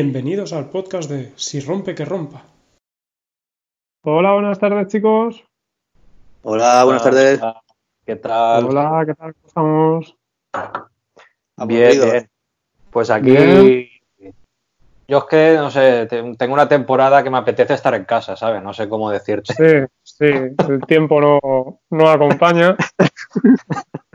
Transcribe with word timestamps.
Bienvenidos 0.00 0.52
al 0.52 0.68
podcast 0.68 1.08
de 1.08 1.32
Si 1.36 1.58
rompe 1.58 1.94
que 1.94 2.04
rompa. 2.04 2.42
Hola, 4.04 4.34
buenas 4.34 4.58
tardes 4.58 4.88
chicos. 4.88 5.42
Hola, 6.42 6.84
buenas 6.84 7.02
tardes. 7.02 7.40
¿Qué 8.04 8.16
tal? 8.16 8.66
Hola, 8.66 9.04
¿qué 9.06 9.14
tal? 9.14 9.34
¿Cómo 9.34 9.46
estamos? 9.46 10.16
Bien. 11.66 12.28
Pues 12.90 13.08
aquí. 13.08 13.30
Bien. 13.30 13.88
Yo 15.08 15.16
es 15.20 15.24
que, 15.24 15.54
no 15.56 15.70
sé, 15.70 16.04
te- 16.04 16.34
tengo 16.36 16.52
una 16.52 16.68
temporada 16.68 17.22
que 17.22 17.30
me 17.30 17.38
apetece 17.38 17.72
estar 17.72 17.94
en 17.94 18.04
casa, 18.04 18.36
¿sabes? 18.36 18.62
No 18.62 18.74
sé 18.74 18.90
cómo 18.90 19.08
decirte. 19.10 19.54
Sí, 19.54 19.86
sí, 20.02 20.26
el 20.26 20.80
tiempo 20.86 21.22
no, 21.22 21.80
no 21.88 22.10
acompaña. 22.10 22.76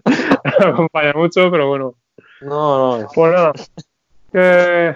no 0.06 0.68
acompaña 0.74 1.14
mucho, 1.16 1.50
pero 1.50 1.70
bueno. 1.70 1.96
No, 2.42 3.00
no. 3.02 3.08
Pues 3.16 3.34
nada. 3.34 3.52
¿Qué- 4.32 4.96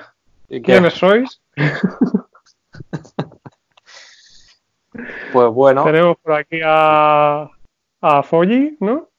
¿Y 0.49 0.61
qué? 0.61 0.73
¿Quiénes 0.73 0.93
sois? 0.93 1.41
Pues 5.33 5.47
bueno, 5.49 5.83
Tenemos 5.83 6.17
por 6.17 6.33
aquí 6.33 6.59
a, 6.63 7.49
a 8.01 8.23
Foggy, 8.23 8.77
¿no? 8.79 9.09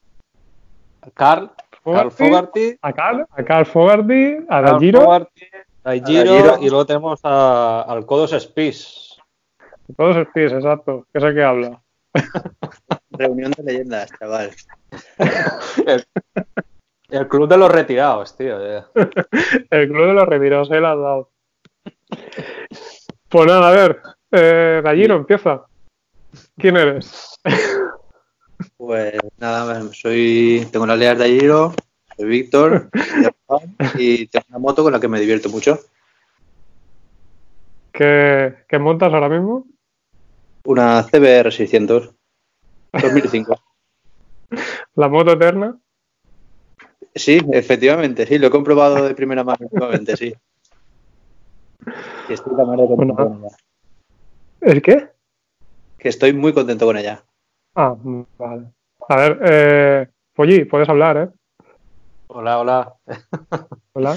Carl, 1.15 1.51
Carl 1.85 2.11
Fogarty, 2.11 2.17
Fogarty, 2.17 2.79
A 2.83 2.93
Carl, 2.93 3.27
a 3.31 3.45
Carl 3.45 3.67
Fogarty, 3.67 4.37
a. 4.49 4.63
Fogarty, 4.79 5.47
Daijiro, 5.85 6.33
Daijiro. 6.33 6.59
y 6.61 6.69
luego 6.69 6.87
tenemos 6.87 7.21
a- 7.23 7.83
al 7.83 8.05
Kodos 8.07 8.33
Spies. 8.33 9.17
Todos 9.97 10.17
el 10.17 10.27
pies, 10.29 10.53
exacto. 10.53 11.07
Que 11.13 11.19
es 11.19 11.25
el 11.25 11.35
que 11.35 11.45
habla. 11.45 11.81
Reunión 13.11 13.53
de 13.53 13.63
leyendas, 13.63 14.11
chaval. 14.19 14.51
El, 17.09 17.29
club 17.29 17.49
de 17.49 17.57
los 17.57 17.71
retirados, 17.71 18.37
tío. 18.37 18.59
El 19.71 19.89
club 19.89 20.07
de 20.07 20.13
los 20.13 20.29
retirados, 20.29 20.71
él 20.71 20.85
ha 20.85 20.97
dado. 20.97 21.31
Pues 23.29 23.47
nada, 23.47 23.69
a 23.69 23.73
ver. 23.73 24.03
Eh, 24.31 24.81
Gallino, 24.83 25.17
empieza. 25.17 25.67
¿Quién 26.57 26.77
eres? 26.77 27.39
Pues 28.79 29.19
nada, 29.39 29.83
soy. 29.93 30.67
Tengo 30.73 30.87
las 30.87 30.99
leas 30.99 31.19
de 31.19 31.29
Giro, 31.29 31.75
soy 32.17 32.27
Víctor, 32.27 32.89
y 33.99 34.27
tengo 34.29 34.47
una 34.49 34.59
moto 34.59 34.83
con 34.83 34.93
la 34.93 35.01
que 35.01 35.09
me 35.09 35.21
divierto 35.21 35.49
mucho. 35.49 35.79
¿Qué, 37.93 38.65
qué 38.69 38.79
montas 38.79 39.13
ahora 39.13 39.29
mismo? 39.29 39.67
Una 40.65 41.03
CBR 41.03 41.53
600 41.53 42.11
2005. 42.93 43.61
¿La 44.95 45.09
moto 45.09 45.33
eterna? 45.33 45.79
Sí, 47.17 47.41
efectivamente, 47.53 48.27
sí, 48.27 48.39
lo 48.39 48.49
he 48.49 48.51
comprobado 48.51 49.03
de 49.03 49.15
primera 49.15 49.43
mano, 49.43 49.59
efectivamente, 49.67 50.17
sí. 50.17 50.35
Que 52.29 52.35
estoy, 52.35 52.55
la 52.57 52.65
madre 52.65 52.87
contento 52.87 53.15
Bueno. 53.15 53.31
con 53.31 53.45
ella. 53.45 53.57
¿El 54.61 54.83
qué? 54.83 55.11
que 55.99 56.11
estoy 56.11 56.33
muy 56.35 56.53
contento 56.53 56.87
con 56.87 56.97
ella. 56.99 57.25
Ah, 57.75 57.97
vale. 58.39 58.67
A 59.09 59.17
ver, 59.17 59.41
eh, 59.45 60.07
Polly, 60.35 60.65
puedes 60.67 60.89
hablar, 60.89 61.17
¿eh? 61.17 61.29
Hola, 62.29 62.59
hola. 62.59 62.95
Hola. 63.93 64.17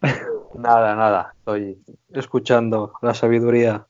Nada, 0.54 0.96
nada. 0.96 1.34
Estoy 1.38 1.80
escuchando 2.08 2.94
la 3.02 3.14
sabiduría. 3.14 3.86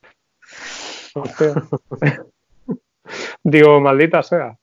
Hostia. 1.14 1.54
Digo, 3.42 3.80
maldita 3.80 4.22
sea. 4.22 4.58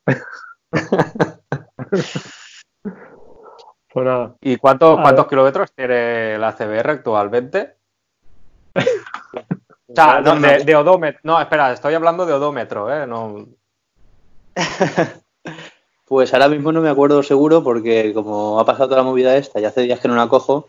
Pues 3.98 4.06
nada. 4.06 4.36
¿Y 4.42 4.58
cuántos, 4.58 5.00
cuántos 5.02 5.26
kilómetros 5.26 5.72
tiene 5.72 6.38
la 6.38 6.54
CBR 6.54 6.92
actualmente? 6.92 7.76
O 9.90 9.96
sea, 9.96 10.20
no, 10.20 10.36
de, 10.36 10.66
de 10.66 10.76
odómetro. 10.76 11.22
No, 11.24 11.40
espera, 11.40 11.72
estoy 11.72 11.94
hablando 11.94 12.26
de 12.26 12.34
odómetro, 12.34 12.94
¿eh? 12.94 13.08
No, 13.08 13.48
Pues 16.06 16.34
ahora 16.34 16.50
mismo 16.50 16.72
no 16.72 16.82
me 16.82 16.90
acuerdo 16.90 17.24
seguro 17.24 17.64
porque 17.64 18.14
como 18.14 18.60
ha 18.60 18.66
pasado 18.66 18.90
toda 18.90 19.02
la 19.02 19.08
movida 19.08 19.38
esta 19.38 19.60
y 19.60 19.66
hace 19.66 19.82
días 19.82 20.00
que 20.00 20.08
no 20.10 20.16
la 20.16 20.28
cojo, 20.28 20.68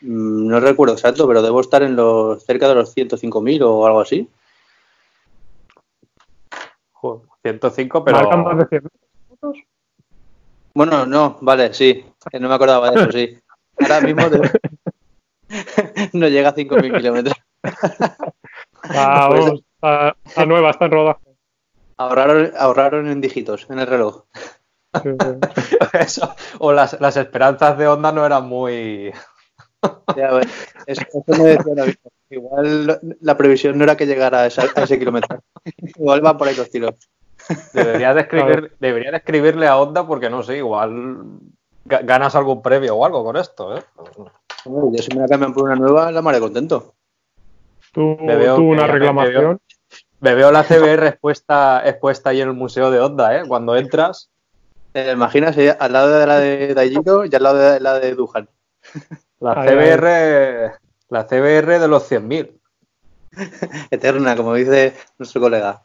mm, 0.00 0.48
no 0.48 0.58
recuerdo 0.58 0.94
exacto, 0.94 1.28
pero 1.28 1.42
debo 1.42 1.60
estar 1.60 1.82
en 1.82 1.94
los 1.94 2.42
cerca 2.44 2.66
de 2.68 2.74
los 2.74 2.96
105.000 2.96 3.62
o 3.62 3.86
algo 3.86 4.00
así. 4.00 4.28
joder, 6.92 7.28
105, 7.42 8.02
pero. 8.02 8.16
¿Marcan 8.16 8.44
más 8.44 8.58
de 8.58 8.66
100 8.66 8.82
minutos? 9.28 9.67
Bueno, 10.78 11.06
no, 11.06 11.38
vale, 11.40 11.74
sí, 11.74 12.04
que 12.30 12.38
no 12.38 12.48
me 12.48 12.54
acordaba 12.54 12.90
de 12.92 13.00
eso, 13.00 13.10
sí. 13.10 13.36
Ahora 13.80 14.00
mismo 14.00 14.22
no 16.12 16.28
llega 16.28 16.50
a 16.50 16.54
5.000 16.54 16.96
kilómetros. 16.96 17.36
Ah, 18.90 19.26
Pues- 19.28 19.44
vamos, 19.44 19.60
está, 19.74 20.16
está 20.24 20.46
nueva, 20.46 20.70
está 20.70 20.84
en 20.86 20.90
rodaje. 20.92 21.20
Ahorraron, 21.96 22.52
ahorraron 22.56 23.08
en 23.08 23.20
dígitos 23.20 23.66
en 23.68 23.80
el 23.80 23.86
reloj. 23.88 24.22
Sí, 25.02 25.10
sí. 25.10 25.76
Eso, 25.98 26.34
o 26.60 26.72
las, 26.72 26.98
las 27.00 27.16
esperanzas 27.16 27.76
de 27.76 27.88
onda 27.88 28.12
no 28.12 28.24
eran 28.24 28.46
muy. 28.48 29.12
Ya, 30.16 30.28
a 30.28 30.34
ver, 30.34 30.48
eso, 30.86 31.02
eso 31.02 31.42
me 31.42 31.50
decía 31.50 31.74
la. 31.74 31.94
Igual 32.30 33.00
la 33.20 33.36
previsión 33.36 33.76
no 33.76 33.84
era 33.84 33.96
que 33.96 34.06
llegara 34.06 34.42
a, 34.42 34.46
esa- 34.46 34.66
a 34.74 34.82
ese 34.84 34.98
kilómetro. 34.98 35.40
Igual 35.96 36.20
van 36.20 36.36
por 36.38 36.46
ahí 36.48 36.54
los 36.54 36.70
tiros. 36.70 36.94
Debería 37.72 38.14
de, 38.14 38.20
escribir, 38.22 38.72
debería 38.78 39.10
de 39.10 39.16
escribirle 39.18 39.66
a 39.66 39.76
Onda 39.78 40.06
porque 40.06 40.28
no 40.30 40.42
sé, 40.42 40.58
igual 40.58 41.16
ga- 41.84 42.04
ganas 42.04 42.34
algún 42.34 42.62
premio 42.62 42.96
o 42.96 43.04
algo 43.04 43.24
con 43.24 43.36
esto, 43.36 43.76
¿eh? 43.76 43.82
Hombre, 44.64 44.96
Yo 44.98 45.02
si 45.02 45.14
me 45.14 45.22
la 45.22 45.28
cambian 45.28 45.52
por 45.54 45.64
una 45.64 45.76
nueva, 45.76 46.10
la 46.10 46.22
maré 46.22 46.40
contento. 46.40 46.94
Tú, 47.92 48.16
Me 48.20 48.36
veo 48.36 48.56
tú 48.56 48.62
una 48.70 48.86
me 48.86 48.92
reclamación. 48.92 49.60
Me 50.20 50.34
veo 50.34 50.50
la 50.50 50.64
CBR 50.64 51.06
expuesta, 51.08 51.82
expuesta 51.88 52.30
ahí 52.30 52.40
en 52.40 52.48
el 52.48 52.54
Museo 52.54 52.90
de 52.90 53.00
Onda, 53.00 53.36
¿eh? 53.36 53.42
Cuando 53.46 53.76
entras. 53.76 54.30
¿Te 54.92 55.12
imaginas? 55.12 55.56
eh, 55.58 55.76
al 55.78 55.92
lado 55.92 56.18
de 56.18 56.26
la 56.26 56.38
de 56.38 56.74
Daijiro 56.74 57.24
y 57.24 57.34
al 57.34 57.42
lado 57.42 57.58
de 57.58 57.80
la 57.80 57.98
de 57.98 58.14
Duhan. 58.14 58.48
La 59.40 59.54
CBR, 59.54 60.72
la 61.10 61.24
CBR 61.28 61.78
de 61.78 61.86
los 61.86 62.10
100.000. 62.10 62.58
Eterna, 63.92 64.34
como 64.34 64.54
dice 64.54 64.94
nuestro 65.16 65.40
colega. 65.40 65.82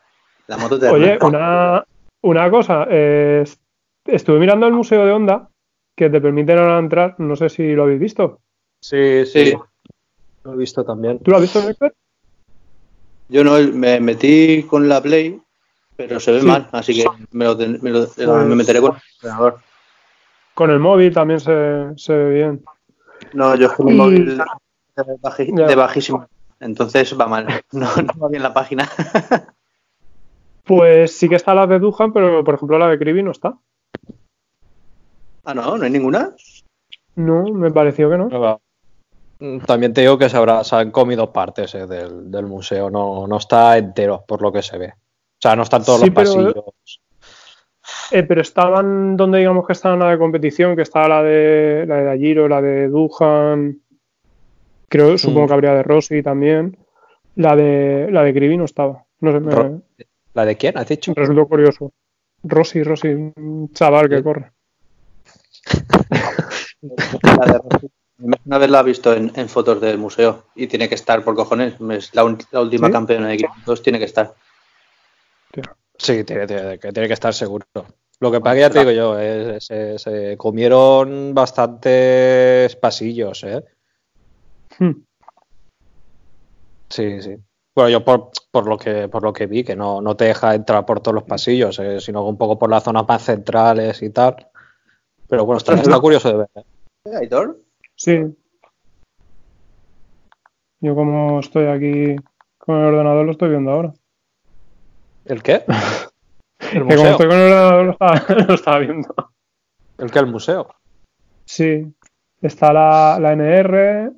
La 0.48 0.58
moto 0.58 0.76
eterna. 0.76 0.94
Oye, 0.96 1.18
una, 1.22 1.84
una 2.22 2.50
cosa. 2.52 2.86
eh, 2.90 3.44
estuve 4.06 4.40
mirando 4.40 4.68
el 4.68 4.74
Museo 4.74 5.06
de 5.06 5.12
Honda, 5.12 5.50
que 5.96 6.09
te 6.09 6.20
permiten 6.22 6.58
ahora 6.58 6.80
entrar. 6.80 7.16
No 7.20 7.36
sé 7.36 7.50
si 7.50 7.74
lo 7.74 7.84
habéis 7.84 8.00
visto. 8.00 8.40
Sí, 8.82 9.26
Sí. 9.26 9.53
Lo 10.44 10.53
he 10.53 10.58
visto 10.58 10.84
también. 10.84 11.20
¿Tú 11.20 11.32
lo 11.32 11.38
has 11.38 11.44
visto, 11.44 11.62
Néctor? 11.64 11.94
Yo 13.30 13.44
no, 13.46 13.58
me 13.59 14.02
metí 14.02 14.64
con 14.64 14.90
la 14.90 15.02
Play, 15.02 15.42
pero 15.96 16.20
se 16.20 16.34
ve 16.34 16.42
Sí. 16.42 16.46
mal, 16.46 16.68
así 16.74 16.94
que 16.94 17.06
me, 17.32 17.46
lo, 17.46 17.56
me, 17.56 17.90
lo- 17.92 18.08
Pues- 18.08 18.28
me 18.28 18.56
meteré 18.56 18.82
con 18.82 18.92
el 18.96 19.02
ordenador. 19.22 19.59
Con 20.53 20.70
el 20.70 20.80
móvil 20.80 21.14
también 21.14 21.40
se, 21.40 21.94
se 21.96 22.14
ve 22.14 22.34
bien. 22.34 22.64
No, 23.34 23.56
yo 23.56 23.68
es 23.68 23.74
que 23.74 23.84
mi 23.84 23.94
Y- 23.94 23.96
móvil 23.96 24.38
de, 24.38 24.44
baji- 25.22 25.66
de 25.68 25.76
bajísimo. 25.76 26.28
Entonces 26.59 27.18
va 27.18 27.28
mal. 27.28 27.48
No, 27.72 27.88
no 27.96 28.14
va 28.22 28.28
bien 28.28 28.44
la 28.44 28.53
página. 28.53 28.88
Pues 30.66 31.18
sí 31.18 31.28
que 31.28 31.35
está 31.35 31.53
la 31.53 31.68
de 31.68 31.79
Duhan, 31.79 32.13
pero 32.13 32.44
por 32.44 32.56
ejemplo 32.56 32.78
la 32.78 32.88
de 32.88 32.97
Kribi 33.00 33.22
no 33.24 33.31
está. 33.31 33.57
Ah, 35.46 35.53
no, 35.53 35.78
no 35.78 35.84
hay 35.84 35.91
ninguna. 35.91 36.34
No, 37.16 37.44
me 37.44 37.69
pareció 37.72 38.09
que 38.09 38.18
no. 38.18 38.59
Mm, 39.40 39.59
También 39.66 39.94
te 39.94 40.02
digo 40.02 40.18
que 40.18 40.29
se, 40.29 40.38
habrá, 40.38 40.63
se 40.63 40.75
han 40.75 40.91
comido 40.91 41.34
partes 41.34 41.75
eh, 41.75 41.85
del, 41.85 42.31
del 42.31 42.46
museo, 42.46 42.90
no, 42.90 43.28
no 43.28 43.38
está 43.38 43.78
entero 43.78 44.23
por 44.28 44.41
lo 44.41 44.52
que 44.52 44.62
se 44.62 44.78
ve. 44.78 44.88
O 44.88 45.41
sea, 45.41 45.56
no 45.56 45.63
están 45.63 45.84
todos 45.84 46.00
Sí, 46.00 46.07
los 46.07 46.16
pero- 46.16 46.53
pasillos. 46.53 47.02
Eh, 48.12 48.23
pero 48.23 48.41
estaban 48.41 49.18
donde 49.18 49.40
digamos 49.40 49.67
que 49.67 49.73
estaba 49.73 49.97
la 49.97 50.11
de 50.11 50.17
competición, 50.17 50.76
que 50.76 50.84
estaba 50.84 51.08
la 51.09 51.23
de 51.23 51.85
la 51.88 51.96
de 51.97 52.03
Dajiro, 52.05 52.47
la 52.47 52.61
de 52.61 52.88
Duhan. 52.88 53.79
Creo, 54.88 55.17
supongo 55.17 55.46
Mm. 55.46 55.47
que 55.47 55.53
habría 55.53 55.73
de 55.73 55.84
Rossi 55.84 56.23
también. 56.23 56.78
La 57.35 57.55
de 57.55 58.08
la 58.11 58.23
de 58.23 58.34
Kribi 58.34 58.55
no 58.58 58.66
estaba. 58.66 59.03
No 59.20 59.32
sé, 59.32 59.40
me 59.41 59.52
Ro- 59.53 59.82
¿La 60.34 60.46
de 60.46 60.58
quién 60.58 60.78
has 60.78 60.88
dicho? 60.88 61.14
resultó 61.16 61.47
curioso. 61.47 61.91
Rossi, 62.44 62.84
Rossi, 62.84 63.08
un 63.09 63.72
chaval 63.74 64.09
que 64.09 64.18
Sí. 64.18 64.24
corre. 64.24 64.52
La 66.82 67.46
de 67.53 67.59
Rossi. 67.59 67.88
Una 68.46 68.58
vez 68.58 68.70
la 68.70 68.80
he 68.82 68.84
visto 68.84 69.14
en, 69.14 69.32
en 69.35 69.50
fotos 69.50 69.82
del 69.82 69.97
museo 69.97 70.46
y 70.56 70.68
tiene 70.68 70.88
que 70.88 70.96
estar 70.96 71.24
por 71.24 71.35
cojones. 71.35 71.76
Es 71.91 72.14
la, 72.16 72.24
un- 72.24 72.38
la 72.52 72.62
última 72.62 72.88
¿Sí? 72.88 72.94
campeona 72.94 73.28
de 73.30 73.38
500, 73.38 73.82
tiene 73.84 74.00
que 74.00 74.06
estar. 74.06 74.34
Sí, 75.97 76.24
tiene, 76.24 76.47
tiene- 76.47 76.79
que 76.79 76.91
tiene 76.91 77.08
que 77.08 77.14
estar 77.14 77.34
seguro. 77.34 77.66
Lo 78.20 78.32
que 78.32 78.40
pasa 78.40 78.56
que 78.56 78.62
ya 78.62 78.70
te 78.70 78.79
digo 78.79 78.91
yo, 78.91 79.20
eh, 79.20 79.58
se, 79.59 79.97
se 80.00 80.38
comieron 80.38 81.34
bastantes 81.34 82.76
pasillos, 82.78 83.44
¿eh? 83.44 83.64
Hmm. 84.79 84.91
Sí, 86.90 87.22
sí. 87.22 87.36
Bueno, 87.75 87.90
yo 87.90 88.05
por, 88.05 88.29
por 88.52 88.67
lo 88.67 88.78
que 88.78 89.08
por 89.08 89.23
lo 89.23 89.34
que 89.34 89.47
vi, 89.47 89.64
que 89.64 89.75
no, 89.75 89.99
no 89.99 90.16
te 90.16 90.25
deja 90.25 90.53
entrar 90.53 90.85
por 90.85 90.99
todos 90.99 91.16
los 91.16 91.23
pasillos, 91.23 91.79
eh, 91.79 91.99
sino 91.99 92.23
un 92.28 92.37
poco 92.37 92.59
por 92.59 92.70
las 92.70 92.84
zonas 92.84 93.05
más 93.08 93.23
centrales 93.23 94.02
y 94.03 94.11
tal. 94.11 94.47
Pero 95.28 95.46
bueno, 95.46 95.58
está, 95.58 95.73
está 95.73 95.99
curioso 95.99 96.29
de 96.29 96.37
ver. 96.37 96.49
¿eh? 96.55 96.64
¿Eh, 97.05 97.16
Aitor? 97.17 97.59
Sí. 97.96 98.35
Yo 100.81 100.96
como 100.96 101.40
estoy 101.40 101.66
aquí 101.66 102.16
con 102.59 102.78
el 102.78 102.93
ordenador 102.93 103.25
lo 103.25 103.31
estoy 103.31 103.49
viendo 103.49 103.72
ahora. 103.72 103.93
¿El 105.26 105.41
qué? 105.41 105.64
El 106.59 106.87
que 106.87 106.96
como 106.96 107.09
estoy 107.09 107.28
con 107.28 107.37
el 107.37 107.52
ordenador 107.52 107.85
lo 107.85 107.91
estaba, 107.91 108.26
lo 108.47 108.53
estaba, 108.53 108.79
viendo. 108.79 109.16
¿El 109.97 110.11
qué? 110.11 110.19
¿El 110.19 110.28
museo? 110.28 110.76
Sí. 111.46 111.93
Está 112.41 112.72
la, 112.72 113.17
la 113.19 113.34
NR. 113.34 114.14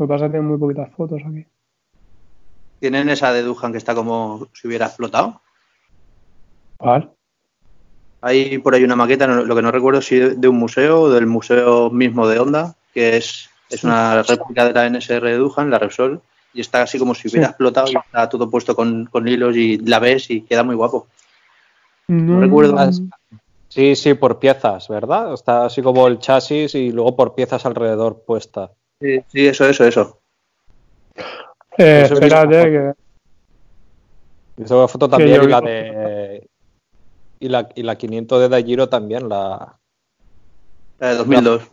Lo 0.00 0.06
que 0.06 0.14
pasa 0.14 0.24
es 0.24 0.28
que 0.30 0.38
tienen 0.38 0.48
muy 0.48 0.58
poquitas 0.58 0.90
fotos 0.94 1.20
aquí. 1.26 1.44
¿Tienen 2.78 3.10
esa 3.10 3.34
de 3.34 3.42
Dujan 3.42 3.70
que 3.70 3.76
está 3.76 3.94
como 3.94 4.48
si 4.54 4.66
hubiera 4.66 4.86
explotado? 4.86 5.42
¿Cuál? 6.78 7.10
Hay 8.22 8.56
por 8.56 8.74
ahí 8.74 8.82
una 8.82 8.96
maqueta, 8.96 9.26
lo 9.26 9.54
que 9.54 9.60
no 9.60 9.70
recuerdo 9.70 10.00
si 10.00 10.18
de 10.18 10.48
un 10.48 10.56
museo 10.56 11.02
o 11.02 11.10
del 11.10 11.26
museo 11.26 11.90
mismo 11.90 12.26
de 12.26 12.38
Honda, 12.38 12.76
que 12.94 13.18
es, 13.18 13.50
es 13.68 13.84
una 13.84 14.22
réplica 14.22 14.64
de 14.64 14.72
la 14.72 14.88
NSR 14.88 15.22
de 15.22 15.36
Dujan, 15.36 15.70
la 15.70 15.78
Repsol, 15.78 16.22
y 16.54 16.62
está 16.62 16.80
así 16.80 16.98
como 16.98 17.14
si 17.14 17.28
hubiera 17.28 17.48
explotado 17.48 17.92
y 17.92 17.96
está 17.96 18.26
todo 18.26 18.48
puesto 18.48 18.74
con, 18.74 19.04
con, 19.04 19.28
hilos 19.28 19.54
y 19.54 19.76
la 19.80 19.98
ves 19.98 20.30
y 20.30 20.40
queda 20.40 20.62
muy 20.62 20.76
guapo. 20.76 21.08
No, 22.08 22.40
recuerdo. 22.40 22.90
Sí, 23.68 23.94
sí, 23.94 24.14
por 24.14 24.38
piezas, 24.38 24.88
¿verdad? 24.88 25.34
Está 25.34 25.66
así 25.66 25.82
como 25.82 26.06
el 26.06 26.20
chasis 26.20 26.74
y 26.74 26.90
luego 26.90 27.14
por 27.14 27.34
piezas 27.34 27.66
alrededor 27.66 28.22
puesta. 28.24 28.70
Sí, 29.00 29.24
sí 29.28 29.46
eso, 29.46 29.66
eso, 29.68 29.84
eso. 29.84 30.20
Eh, 31.78 32.02
espérate 32.10 32.64
que... 32.64 32.92
Hizo 34.62 34.86
foto 34.88 35.08
también 35.08 35.42
y 35.42 35.46
la 35.46 35.60
de 35.60 36.50
y 37.40 37.48
la, 37.48 37.68
y 37.74 37.82
la 37.82 37.96
500 37.96 38.40
de 38.40 38.48
Dajiro 38.50 38.88
también, 38.88 39.28
la... 39.28 39.78
La 40.98 41.08
de 41.08 41.14
2002. 41.16 41.68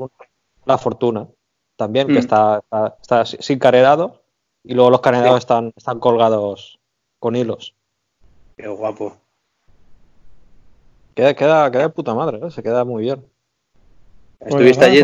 La, 0.65 0.77
Fortuna, 0.77 1.27
también, 1.75 2.07
que 2.07 2.13
mm. 2.13 2.17
está, 2.17 2.63
está, 3.01 3.25
sin 3.25 3.59
carenado 3.59 4.21
y 4.63 4.73
luego 4.73 4.89
los 4.89 5.01
carenados 5.01 5.39
están, 5.39 5.73
están 5.75 5.99
colgados 5.99 6.79
con 7.19 7.35
hilos. 7.35 7.75
Qué 8.55 8.67
guapo. 8.67 9.17
Queda, 11.13 11.33
queda, 11.33 11.69
queda 11.71 11.81
de 11.83 11.89
puta 11.89 12.13
madre, 12.13 12.39
¿eh? 12.41 12.51
se 12.51 12.63
queda 12.63 12.85
muy 12.85 13.03
bien. 13.03 13.25
¿Estuviste 14.39 14.85
allí? 14.85 15.01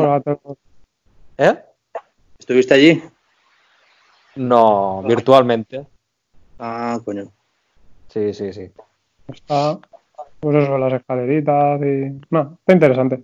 ¿Eh? 1.37 1.63
¿Estuviste 2.43 2.73
allí? 2.73 3.01
No, 4.35 5.01
virtualmente. 5.03 5.87
Ah, 6.59 6.99
coño. 7.05 7.31
Sí, 8.09 8.33
sí, 8.33 8.51
sí. 8.51 8.69
Está, 9.29 9.79
pues 10.41 10.57
eso, 10.57 10.77
las 10.77 10.91
escaleritas 10.91 11.79
y. 11.81 12.19
No, 12.31 12.57
está 12.59 12.73
interesante. 12.73 13.23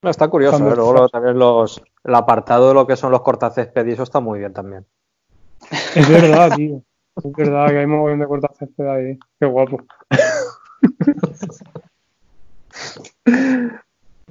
está 0.00 0.28
curioso, 0.28 0.58
¿eh? 0.58 0.76
luego 0.76 1.08
también 1.08 1.40
los, 1.40 1.82
el 2.04 2.14
apartado 2.14 2.68
de 2.68 2.74
lo 2.74 2.86
que 2.86 2.94
son 2.94 3.10
los 3.10 3.22
cortacésped 3.22 3.84
y 3.88 3.90
eso 3.90 4.04
está 4.04 4.20
muy 4.20 4.38
bien 4.38 4.52
también. 4.52 4.86
Es 5.96 6.08
verdad, 6.08 6.54
tío. 6.54 6.80
Es 7.16 7.32
verdad 7.32 7.70
que 7.70 7.78
hay 7.78 7.84
un 7.84 7.90
montón 7.90 8.20
de 8.20 8.26
cortacésped 8.28 8.86
ahí. 8.86 9.18
Qué 9.40 9.46
guapo. 9.46 9.82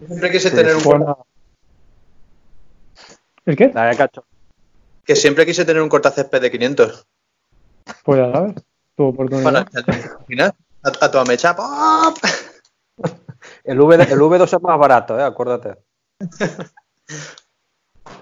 Siempre 0.08 0.31
quise 0.31 0.52
tener 0.52 0.78
un. 0.78 1.18
¿El 3.48 3.56
qué? 3.56 3.72
cacho. 3.72 4.26
Que 5.06 5.16
siempre 5.16 5.46
quise 5.46 5.64
tener 5.64 5.82
un 5.82 5.88
cortacésped 5.88 6.42
de 6.42 6.52
500. 6.52 7.08
Pues 8.04 8.20
ya 8.20 8.32
sabes, 8.32 8.56
tu 8.96 9.06
oportunidad. 9.06 9.66
Bueno, 10.28 10.44
a, 10.84 11.06
a 11.06 11.12
tu 11.12 11.18
amecha. 11.18 11.56
El, 13.64 13.80
v, 13.80 13.96
el 13.96 14.20
V2 14.20 14.44
es 14.58 14.62
más 14.62 14.80
barato, 14.80 15.18
¿eh? 15.18 15.24
acuérdate. 15.24 15.76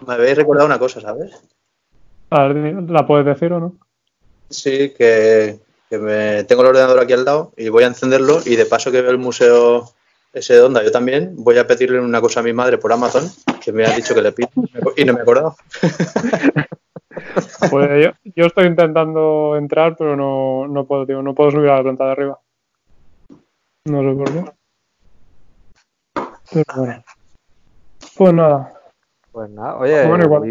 Me 0.06 0.14
habéis 0.14 0.38
recordado 0.38 0.68
una 0.68 0.78
cosa, 0.78 1.02
¿sabes? 1.02 1.32
A 2.30 2.48
ver, 2.48 2.84
¿la 2.90 3.08
puedes 3.08 3.26
decir 3.26 3.54
o 3.54 3.60
no? 3.60 3.78
Sí, 4.50 4.94
que, 4.96 5.60
que 5.90 5.98
me, 5.98 6.44
tengo 6.44 6.62
el 6.62 6.70
ordenador 6.70 7.00
aquí 7.00 7.14
al 7.14 7.26
lado 7.26 7.54
y 7.58 7.70
voy 7.70 7.84
a 7.84 7.88
encenderlo 7.88 8.42
y 8.46 8.56
de 8.56 8.66
paso 8.66 8.92
que 8.92 9.02
veo 9.02 9.12
el 9.12 9.18
museo 9.18 9.92
ese 10.36 10.54
de 10.54 10.62
onda, 10.62 10.84
yo 10.84 10.92
también 10.92 11.34
voy 11.38 11.58
a 11.58 11.66
pedirle 11.66 12.00
una 12.00 12.22
cosa 12.22 12.42
a 12.42 12.44
mi 12.44 12.54
madre 12.54 12.78
por 12.78 12.92
Amazon, 12.92 13.24
que 13.64 13.72
me 13.72 13.86
ha 13.86 13.96
dicho 13.96 14.14
que 14.14 14.22
le 14.22 14.34
pido 14.34 14.50
y 14.98 15.06
no 15.06 15.14
me 15.14 15.20
he 15.20 15.22
acordado. 15.22 15.56
Pues 17.72 18.14
yo, 18.36 18.46
estoy 18.46 18.68
intentando 18.68 19.56
entrar, 19.58 19.96
pero 19.98 20.16
no, 20.16 20.68
no 20.68 20.86
puedo, 20.86 21.06
tío, 21.06 21.22
no 21.22 21.34
puedo 21.34 21.52
subir 21.52 21.70
a 21.70 21.78
la 21.78 21.84
planta 21.84 22.06
de 22.06 22.12
arriba. 22.12 22.40
No 23.86 24.02
sé 24.02 24.18
por 24.18 24.34
qué. 24.34 24.52
Pero 26.52 26.66
bueno. 26.76 27.04
Pues 28.18 28.34
nada. 28.34 28.74
Pues 29.32 29.50
nada, 29.50 29.78
oye, 29.78 30.08
bueno, 30.08 30.44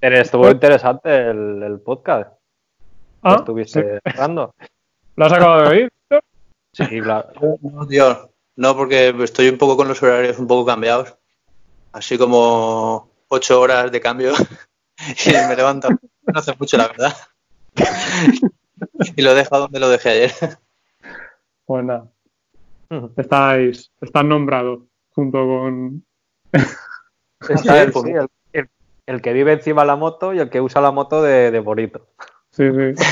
estuvo 0.00 0.50
interesante 0.50 1.30
el, 1.30 1.62
el 1.62 1.80
podcast. 1.80 2.32
¿Ah? 3.22 3.36
Estuviste 3.38 4.00
cerrando. 4.04 4.54
¿Lo 5.16 5.26
has 5.26 5.32
acabado 5.32 5.62
de 5.62 5.68
oír? 5.68 5.92
Sí, 6.72 7.00
claro. 7.00 7.28
No, 7.62 7.86
tío, 7.86 8.29
no, 8.60 8.76
porque 8.76 9.14
estoy 9.24 9.48
un 9.48 9.56
poco 9.56 9.74
con 9.74 9.88
los 9.88 10.02
horarios 10.02 10.38
un 10.38 10.46
poco 10.46 10.66
cambiados. 10.66 11.16
Así 11.92 12.18
como 12.18 13.10
ocho 13.28 13.58
horas 13.58 13.90
de 13.90 14.02
cambio 14.02 14.34
y 15.26 15.30
me 15.48 15.56
levanto. 15.56 15.88
No 15.88 16.38
hace 16.38 16.54
mucho, 16.58 16.76
la 16.76 16.88
verdad. 16.88 17.16
y 19.16 19.22
lo 19.22 19.34
dejo 19.34 19.58
donde 19.58 19.80
lo 19.80 19.88
dejé 19.88 20.10
ayer. 20.10 20.32
Pues 21.64 21.84
nada. 21.86 22.06
Estáis, 23.16 23.90
están 24.02 24.28
nombrados 24.28 24.80
junto 25.08 25.38
con. 25.38 26.04
el, 29.06 29.22
que 29.22 29.32
vive 29.32 29.54
encima 29.54 29.82
de 29.82 29.86
la 29.86 29.96
moto 29.96 30.34
y 30.34 30.38
el 30.38 30.50
que 30.50 30.60
usa 30.60 30.82
la 30.82 30.90
moto 30.90 31.22
de, 31.22 31.50
de 31.50 31.60
bonito. 31.60 32.08
Sí, 32.50 32.64
sí. 32.70 33.02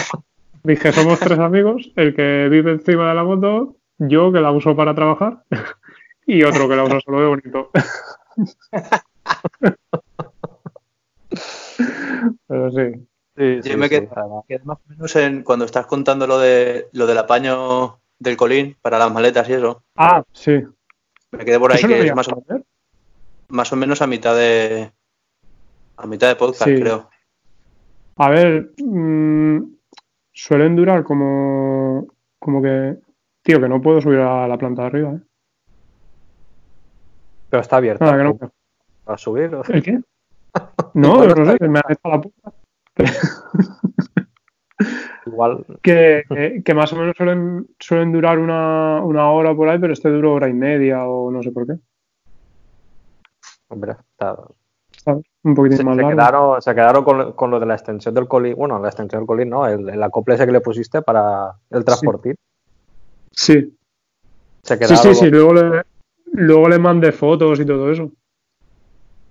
Dije, 0.62 0.92
somos 0.92 1.18
tres 1.20 1.38
amigos, 1.38 1.90
el 1.96 2.14
que 2.14 2.48
vive 2.50 2.72
encima 2.72 3.08
de 3.08 3.14
la 3.14 3.24
moto, 3.24 3.77
yo 3.98 4.32
que 4.32 4.40
la 4.40 4.50
uso 4.50 4.74
para 4.76 4.94
trabajar 4.94 5.44
y 6.26 6.42
otro 6.42 6.68
que 6.68 6.76
la 6.76 6.84
usa 6.84 7.00
solo 7.00 7.20
de 7.20 7.26
bonito. 7.26 7.70
Pero 12.46 12.70
sí. 12.70 13.06
yo 13.36 13.78
me 13.78 13.88
quedé, 13.88 14.08
más 14.64 14.78
o 14.78 14.82
menos 14.88 15.16
en 15.16 15.42
cuando 15.42 15.64
estás 15.64 15.86
contando 15.86 16.26
lo 16.26 16.38
de 16.38 16.88
lo 16.92 17.06
del 17.06 17.18
apaño 17.18 18.00
del 18.18 18.36
colín 18.36 18.76
para 18.80 18.98
las 18.98 19.12
maletas 19.12 19.48
y 19.48 19.52
eso. 19.52 19.84
Ah, 19.96 20.24
sí. 20.32 20.62
Me 21.30 21.44
quedé 21.44 21.58
por 21.58 21.72
ahí 21.72 21.82
que 21.82 22.06
es 22.06 22.14
más 22.14 22.28
o, 22.28 22.42
menos, 22.46 22.66
más 23.48 23.72
o 23.72 23.76
menos 23.76 24.02
a 24.02 24.06
mitad 24.06 24.34
de 24.34 24.90
a 25.96 26.06
mitad 26.06 26.28
de 26.28 26.36
podcast, 26.36 26.64
creo. 26.64 27.10
A 28.16 28.30
ver, 28.30 28.72
mmm, 28.78 29.58
suelen 30.32 30.74
durar 30.76 31.04
como 31.04 32.06
como 32.38 32.62
que 32.62 32.96
tío 33.48 33.60
que 33.62 33.68
no 33.68 33.80
puedo 33.80 34.02
subir 34.02 34.18
a 34.18 34.46
la 34.46 34.58
planta 34.58 34.82
de 34.82 34.88
arriba, 34.88 35.12
¿eh? 35.12 35.20
Pero 37.48 37.62
está 37.62 37.78
abierto. 37.78 38.04
Que 38.04 38.22
no. 38.22 38.38
¿A 39.06 39.16
subir? 39.16 39.50
¿El 39.68 39.82
qué? 39.82 40.00
No, 40.94 41.24
no 41.24 41.46
sé, 41.46 41.68
me 41.68 41.78
ha 41.78 41.82
hecho 41.88 42.00
la 42.04 42.20
puta. 42.20 42.52
Igual. 45.26 45.64
Que, 45.82 46.24
que, 46.64 46.74
más 46.74 46.92
o 46.92 46.96
menos 46.96 47.14
suelen, 47.16 47.68
suelen 47.78 48.12
durar 48.12 48.38
una, 48.38 49.00
una, 49.02 49.30
hora 49.30 49.54
por 49.54 49.68
ahí, 49.68 49.78
pero 49.78 49.92
este 49.92 50.08
duró 50.08 50.34
hora 50.34 50.48
y 50.48 50.54
media 50.54 51.06
o 51.06 51.30
no 51.30 51.42
sé 51.42 51.52
por 51.52 51.66
qué. 51.66 51.74
Hombre, 53.68 53.96
está, 54.10 54.36
un 55.44 55.54
poquitín 55.54 55.78
se, 55.78 55.84
más 55.84 55.96
se 55.96 56.02
largo. 56.02 56.16
Quedaron, 56.16 56.62
se 56.62 56.74
quedaron 56.74 57.04
con, 57.04 57.32
con, 57.32 57.50
lo 57.50 57.60
de 57.60 57.66
la 57.66 57.74
extensión 57.74 58.14
del 58.14 58.26
colín. 58.26 58.56
Bueno, 58.56 58.78
la 58.78 58.88
extensión 58.88 59.20
del 59.20 59.26
colín, 59.26 59.50
¿no? 59.50 59.66
El, 59.66 59.88
el 59.88 60.02
acople 60.02 60.34
ese 60.34 60.46
que 60.46 60.52
le 60.52 60.60
pusiste 60.60 61.02
para 61.02 61.54
el 61.70 61.84
transportín. 61.84 62.34
Sí. 62.34 62.47
Se 63.32 64.78
quedaron 64.78 64.96
sí, 64.96 65.08
sí, 65.08 65.14
sí. 65.14 65.30
Luego 65.30 65.54
le, 65.54 65.82
luego 66.32 66.68
le 66.68 66.78
mandé 66.78 67.12
fotos 67.12 67.60
y 67.60 67.64
todo 67.64 67.90
eso. 67.90 68.10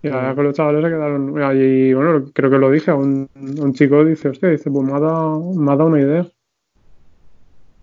Y 0.01 0.10
verdad 0.10 0.36
que 0.36 0.44
los 0.44 0.56
chavales 0.56 0.84
se 0.84 0.89
quedaron. 0.89 1.58
Y 1.58 1.94
bueno, 1.94 2.25
creo 2.34 2.50
que 2.50 2.58
lo 2.58 2.72
dije 2.72 2.92
a 2.92 2.96
un, 2.96 3.30
un 3.36 3.74
chico, 3.74 4.06
dice, 4.06 4.30
hostia, 4.30 4.50
dice, 4.50 4.70
pues 4.70 4.86
me 4.86 4.94
ha 4.94 5.00
dado, 5.00 5.54
me 5.54 5.72
ha 5.72 5.75
dado 5.75 5.89
una 5.89 6.01
idea. 6.01 6.27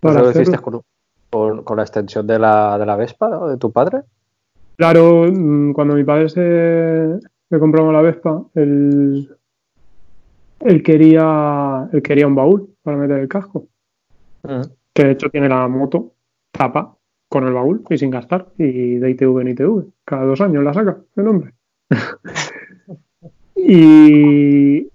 Para 0.01 0.23
¿Lo 0.23 0.31
hiciste 0.31 0.59
con, 0.59 0.83
con, 1.31 1.65
con, 1.65 1.77
la 1.77 1.83
extensión 1.83 2.27
de 2.27 2.39
la, 2.39 2.79
de 2.79 2.87
la 2.87 2.97
Vespa, 2.97 3.29
¿no? 3.29 3.49
de 3.49 3.57
tu 3.57 3.73
padre? 3.73 4.03
Claro, 4.77 5.27
mm, 5.31 5.73
cuando 5.73 5.95
mi 5.95 6.05
padre 6.05 6.29
se, 6.29 7.21
se 7.49 7.59
compró 7.59 7.91
la 7.91 8.03
Vespa, 8.03 8.45
él, 8.55 9.29
él, 10.61 10.83
quería, 10.83 11.89
él 11.93 12.03
quería 12.03 12.27
un 12.27 12.35
baúl 12.35 12.75
para 12.83 12.97
meter 12.97 13.19
el 13.19 13.29
casco. 13.29 13.67
Uh 14.43 14.49
-huh. 14.49 14.71
Que 14.95 15.05
de 15.05 15.11
hecho 15.13 15.29
tiene 15.29 15.49
la 15.49 15.69
moto 15.69 16.15
tapa 16.51 16.97
con 17.29 17.47
el 17.47 17.53
baúl 17.53 17.85
y 17.91 17.99
sin 17.99 18.11
gastar. 18.11 18.49
Y 18.57 18.97
de 18.97 19.11
ITV 19.11 19.41
en 19.41 19.49
ITV. 19.49 19.85
Cada 20.05 20.25
dos 20.25 20.41
años 20.41 20.65
la 20.65 20.73
saca 20.73 20.99
el 21.17 21.29
hombre. 21.29 21.53
y, 23.57 24.89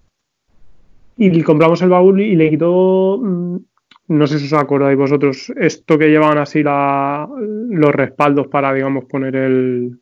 y 1.17 1.43
compramos 1.43 1.81
el 1.81 1.89
baúl 1.89 2.21
y 2.21 2.35
le 2.35 2.49
quitó, 2.49 3.19
mm, 3.21 3.57
no 4.07 4.27
sé 4.27 4.39
si 4.39 4.45
os 4.45 4.53
acordáis 4.53 4.97
vosotros, 4.97 5.51
esto 5.57 5.97
que 5.97 6.07
llevaban 6.07 6.37
así 6.37 6.63
la, 6.63 7.27
los 7.37 7.91
respaldos 7.91 8.47
para, 8.47 8.73
digamos, 8.73 9.05
poner 9.05 9.35
el, 9.35 9.99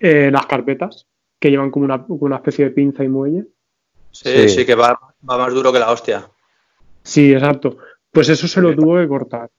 eh, 0.00 0.30
las 0.32 0.46
carpetas. 0.46 1.06
que 1.40 1.50
llevan 1.50 1.70
como 1.70 1.84
una, 1.84 2.04
una 2.08 2.36
especie 2.36 2.64
de 2.64 2.70
pinza 2.72 3.04
y 3.04 3.08
muelle. 3.08 3.46
Sí, 4.10 4.28
sí, 4.28 4.48
sí 4.48 4.66
que 4.66 4.74
va, 4.74 4.98
va, 5.28 5.38
más 5.38 5.54
duro 5.54 5.72
que 5.72 5.78
la 5.78 5.92
hostia. 5.92 6.28
Sí, 7.04 7.32
exacto. 7.32 7.78
Pues 8.12 8.28
eso 8.28 8.48
se 8.48 8.60
lo 8.60 8.74
tuvo 8.74 8.96
que 8.96 9.08
cortar. 9.08 9.50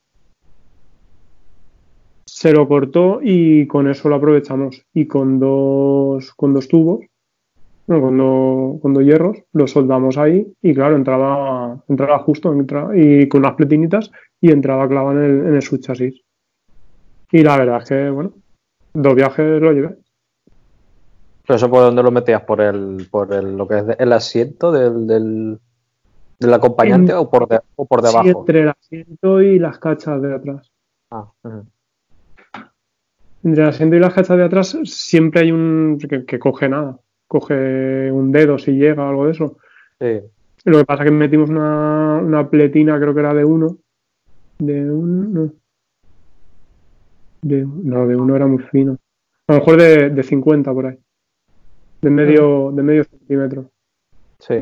Se 2.25 2.51
lo 2.51 2.68
cortó 2.68 3.20
y 3.22 3.68
con 3.68 3.89
eso 3.89 4.10
lo 4.10 4.15
aprovechamos. 4.15 4.86
Y 4.94 5.08
con 5.08 5.39
dos, 5.39 6.34
con 6.34 6.53
dos 6.53 6.68
tubos, 6.68 7.01
bueno, 7.88 8.79
con, 8.82 8.94
dos, 8.94 9.03
hierros, 9.03 9.38
lo 9.51 9.65
soldamos 9.65 10.18
ahí 10.20 10.46
y 10.62 10.75
claro, 10.75 10.96
entraba, 10.96 11.84
entraba 11.88 12.20
justo 12.20 12.53
entraba, 12.53 12.96
y 12.96 13.27
con 13.27 13.41
unas 13.41 13.56
platinitas 13.56 14.12
y 14.39 14.51
entraba 14.51 14.88
clavado 14.88 15.18
en 15.18 15.25
el, 15.25 15.48
en 15.48 15.56
el 15.56 15.62
subchasis. 15.63 16.22
Y 17.32 17.44
la 17.44 17.58
verdad 17.58 17.82
es 17.82 17.89
que, 17.89 18.10
bueno, 18.12 18.34
dos 18.94 19.15
viajes 19.15 19.60
lo 19.60 19.74
llevé. 19.74 19.96
¿Pero 21.48 21.58
eso 21.58 21.70
por 21.70 21.82
dónde 21.82 22.03
lo 22.03 22.12
metías? 22.12 22.44
¿Por 22.44 22.62
el, 22.62 23.08
por 23.10 23.34
el, 23.34 23.58
lo 23.58 23.68
que 23.68 23.79
es 23.79 23.86
el 23.98 24.13
asiento 24.13 24.72
del, 24.72 25.08
del, 25.08 25.60
del 26.39 26.53
acompañante 26.53 27.13
o, 27.13 27.29
por 27.29 27.48
de, 27.48 27.60
o 27.75 27.86
por 27.86 28.01
debajo? 28.01 28.24
Sí, 28.24 28.29
entre 28.29 28.62
el 28.62 28.69
asiento 28.69 29.41
y 29.41 29.60
las 29.60 29.77
cachas 29.77 30.22
de 30.22 30.34
atrás. 30.34 30.72
Ah, 31.12 31.29
uh-huh. 31.43 31.65
Entre 33.43 33.63
el 33.63 33.69
asiento 33.69 33.96
y 33.96 34.00
las 34.00 34.13
cachas 34.13 34.38
de 34.38 34.43
atrás 34.43 34.77
siempre 34.86 35.41
hay 35.41 35.51
un 35.51 35.98
que, 35.98 36.25
que, 36.25 36.39
coge 36.39 36.69
nada. 36.69 37.00
Coge 37.27 38.12
un 38.12 38.31
dedo 38.31 38.58
si 38.58 38.72
llega 38.72 39.05
o 39.05 39.10
algo 39.10 39.25
de 39.25 39.31
eso. 39.31 39.58
Sí. 40.00 40.22
Lo 40.65 40.79
que 40.79 40.86
pasa 40.86 41.03
es 41.03 41.10
que 41.10 41.15
metimos 41.15 41.50
una, 41.50 42.17
una 42.17 42.50
pletina, 42.50 43.00
creo 43.00 43.13
que 43.13 43.19
era 43.19 43.34
de 43.34 43.46
uno. 43.46 43.77
De 44.58 44.91
uno. 44.91 45.53
De, 47.41 47.65
no, 47.65 48.08
de 48.08 48.15
uno 48.15 48.36
era 48.36 48.48
muy 48.48 48.63
fino. 48.63 48.98
A 49.48 49.53
lo 49.53 49.60
mejor 49.60 49.77
de, 49.77 50.10
de 50.10 50.24
50 50.24 50.74
por 50.74 50.88
ahí. 50.88 50.98
De 52.01 52.10
medio, 52.10 52.72
de 52.72 52.84
medio 52.84 53.03
centímetro. 53.03 53.69
Sí. 54.39 54.55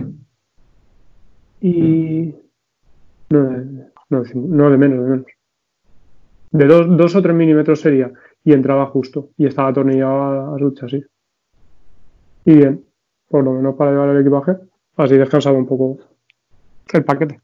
Y. 1.61 2.35
No, 3.29 3.43
de, 3.43 3.65
no, 4.09 4.23
no, 4.33 4.69
de 4.69 4.77
menos, 4.77 5.03
de 5.03 5.09
menos. 5.09 5.25
De 6.51 6.65
dos, 6.65 6.97
dos 6.97 7.15
o 7.15 7.21
tres 7.21 7.35
milímetros 7.35 7.81
sería. 7.81 8.11
Y 8.43 8.53
entraba 8.53 8.85
justo. 8.87 9.29
Y 9.37 9.45
estaba 9.47 9.69
atornillado 9.69 10.55
a, 10.55 10.59
su 10.59 10.71
chasis. 10.71 11.05
Y 12.45 12.55
bien. 12.55 12.85
Por 13.27 13.43
lo 13.43 13.51
menos 13.53 13.75
para 13.75 13.91
llevar 13.91 14.09
el 14.09 14.21
equipaje. 14.21 14.57
Así 14.95 15.17
descansaba 15.17 15.57
un 15.57 15.67
poco 15.67 15.97
el 16.93 17.03
paquete. 17.03 17.41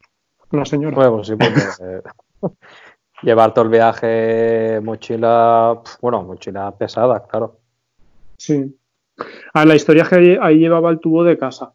La 0.51 0.65
señora. 0.65 0.95
Bueno, 0.95 1.15
pues 1.17 1.27
sí, 1.27 1.35
porque. 1.35 1.61
eh, 1.81 2.01
llevar 3.23 3.53
todo 3.53 3.65
el 3.65 3.71
viaje, 3.71 4.79
mochila. 4.81 5.81
Bueno, 6.01 6.23
mochila 6.23 6.71
pesada, 6.77 7.25
claro. 7.27 7.59
Sí. 8.37 8.77
A 9.53 9.59
ver, 9.59 9.67
la 9.67 9.75
historia 9.75 10.03
es 10.03 10.09
que 10.09 10.37
ahí, 10.41 10.57
llevaba 10.57 10.89
el 10.89 10.99
tubo 10.99 11.23
de 11.23 11.37
casa. 11.37 11.73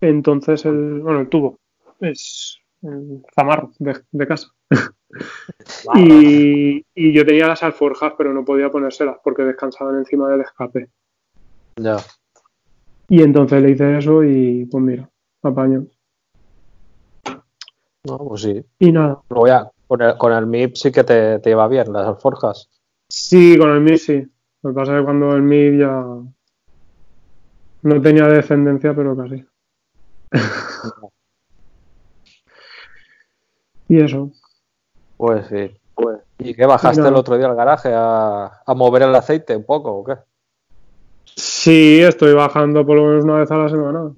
Entonces, 0.00 0.64
el, 0.64 1.00
bueno, 1.00 1.20
el 1.20 1.28
tubo 1.28 1.59
es 2.00 2.58
el 2.82 3.22
zamarro 3.34 3.72
de, 3.78 4.00
de 4.10 4.26
casa. 4.26 4.48
y, 5.94 6.84
y, 6.94 7.12
yo 7.12 7.26
tenía 7.26 7.48
las 7.48 7.62
alforjas, 7.62 8.14
pero 8.16 8.32
no 8.32 8.44
podía 8.44 8.70
ponérselas 8.70 9.16
porque 9.22 9.42
descansaban 9.42 9.98
encima 9.98 10.28
del 10.28 10.42
escape. 10.42 10.88
Ya. 11.76 11.96
Y 13.08 13.22
entonces 13.22 13.62
le 13.62 13.70
hice 13.70 13.98
eso 13.98 14.22
y, 14.22 14.66
pues 14.66 14.84
mira, 14.84 15.10
apaño. 15.42 15.86
No, 18.04 18.18
pues 18.18 18.42
sí. 18.42 18.64
Y 18.78 18.92
nada. 18.92 19.20
Luego 19.28 19.46
ya, 19.46 19.70
con 19.86 20.00
el, 20.00 20.16
con 20.16 20.32
el 20.32 20.46
MIP 20.46 20.76
sí 20.76 20.92
que 20.92 21.04
te, 21.04 21.38
te 21.40 21.50
iba 21.50 21.66
bien, 21.68 21.92
las 21.92 22.06
alforjas. 22.06 22.70
Sí, 23.08 23.58
con 23.58 23.70
el 23.70 23.80
MIP 23.80 23.98
sí. 23.98 24.26
Lo 24.62 24.70
que 24.70 24.74
pasa 24.74 24.92
es 24.94 25.00
que 25.00 25.04
cuando 25.04 25.34
el 25.34 25.42
MIP 25.42 25.80
ya 25.80 26.04
no 27.82 28.00
tenía 28.00 28.26
descendencia, 28.26 28.94
pero 28.94 29.16
casi. 29.16 29.44
Y 33.90 34.00
eso. 34.00 34.30
Pues 35.16 35.46
sí. 35.48 35.76
Pues. 35.94 36.20
¿Y 36.38 36.54
qué 36.54 36.64
bajaste 36.64 37.02
no. 37.02 37.08
el 37.08 37.16
otro 37.16 37.36
día 37.36 37.48
al 37.48 37.56
garaje 37.56 37.90
a, 37.92 38.62
a, 38.64 38.74
mover 38.74 39.02
el 39.02 39.14
aceite 39.14 39.56
un 39.56 39.64
poco 39.64 39.90
o 39.90 40.04
qué? 40.04 40.14
Sí, 41.24 42.00
estoy 42.00 42.32
bajando 42.32 42.86
por 42.86 42.96
lo 42.96 43.06
menos 43.06 43.24
una 43.24 43.38
vez 43.38 43.50
a 43.50 43.56
la 43.56 43.68
semana. 43.68 44.12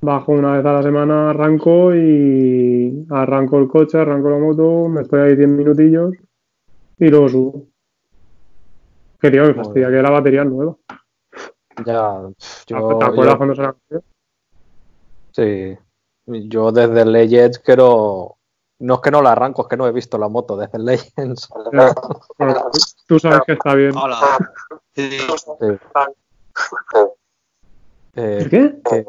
Bajo 0.00 0.32
una 0.32 0.52
vez 0.52 0.64
a 0.64 0.72
la 0.72 0.82
semana, 0.84 1.30
arranco 1.30 1.92
y 1.94 3.04
arranco 3.10 3.58
el 3.58 3.66
coche, 3.66 3.98
arranco 3.98 4.30
la 4.30 4.38
moto, 4.38 4.88
me 4.88 5.02
estoy 5.02 5.20
ahí 5.20 5.36
10 5.36 5.48
minutillos 5.48 6.14
y 6.96 7.08
luego 7.08 7.28
subo. 7.28 7.66
Que 9.20 9.32
tío, 9.32 9.42
me 9.42 9.54
fastidia 9.54 9.90
que 9.90 10.00
la 10.00 10.10
batería 10.10 10.42
es 10.42 10.48
nueva. 10.48 10.76
Ya, 11.84 12.20
yo, 12.66 12.98
¿Te 12.98 13.04
acuerdas 13.04 13.34
yo, 13.34 13.36
cuando 13.36 13.54
se 13.56 13.62
la 13.62 13.72
cogió? 13.72 14.02
Sí. 15.32 15.87
Yo 16.28 16.72
desde 16.72 17.04
Legends 17.04 17.58
quiero. 17.58 18.36
No 18.80 18.94
es 18.94 19.00
que 19.00 19.10
no 19.10 19.22
la 19.22 19.32
arranco, 19.32 19.62
es 19.62 19.68
que 19.68 19.76
no 19.76 19.88
he 19.88 19.92
visto 19.92 20.18
la 20.18 20.28
moto 20.28 20.56
desde 20.56 20.78
Legends. 20.78 21.48
Tú 23.06 23.18
sabes 23.18 23.40
que 23.46 23.54
está 23.54 23.74
bien. 23.74 23.96
Hola. 23.96 24.38
Sí. 24.94 25.10
Sí. 25.10 25.66
Eh, 28.14 28.46
¿Qué? 28.50 28.80
Que, 28.84 29.04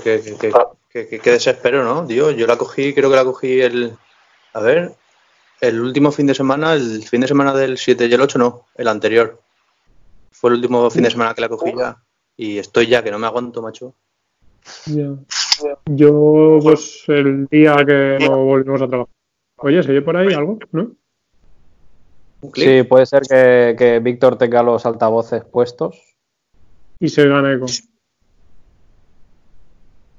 que, 0.00 0.52
que, 0.90 1.18
que, 1.18 1.30
desespero, 1.30 1.82
¿no? 1.82 2.06
Tío, 2.06 2.30
yo 2.30 2.46
la 2.46 2.56
cogí, 2.56 2.94
creo 2.94 3.10
que 3.10 3.16
la 3.16 3.24
cogí 3.24 3.60
el. 3.60 3.96
A 4.52 4.60
ver, 4.60 4.94
el 5.60 5.80
último 5.80 6.12
fin 6.12 6.26
de 6.26 6.34
semana, 6.34 6.74
el 6.74 7.02
fin 7.02 7.20
de 7.20 7.28
semana 7.28 7.52
del 7.52 7.78
7 7.78 8.06
y 8.06 8.14
el 8.14 8.20
8, 8.20 8.38
no, 8.38 8.66
el 8.74 8.88
anterior. 8.88 9.40
Fue 10.30 10.50
el 10.50 10.56
último 10.56 10.90
fin 10.90 11.02
de 11.02 11.10
semana 11.10 11.34
que 11.34 11.40
la 11.40 11.48
cogí 11.48 11.74
ya. 11.76 11.96
Y 12.36 12.58
estoy 12.58 12.86
ya, 12.86 13.02
que 13.02 13.10
no 13.10 13.18
me 13.18 13.26
aguanto, 13.26 13.62
macho. 13.62 13.94
Yo, 15.86 16.58
pues, 16.62 17.04
el 17.08 17.46
día 17.46 17.76
que 17.86 18.18
no 18.20 18.44
volvimos 18.44 18.82
a 18.82 18.88
trabajar. 18.88 19.12
Oye, 19.58 19.82
¿se 19.82 19.90
oye 19.90 20.02
por 20.02 20.16
ahí 20.16 20.32
algo? 20.34 20.58
¿No? 20.72 20.90
Sí, 22.54 22.82
puede 22.82 23.06
ser 23.06 23.22
que, 23.22 23.74
que 23.78 23.98
Víctor 24.00 24.36
tenga 24.36 24.62
los 24.62 24.84
altavoces 24.86 25.44
puestos. 25.44 26.00
Y 27.00 27.08
se 27.08 27.26
gana 27.26 27.52
eco. 27.54 27.66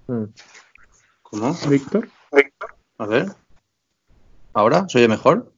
Mm. 0.08 0.24
¿Cómo? 1.24 1.56
¿Víctor? 1.70 2.08
A 2.98 3.06
ver. 3.06 3.28
¿Ahora? 4.54 4.88
¿Se 4.90 4.98
oye 4.98 5.08
mejor? 5.08 5.52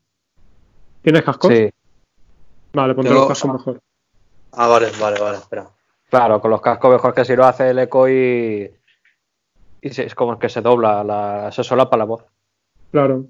¿Tienes 1.01 1.24
cascos? 1.24 1.53
Sí. 1.53 1.69
Vale, 2.74 2.93
ponte 2.93 3.10
Tengo- 3.10 3.22
los 3.22 3.29
cascos 3.29 3.53
mejor. 3.53 3.79
Ah, 4.51 4.67
vale, 4.67 4.91
vale, 5.00 5.19
vale, 5.22 5.38
espera. 5.38 5.69
Claro, 6.10 6.41
con 6.41 6.51
los 6.51 6.62
cascos 6.62 6.91
mejor 6.91 7.13
que 7.13 7.24
si 7.24 7.36
lo 7.36 7.46
hace 7.46 7.69
el 7.69 7.79
eco 7.79 8.10
y. 8.10 8.69
Y 9.81 10.01
es 10.01 10.15
como 10.15 10.38
que 10.38 10.50
se 10.50 10.62
dobla, 10.62 11.03
la, 11.03 11.51
se 11.51 11.63
solapa 11.63 11.98
la 11.98 12.05
voz. 12.05 12.25
Claro. 12.91 13.25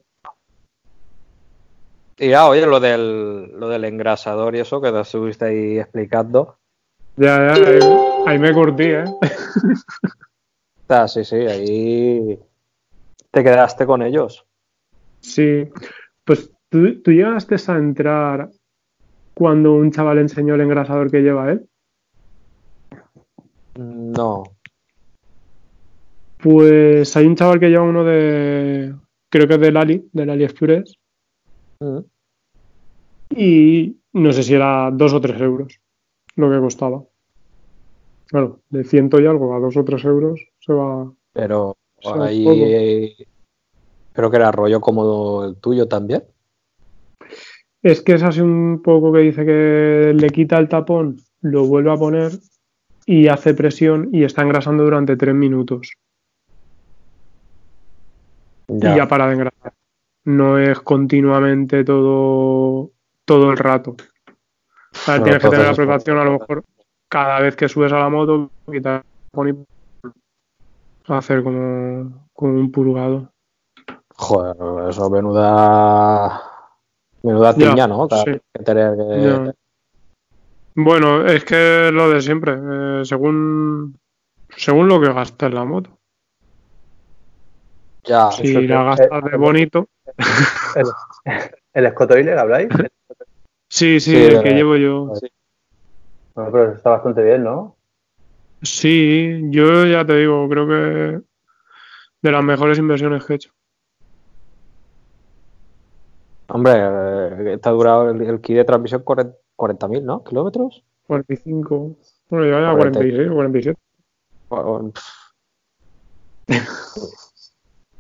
Y 2.18 2.30
ya, 2.30 2.48
oye, 2.48 2.66
lo 2.66 2.80
del, 2.80 3.60
lo 3.60 3.70
del 3.70 3.86
engrasador 3.86 4.56
y 4.56 4.60
eso 4.60 4.82
que 4.82 4.92
te 4.92 5.00
estuviste 5.00 5.46
ahí 5.46 5.80
explicando. 5.80 6.58
Ya, 7.16 7.38
ya, 7.38 7.54
ahí, 7.54 7.80
ahí 8.28 8.40
me 8.40 8.54
curtí, 8.54 8.86
¿eh? 8.86 9.06
Ah, 10.92 11.08
sí, 11.08 11.24
sí, 11.24 11.36
ahí 11.36 12.40
te 13.30 13.44
quedaste 13.44 13.86
con 13.86 14.02
ellos. 14.02 14.44
Sí. 15.20 15.70
Pues 16.24 16.52
¿tú, 16.68 17.00
tú 17.04 17.12
llegaste 17.12 17.58
a 17.68 17.76
entrar 17.76 18.50
cuando 19.40 19.74
un 19.74 19.90
chaval 19.90 20.18
enseñó 20.18 20.56
el 20.56 20.62
engrasador 20.62 21.10
que 21.10 21.22
lleva 21.22 21.52
él. 21.52 21.66
No. 23.76 24.44
Pues 26.42 27.16
hay 27.18 27.26
un 27.26 27.36
chaval 27.36 27.60
que 27.60 27.70
lleva 27.70 27.84
uno 27.84 28.04
de. 28.04 28.96
Creo 29.30 29.48
que 29.48 29.56
es 29.56 29.60
del 29.60 29.78
Ali, 29.78 30.10
del 30.14 30.30
AliExpress. 30.30 30.98
Mm. 31.80 32.00
Y 33.36 33.98
no 34.14 34.32
sé 34.34 34.44
si 34.44 34.54
era 34.54 34.90
dos 34.92 35.14
o 35.14 35.22
tres 35.22 35.40
euros 35.40 35.80
lo 36.36 36.50
que 36.50 36.60
costaba. 36.60 37.04
Claro, 38.28 38.62
de 38.70 38.84
ciento 38.84 39.20
y 39.20 39.26
algo 39.26 39.54
a 39.54 39.60
dos 39.60 39.76
o 39.76 39.84
tres 39.84 40.04
euros 40.06 40.40
se 40.60 40.74
va. 40.74 41.12
Pero 41.34 41.78
se 42.00 42.10
va 42.12 42.28
ahí 42.28 43.16
creo 44.14 44.30
que 44.30 44.38
era 44.38 44.52
rollo 44.52 44.82
como 44.82 45.46
el 45.46 45.56
tuyo 45.56 45.88
también. 45.88 46.24
Es 47.82 48.02
que 48.02 48.16
es 48.16 48.24
así 48.24 48.42
un 48.42 48.82
poco 48.84 49.14
que 49.14 49.20
dice 49.20 49.46
que 49.46 50.14
le 50.14 50.30
quita 50.30 50.58
el 50.58 50.68
tapón, 50.68 51.18
lo 51.42 51.66
vuelve 51.66 51.92
a 51.92 51.98
poner 51.98 52.34
y 53.06 53.28
hace 53.28 53.54
presión 53.54 54.10
y 54.12 54.24
está 54.24 54.42
engrasando 54.42 54.84
durante 54.84 55.16
tres 55.16 55.34
minutos. 55.34 55.94
Ya. 58.70 58.94
Y 58.94 58.98
ya 58.98 59.08
para 59.08 59.28
de 59.28 59.34
engrasar. 59.34 59.74
No 60.26 60.58
es 60.58 60.80
continuamente 60.82 61.84
todo, 61.84 62.92
todo 63.26 63.52
el 63.52 63.58
rato. 63.58 63.92
O 63.92 63.96
sea, 64.92 65.16
Bueno, 65.20 65.24
tienes 65.24 65.44
que 65.44 65.50
tener 65.50 65.66
la 65.68 65.74
precaución 65.74 66.18
a 66.18 66.24
lo 66.24 66.40
mejor 66.40 66.64
cada 67.08 67.40
vez 67.40 67.56
que 67.56 67.68
subes 67.68 67.92
a 67.92 68.00
la 68.00 68.10
moto, 68.10 68.52
quitar 68.72 69.04
y 69.34 69.56
hacer 71.08 71.44
como, 71.44 72.28
como 72.34 72.54
un 72.54 72.72
purgado. 72.72 73.32
Joder, 74.16 74.90
eso 74.90 75.10
menuda. 75.10 76.42
Menuda 77.24 77.56
Ya, 77.56 77.70
tiña, 77.70 77.88
¿no? 77.88 78.08
sí. 78.26 78.40
Que 78.54 78.64
tener 78.64 78.96
que-. 78.96 79.54
Bueno, 80.76 81.26
es 81.26 81.44
que 81.44 81.90
lo 81.92 82.10
de 82.10 82.22
siempre, 82.22 82.54
eh, 82.54 83.02
según, 83.06 83.98
según 84.56 84.88
lo 84.88 85.02
que 85.02 85.12
gastes 85.12 85.54
la 85.54 85.66
moto. 85.66 85.99
Ya, 88.10 88.32
Si 88.32 88.68
la 88.68 88.84
gastas 88.84 89.24
de 89.24 89.38
bonito. 89.38 89.88
¿El, 90.76 90.88
el 91.74 91.94
Oiler 92.10 92.40
habláis? 92.40 92.70
Sí, 93.70 94.00
sí, 94.00 94.12
Sí, 94.14 94.18
el 94.18 94.42
que 94.42 94.50
llevo 94.50 94.78
yo. 94.78 95.14
Bueno, 96.34 96.52
pero 96.52 96.72
está 96.74 96.90
bastante 96.90 97.22
bien, 97.22 97.44
¿no? 97.44 97.78
Sí, 98.64 99.42
yo 99.52 99.86
ya 99.86 100.04
te 100.04 100.16
digo, 100.16 100.50
creo 100.50 100.68
que 100.68 101.22
de 102.22 102.32
las 102.32 102.44
mejores 102.44 102.80
inversiones 102.80 103.24
que 103.26 103.34
he 103.34 103.36
hecho. 103.36 103.52
hombre, 106.48 106.74
eh, 106.76 107.54
está 107.54 107.70
durado 107.70 108.10
el, 108.10 108.20
el 108.24 108.42
kit 108.42 108.56
de 108.56 108.66
transmisión 108.66 109.04
40 109.04 109.38
40.000, 109.56 110.04
¿no? 110.04 110.24
¿Kilómetros? 110.24 110.84
45, 111.06 111.96
bueno, 112.30 112.46
ya 112.48 112.60
ya 112.60 112.76
40. 112.76 113.00
46 113.00 113.30
o 113.30 113.34
47. 113.36 113.80
O- 114.50 114.92
pff. 116.48 117.29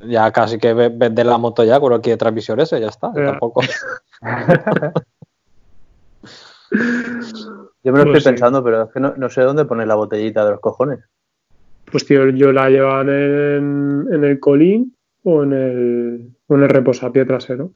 Ya 0.02 0.32
casi 0.32 0.58
que 0.58 0.74
ve- 0.74 0.90
vender 0.90 1.26
la 1.26 1.38
moto 1.38 1.64
ya 1.64 1.80
con 1.80 2.02
de 2.02 2.18
transmisión 2.18 2.60
ese, 2.60 2.80
ya 2.80 2.88
está. 2.88 3.12
Ya. 3.16 3.26
Tampoco. 3.26 3.62
Yo 7.84 7.92
me 7.92 8.00
lo 8.00 8.06
Pues 8.06 8.18
estoy 8.18 8.22
sí. 8.22 8.30
pensando, 8.30 8.64
pero 8.64 8.84
es 8.84 8.92
que 8.94 9.00
no, 9.00 9.16
no 9.16 9.30
sé 9.30 9.42
dónde 9.42 9.66
poner 9.66 9.88
la 9.88 9.96
botellita 9.96 10.46
de 10.46 10.52
los 10.52 10.60
cojones. 10.60 11.00
Pues 11.92 12.06
tío, 12.06 12.30
yo 12.30 12.52
la 12.52 12.70
llevaba 12.70 13.02
en, 13.02 14.08
en 14.12 14.24
el 14.24 14.40
colín 14.40 14.96
o 15.24 15.44
en 15.44 15.54
el, 15.54 16.38
o 16.48 16.56
en 16.56 16.64
el 16.64 16.70
reposapié 16.70 17.26
trasero. 17.26 17.72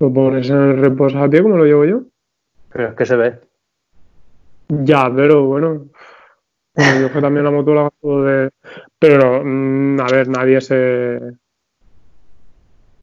Lo 0.00 0.12
pones 0.12 0.48
en 0.50 0.56
el 0.56 0.76
reposapié 0.78 1.42
como 1.42 1.56
lo 1.56 1.64
llevo 1.64 1.84
yo. 1.84 2.02
Pero 2.70 2.88
es 2.88 2.94
que 2.94 3.04
se 3.06 3.16
ve. 3.16 3.40
Ya, 4.68 5.12
pero 5.14 5.44
bueno. 5.44 5.88
Bueno, 6.74 7.00
yo 7.00 7.12
que 7.12 7.20
también 7.20 7.44
la 7.44 7.50
moto 7.50 7.74
la 7.74 7.82
gasto 7.84 8.22
de. 8.22 8.50
Pero, 9.06 9.42
mm, 9.44 10.00
a 10.00 10.06
ver, 10.06 10.28
nadie 10.28 10.60
se. 10.60 11.20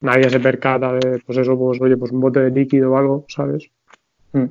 Nadie 0.01 0.29
se 0.31 0.39
percata 0.39 0.93
de, 0.93 1.19
pues 1.25 1.37
eso, 1.37 1.57
pues 1.57 1.79
oye, 1.79 1.95
pues 1.95 2.11
un 2.11 2.21
bote 2.21 2.39
de 2.39 2.49
líquido 2.49 2.91
o 2.91 2.97
algo, 2.97 3.25
¿sabes? 3.27 3.69
Mm. 4.33 4.45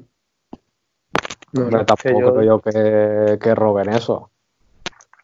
No 1.55 1.85
tampoco 1.85 2.21
yo- 2.21 2.33
creo 2.33 2.43
yo 2.45 2.61
que, 2.61 3.39
que 3.41 3.55
roben 3.57 3.89
eso. 3.89 4.31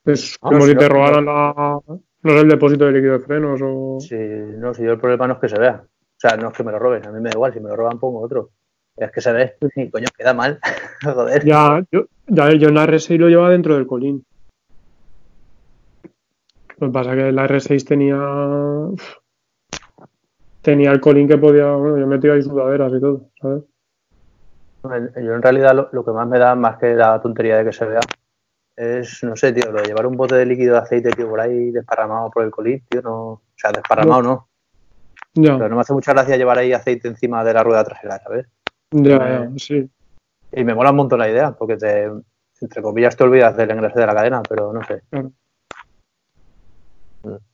Es 0.05 0.37
Ah, 0.43 0.49
como 0.49 0.59
no, 0.59 0.65
si 0.65 0.71
si 0.73 0.77
te 0.79 0.89
no- 0.89 0.95
robaran 0.95 1.25
la. 1.25 1.79
No 2.23 2.33
sé, 2.33 2.41
el 2.41 2.49
depósito 2.49 2.87
de 2.87 2.93
líquido 2.93 3.13
de 3.19 3.25
frenos 3.25 3.61
o. 3.63 3.99
Si, 4.01 4.17
no, 4.17 4.75
si 4.75 4.83
yo 4.83 4.93
el 4.93 4.99
problema 4.99 5.29
no 5.29 5.35
es 5.35 5.41
que 5.41 5.49
se 5.49 5.59
vea. 5.61 5.83
O 5.85 6.19
sea, 6.19 6.37
no 6.37 6.49
es 6.49 6.55
que 6.57 6.65
me 6.65 6.73
lo 6.73 6.79
roben. 6.81 7.07
A 7.07 7.13
mí 7.13 7.21
me 7.21 7.29
da 7.31 7.37
igual. 7.37 7.53
Si 7.53 7.61
me 7.61 7.69
lo 7.69 7.77
roban, 7.77 8.01
pongo 8.01 8.21
otro. 8.21 8.51
Es 8.97 9.13
que 9.13 9.21
se 9.21 9.33
ve. 9.33 9.55
Y 9.77 9.91
coño, 9.91 10.07
queda 10.17 10.35
mal. 10.35 10.59
Joder. 11.05 11.45
Ya, 11.45 11.81
yo, 11.93 12.07
ya, 12.27 12.51
yo 12.55 12.69
en 12.69 12.75
la 12.75 12.87
R6 12.87 13.19
lo 13.19 13.29
llevaba 13.29 13.51
dentro 13.51 13.77
del 13.77 13.87
colín. 13.87 14.25
Lo 16.79 16.89
que 16.89 16.93
pasa 16.93 17.13
es 17.13 17.17
que 17.17 17.33
la 17.33 17.47
R6 17.47 17.85
tenía. 17.85 18.17
uf, 18.19 19.17
Tenía 20.63 20.91
el 20.91 21.01
colín 21.01 21.29
que 21.29 21.39
podía. 21.39 21.73
Bueno, 21.73 21.99
yo 21.99 22.07
metía 22.07 22.33
ahí 22.33 22.43
sudaderas 22.43 22.93
y 22.93 23.01
todo, 23.01 23.31
¿sabes? 23.41 23.63
Yo 25.17 25.35
en 25.35 25.43
realidad 25.43 25.75
lo, 25.75 25.89
lo 25.93 26.05
que 26.05 26.11
más 26.13 26.29
me 26.29 26.39
da, 26.39 26.55
más 26.55 26.79
que 26.79 26.95
la 26.95 27.21
tontería 27.21 27.57
de 27.59 27.65
que 27.65 27.73
se 27.73 27.87
vea, 27.87 28.01
es, 28.77 29.25
no 29.25 29.35
sé, 29.37 29.53
tío, 29.53 29.73
lo 29.73 29.81
de 29.81 29.89
llevar 29.89 30.07
un 30.07 30.17
bote 30.17 30.35
de 30.35 30.47
líquido 30.47 30.75
de 30.75 30.81
aceite, 30.81 31.11
tío, 31.11 31.29
por 31.29 31.41
ahí 31.41 31.71
desparramado 31.71 32.31
por 32.31 32.45
el 32.45 32.51
colín, 32.51 32.85
tío, 32.89 33.03
no. 33.03 33.17
O 33.17 33.43
sea, 33.57 33.73
desparramado 33.73 34.23
no. 34.23 34.49
Ya, 35.35 35.57
Pero 35.57 35.69
no 35.71 35.77
me 35.77 35.81
hace 35.81 35.93
mucha 35.93 36.13
gracia 36.13 36.37
llevar 36.37 36.59
ahí 36.59 36.73
aceite 36.73 37.09
encima 37.09 37.43
de 37.43 37.55
la 37.55 37.63
rueda 37.63 37.85
trasera, 37.85 38.19
¿sabes? 38.23 38.47
ya, 38.91 39.19
ya, 39.19 39.51
sí. 39.57 39.91
Y 40.53 40.65
me 40.65 40.75
mola 40.75 40.91
un 40.91 40.97
montón 40.97 41.19
la 41.19 41.29
idea, 41.29 41.53
porque 41.53 41.77
te, 41.77 42.11
entre 42.61 42.83
comillas, 42.83 43.17
te 43.17 43.25
olvidas 43.25 43.57
del 43.57 43.71
engrase 43.71 43.99
de 43.99 44.07
la 44.07 44.15
cadena, 44.15 44.43
pero 44.49 44.73
no 44.73 44.83
sé. 44.85 45.03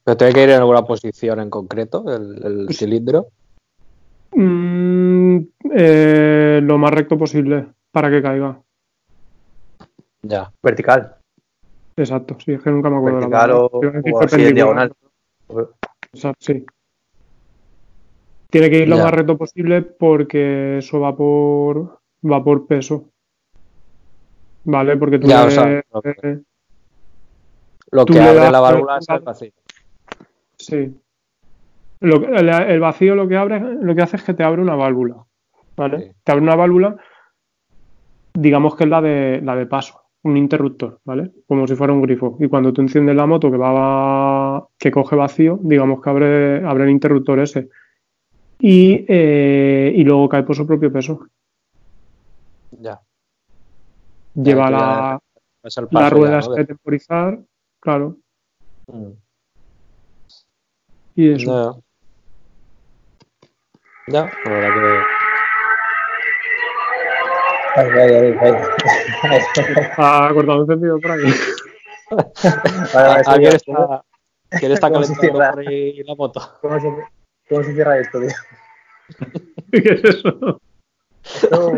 Pero 0.05 0.17
tiene 0.17 0.33
que 0.33 0.43
ir 0.45 0.51
en 0.51 0.61
alguna 0.61 0.83
posición 0.85 1.41
en 1.41 1.51
concreto, 1.51 2.05
el, 2.15 2.45
el 2.69 2.75
cilindro. 2.75 3.29
Mm, 4.35 5.39
eh, 5.75 6.61
lo 6.63 6.79
más 6.79 6.91
recto 6.93 7.17
posible 7.19 7.67
para 7.91 8.11
que 8.11 8.23
caiga. 8.23 8.61
Ya. 10.23 10.51
Vertical. 10.63 11.17
Exacto, 11.97 12.37
sí, 12.45 12.53
es 12.53 12.63
que 12.63 12.71
nunca 12.71 12.89
me 12.91 12.97
acuerdo 12.97 13.21
de 13.21 13.29
la 13.29 13.47
Vertical 13.47 13.51
o, 13.53 13.67
o 14.15 14.21
así 14.23 14.45
en 14.45 14.55
diagonal. 14.55 14.93
Exacto, 16.13 16.39
sí. 16.41 16.65
Tiene 18.51 18.71
que 18.71 18.79
ir 18.81 18.89
lo 18.89 18.97
Ya. 18.97 19.05
más 19.05 19.13
recto 19.15 19.37
posible 19.39 19.83
porque 19.83 20.79
eso 20.79 21.01
va 21.01 21.15
por 21.17 21.99
va 22.25 22.43
por 22.45 22.67
peso. 22.67 23.09
¿Vale? 24.65 24.97
Porque 24.97 25.19
tú 25.19 25.27
Ya, 25.27 25.43
le- 25.43 25.49
o 25.49 25.51
sea, 25.51 25.83
lo 25.93 26.03
que- 26.03 26.15
eh, 26.23 26.41
Lo 27.91 28.05
Tú 28.07 28.15
que 28.15 28.21
abre 28.21 28.51
la 28.51 28.61
válvula 28.61 28.99
es 28.99 29.09
el 29.09 29.21
vacío. 29.21 29.53
Sí. 30.67 30.95
Lo 32.01 32.17
el, 32.17 32.49
el 32.49 32.81
vacío 32.81 33.15
lo 33.15 33.29
que 33.29 33.37
abre, 33.37 33.61
lo 33.61 33.95
que 33.95 34.03
hace 34.03 34.17
es 34.17 34.25
que 34.25 34.35
te 34.35 34.43
abre 34.43 34.63
una 34.63 34.75
válvula. 34.75 35.25
¿Vale? 35.77 35.99
Sí. 35.99 36.13
Te 36.25 36.33
abre 36.33 36.43
una 36.43 36.57
válvula, 36.57 36.97
digamos 38.35 38.77
que 38.77 38.85
es 38.85 38.91
la 38.91 39.01
de 39.01 39.41
la 39.43 39.57
de 39.57 39.67
paso, 39.67 40.03
un 40.23 40.37
interruptor, 40.37 41.01
¿vale? 41.05 41.31
Como 41.47 41.67
si 41.67 41.75
fuera 41.75 41.93
un 41.93 42.03
grifo. 42.03 42.37
Y 42.41 42.49
cuando 42.49 42.73
tú 42.73 42.83
enciendes 42.83 43.17
la 43.17 43.27
moto 43.27 43.51
que 43.51 43.57
va 43.57 44.67
que 44.79 44.91
coge 44.91 45.17
vacío, 45.17 45.59
digamos 45.63 46.03
que 46.03 46.11
abre, 46.11 46.65
abre 46.65 46.85
el 46.85 46.91
interruptor 46.91 47.41
ese. 47.41 47.69
Y, 48.59 49.05
eh, 49.09 49.93
y 49.95 50.05
luego 50.05 50.29
cae 50.29 50.45
por 50.45 50.55
su 50.55 50.67
propio 50.67 50.93
peso. 50.93 51.27
Ya. 52.81 53.01
Lleva 54.35 54.71
ya 54.71 55.21
la, 55.91 56.11
rueda 56.11 56.41
¿no? 56.41 56.55
de 56.55 56.65
temporizar, 56.65 57.39
claro. 57.81 58.17
Mm. 58.87 59.11
Y 61.15 61.33
eso. 61.35 61.83
Ya. 64.09 64.23
Ya, 64.25 64.33
la 64.45 64.51
verdad 64.51 64.75
que. 64.75 65.03
Ay, 67.75 67.89
ay, 68.01 68.15
ay, 68.15 68.37
ay. 68.43 68.55
Ha 69.97 70.31
cortado 70.35 70.61
encendido 70.63 71.01
por 71.01 71.11
ahí. 71.13 71.21
Ahora, 72.95 73.21
eso 73.21 73.31
¿Alguien 73.31 73.51
ya- 73.51 73.57
está, 73.57 74.05
¿quién 74.59 74.73
está 74.73 74.91
¿Cómo 74.91 75.05
se 75.05 75.15
calentando 75.15 75.21
cierra? 75.21 75.51
por 75.53 75.61
ahí 75.69 76.03
la 76.03 76.15
moto? 76.15 76.41
¿Cómo 76.61 76.81
se, 76.81 76.89
cómo 77.49 77.63
se 77.63 77.73
cierra 77.75 77.99
esto, 77.99 78.21
tío? 78.21 78.29
¿Qué 79.73 79.79
es 79.79 80.05
eso? 80.05 80.61
Esto, 81.23 81.73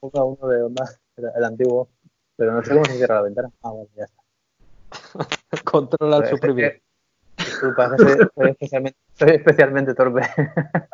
Foca 0.00 0.22
1 0.24 0.48
de 0.48 0.62
Honda, 0.62 0.84
el, 1.16 1.44
antiguo, 1.44 1.88
pero 2.36 2.52
no 2.52 2.62
sé 2.62 2.72
cómo 2.74 2.84
se 2.84 2.96
cierra 2.96 3.14
la 3.16 3.22
ventana. 3.22 3.50
Ah, 3.62 3.70
bueno, 3.70 3.88
ya 3.96 4.04
está. 4.04 5.64
Controla 5.64 6.16
el 6.16 6.22
Pero 6.24 6.34
es 6.34 6.40
que- 6.40 6.48
suprimir. 6.48 6.82
Disculpa, 7.38 7.96
soy, 7.96 8.16
soy 8.34 8.50
especialmente, 8.50 8.98
soy 9.14 9.30
especialmente 9.30 9.94
torpe. 9.94 10.22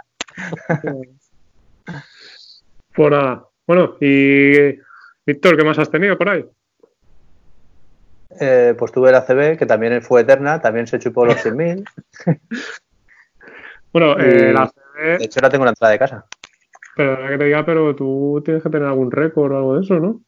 Pues 2.94 3.11
nada. 3.11 3.46
Bueno, 3.66 3.96
y 4.00 4.78
Víctor, 5.26 5.57
¿qué 5.57 5.64
más 5.64 5.78
has 5.78 5.90
tenido 5.90 6.18
por 6.18 6.28
ahí? 6.28 6.44
Eh, 8.40 8.74
pues 8.78 8.92
tuve 8.92 9.11
la 9.12 9.22
CB, 9.22 9.57
que 9.59 9.66
también 9.66 10.00
fue 10.02 10.22
eterna, 10.22 10.61
también 10.61 10.87
se 10.87 10.98
chupó 10.98 11.24
los 11.26 11.37
100.000. 11.42 11.85
Bueno, 13.92 14.16
eh, 14.20 14.50
Y- 14.50 14.52
la 14.52 14.64
De 14.64 15.16
CB, 15.18 15.24
hecho, 15.24 15.40
la 15.40 15.50
tengo 15.50 15.64
en 15.64 15.66
la 15.66 15.70
entrada 15.70 15.92
de 15.92 15.98
casa. 15.98 16.26
perdona 16.96 17.28
que 17.31 17.38
te 17.38 17.44
diga, 17.44 17.64
pero 17.64 17.94
tú 17.96 18.42
tienes 18.44 18.62
que 18.62 18.70
tener 18.70 18.87
algún 18.88 19.11
récord 19.11 19.52
o 19.52 19.57
algo 19.57 19.76
de 19.76 19.83
eso, 19.83 19.98
¿no? 19.98 20.20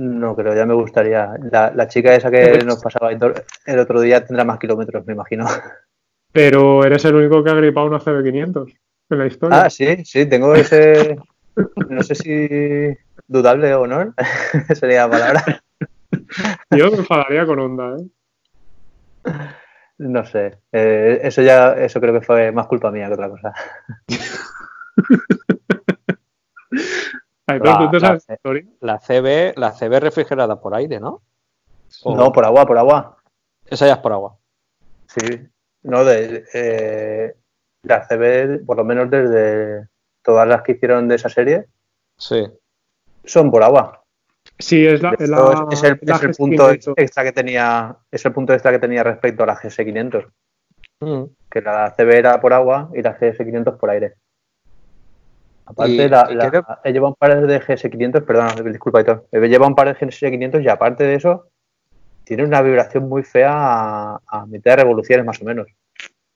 No 0.00 0.34
creo, 0.34 0.54
ya 0.54 0.64
me 0.64 0.72
gustaría. 0.72 1.34
La, 1.52 1.70
la 1.74 1.86
chica 1.86 2.14
esa 2.14 2.30
que 2.30 2.64
nos 2.64 2.82
pasaba 2.82 3.12
el 3.12 3.78
otro 3.78 4.00
día 4.00 4.24
tendrá 4.24 4.46
más 4.46 4.58
kilómetros, 4.58 5.06
me 5.06 5.12
imagino. 5.12 5.46
Pero 6.32 6.82
eres 6.86 7.04
el 7.04 7.16
único 7.16 7.44
que 7.44 7.50
ha 7.50 7.54
gripado 7.54 7.88
una 7.88 7.98
CB500 7.98 8.78
en 9.10 9.18
la 9.18 9.26
historia. 9.26 9.60
Ah, 9.60 9.68
sí, 9.68 10.02
sí, 10.06 10.24
tengo 10.24 10.54
ese. 10.54 11.18
No 11.90 12.02
sé 12.02 12.14
si 12.14 12.96
dudable 13.28 13.74
honor 13.74 14.14
sería 14.74 15.06
la 15.06 15.10
palabra. 15.10 15.62
Yo 16.70 16.90
me 16.90 16.96
enfadaría 16.96 17.44
con 17.44 17.58
Honda, 17.58 17.96
¿eh? 17.98 18.06
No 19.98 20.24
sé. 20.24 20.60
Eh, 20.72 21.20
eso 21.24 21.42
ya, 21.42 21.74
eso 21.74 22.00
creo 22.00 22.14
que 22.14 22.24
fue 22.24 22.52
más 22.52 22.66
culpa 22.68 22.90
mía 22.90 23.08
que 23.08 23.12
otra 23.12 23.28
cosa. 23.28 23.52
La- 27.58 28.98
C- 29.00 29.20
CB, 29.20 29.54
la 29.56 29.72
CB 29.72 30.00
refrigerada 30.00 30.60
por 30.60 30.74
aire, 30.74 31.00
¿no? 31.00 31.22
O- 32.04 32.16
No, 32.16 32.32
por 32.32 32.44
agua, 32.44 32.66
por 32.66 32.78
agua. 32.78 33.16
Esa 33.66 33.86
ya 33.86 33.94
es 33.94 33.98
por 33.98 34.12
agua. 34.12 34.36
Sí. 35.06 35.48
No, 35.82 36.04
de 36.04 36.44
eh, 36.54 37.34
la 37.82 38.06
CB, 38.06 38.64
por 38.64 38.76
lo 38.76 38.84
menos 38.84 39.10
desde 39.10 39.88
todas 40.22 40.46
las 40.46 40.62
que 40.62 40.72
hicieron 40.72 41.08
de 41.08 41.14
esa 41.16 41.28
serie, 41.28 41.66
Sí. 42.16 42.46
son 43.24 43.50
por 43.50 43.62
agua. 43.62 44.02
Sí, 44.58 44.86
es 44.86 45.02
la, 45.02 45.14
la, 45.18 45.66
es, 45.70 45.82
el, 45.82 45.92
es 45.92 46.02
la 46.02 46.16
es 46.16 46.22
el 46.22 46.30
GS500. 46.30 46.36
punto 46.36 46.70
extra 46.96 47.24
que 47.24 47.32
tenía, 47.32 47.96
es 48.10 48.24
el 48.24 48.32
punto 48.32 48.52
extra 48.52 48.70
que 48.72 48.78
tenía 48.78 49.02
respecto 49.02 49.42
a 49.42 49.46
la 49.46 49.56
GS500, 49.56 50.26
Mm. 51.02 51.24
que 51.50 51.62
la 51.62 51.94
CB 51.96 52.10
era 52.18 52.40
por 52.42 52.52
agua 52.52 52.90
y 52.94 53.00
la 53.02 53.18
GS500 53.18 53.78
por 53.78 53.88
aire. 53.90 54.16
Aparte, 55.66 56.08
la, 56.08 56.28
la- 56.30 56.50
creo- 56.50 56.66
he 56.84 56.92
llevado 56.92 57.10
un 57.10 57.16
par 57.16 57.46
de 57.46 57.60
GS500, 57.60 58.24
perdona, 58.24 58.54
disculpa, 58.70 59.00
Hitor. 59.00 59.26
He 59.30 59.40
llevado 59.48 59.68
un 59.68 59.74
par 59.76 59.86
de 59.88 59.94
GS500 59.94 60.62
y 60.62 60.68
aparte 60.68 61.04
de 61.04 61.14
eso, 61.14 61.48
tiene 62.24 62.44
una 62.44 62.60
vibración 62.62 63.08
muy 63.08 63.22
fea 63.22 63.50
a, 63.52 64.20
a 64.26 64.46
mitad 64.46 64.72
de 64.72 64.76
revoluciones 64.82 65.24
más 65.24 65.40
o 65.40 65.44
menos. 65.44 65.68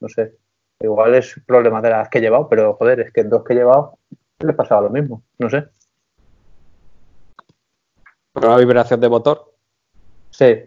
No 0.00 0.08
sé. 0.08 0.34
Igual 0.80 1.14
es 1.14 1.40
problema 1.46 1.80
de 1.80 1.90
las 1.90 2.08
que 2.08 2.18
he 2.18 2.20
llevado, 2.20 2.48
pero 2.48 2.74
joder, 2.74 3.00
es 3.00 3.12
que 3.12 3.22
en 3.22 3.30
dos 3.30 3.44
que 3.44 3.52
he 3.54 3.56
llevado 3.56 3.98
le 4.40 4.52
pasaba 4.52 4.82
lo 4.82 4.90
mismo. 4.90 5.22
No 5.38 5.48
sé. 5.50 5.64
Pero 8.32 8.48
una 8.48 8.56
vibración 8.58 9.00
de 9.00 9.08
motor. 9.08 9.52
Sí. 10.30 10.64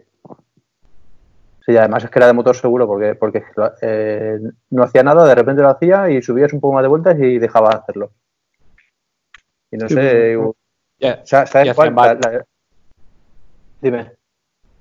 Sí, 1.64 1.76
además 1.76 2.02
es 2.04 2.10
que 2.10 2.18
era 2.18 2.26
de 2.26 2.32
motor 2.32 2.56
seguro 2.56 2.86
porque, 2.86 3.14
porque 3.14 3.44
eh, 3.82 4.38
no 4.70 4.82
hacía 4.82 5.02
nada, 5.02 5.26
de 5.26 5.34
repente 5.34 5.60
lo 5.60 5.68
hacía 5.68 6.08
y 6.10 6.22
subías 6.22 6.52
un 6.54 6.60
poco 6.60 6.74
más 6.74 6.82
de 6.82 6.88
vueltas 6.88 7.18
y 7.18 7.38
dejaba 7.38 7.68
de 7.70 7.76
hacerlo. 7.76 8.12
Y 9.70 9.76
no 9.76 9.88
Sí, 9.88 9.94
sé, 9.94 10.36
pues, 10.38 11.28
¿sabes 11.28 11.74
cuál? 11.74 11.88
hacían 11.88 11.94
La- 11.94 12.14
la- 12.38 12.44
Dime. 13.80 14.12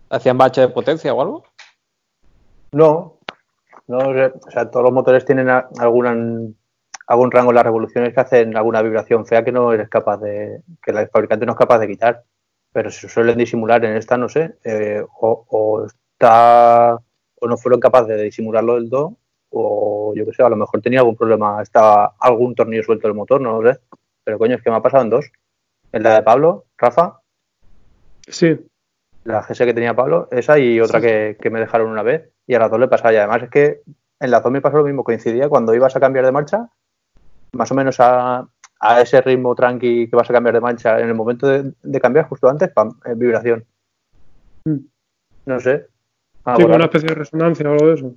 ¿Hacían 0.10 0.38
bache 0.38 0.62
de 0.62 0.70
potencia 0.70 1.14
o 1.14 1.22
algo? 1.22 1.44
No, 2.72 3.20
no, 3.88 3.98
o 3.98 4.52
sea, 4.52 4.70
todos 4.70 4.84
los 4.84 4.94
motores 4.94 5.26
tienen 5.26 5.50
a- 5.50 5.68
algún, 5.80 6.58
algún 7.08 7.32
rango 7.32 7.52
en 7.52 7.56
las 7.56 7.64
revoluciones 7.64 8.14
que 8.14 8.20
hacen 8.20 8.56
alguna 8.58 8.82
vibración 8.82 9.26
fea 9.26 9.44
que 9.44 9.52
no 9.52 9.72
eres 9.74 9.90
capaz 9.90 10.18
de, 10.18 10.62
que 10.84 10.92
el 10.92 11.10
fabricante 11.10 11.46
no 11.46 11.54
es 11.54 11.58
capaz 11.58 11.80
de 11.80 11.88
quitar. 11.88 12.24
Pero 12.74 12.92
se 12.92 13.08
suelen 13.10 13.38
disimular 13.38 13.84
en 13.86 13.96
esta, 13.96 14.18
no 14.18 14.28
sé, 14.30 14.56
eh, 14.64 15.02
o, 15.22 15.46
o 15.50 15.86
está, 15.86 16.96
o 17.40 17.48
no 17.48 17.58
fueron 17.58 17.80
capaces 17.80 18.10
de 18.10 18.24
disimularlo 18.24 18.76
del 18.76 18.90
todo, 18.90 19.16
o 19.50 20.14
yo 20.16 20.26
qué 20.26 20.34
sé, 20.34 20.44
a 20.44 20.50
lo 20.50 20.58
mejor 20.58 20.82
tenía 20.82 21.00
algún 21.00 21.16
problema, 21.16 21.62
estaba 21.62 22.16
algún 22.20 22.54
tornillo 22.54 22.84
suelto 22.84 23.08
del 23.08 23.16
motor, 23.16 23.40
no 23.42 23.62
lo 23.62 23.74
sé. 23.74 23.80
Pero 24.28 24.40
coño, 24.40 24.58
es 24.58 24.62
que 24.62 24.70
me 24.70 24.76
ha 24.76 24.82
pasado 24.82 25.04
en 25.04 25.10
dos. 25.10 25.32
En 25.94 26.04
la 26.04 26.16
de 26.16 26.22
Pablo, 26.22 26.66
Rafa, 26.78 27.22
Sí, 28.28 28.60
la 29.24 29.42
GS 29.42 29.64
que 29.64 29.74
tenía 29.74 29.96
Pablo, 29.96 30.28
esa 30.32 30.60
y 30.60 30.82
otra 30.82 31.00
que, 31.00 31.38
que 31.42 31.50
me 31.50 31.62
dejaron 31.62 31.90
una 31.90 32.04
vez, 32.04 32.30
y 32.46 32.54
a 32.56 32.60
las 32.60 32.70
dos 32.70 32.78
le 32.78 32.90
pasaba. 32.90 33.14
Y 33.14 33.16
además 33.16 33.44
es 33.44 33.50
que 33.50 33.84
en 34.20 34.32
las 34.32 34.44
dos 34.44 34.52
me 34.52 34.60
pasó 34.60 34.80
lo 34.80 34.84
mismo, 34.84 35.06
coincidía 35.06 35.48
cuando 35.48 35.74
ibas 35.74 35.96
a 35.96 36.02
cambiar 36.02 36.26
de 36.26 36.34
marcha, 36.34 36.68
más 37.54 37.72
o 37.72 37.76
menos 37.76 38.02
a, 38.02 38.46
a 38.82 39.02
ese 39.02 39.22
ritmo 39.22 39.56
tranqui 39.56 40.10
que 40.10 40.16
vas 40.18 40.30
a 40.30 40.34
cambiar 40.34 40.56
de 40.56 40.60
marcha, 40.60 41.00
en 41.00 41.08
el 41.08 41.16
momento 41.16 41.48
de, 41.48 41.72
de 41.82 42.02
cambiar, 42.02 42.28
justo 42.28 42.50
antes, 42.50 42.70
pam, 42.70 43.00
eh, 43.06 43.14
vibración. 43.16 43.66
Mm. 44.66 44.80
No 45.46 45.60
sé. 45.62 45.88
Ah, 46.44 46.58
sí, 46.58 46.64
como 46.64 46.76
una 46.76 46.84
especie 46.84 47.08
de 47.08 47.16
resonancia 47.16 47.70
o 47.70 47.72
algo 47.72 47.88
de 47.88 47.94
eso. 47.94 48.14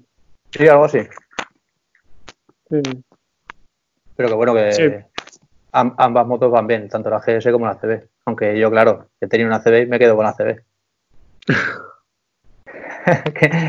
Sí, 0.51 0.67
algo 0.67 0.87
así. 0.87 1.03
Sí. 2.69 2.81
Pero 4.17 4.29
que 4.29 4.35
bueno, 4.35 4.55
que 4.55 4.73
Sí. 4.73 4.83
Am- 5.73 5.95
ambas 5.99 6.27
motos 6.27 6.51
van 6.51 6.67
bien, 6.67 6.89
tanto 6.89 7.11
la 7.11 7.21
GS 7.21 7.51
como 7.53 7.67
la 7.67 7.77
CB. 7.79 8.09
Aunque 8.27 8.59
yo, 8.59 8.71
claro, 8.71 9.09
he 9.21 9.27
tenido 9.29 9.49
una 9.49 9.61
CB 9.63 9.83
y 9.83 9.87
me 9.87 9.99
quedo 9.99 10.17
con 10.17 10.25
la 10.25 10.35
CB. 10.35 10.61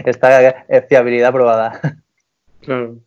Esta 0.06 0.50
es 0.68 0.88
fiabilidad 0.88 1.32
probada. 1.32 1.80
Claro. 2.62 2.98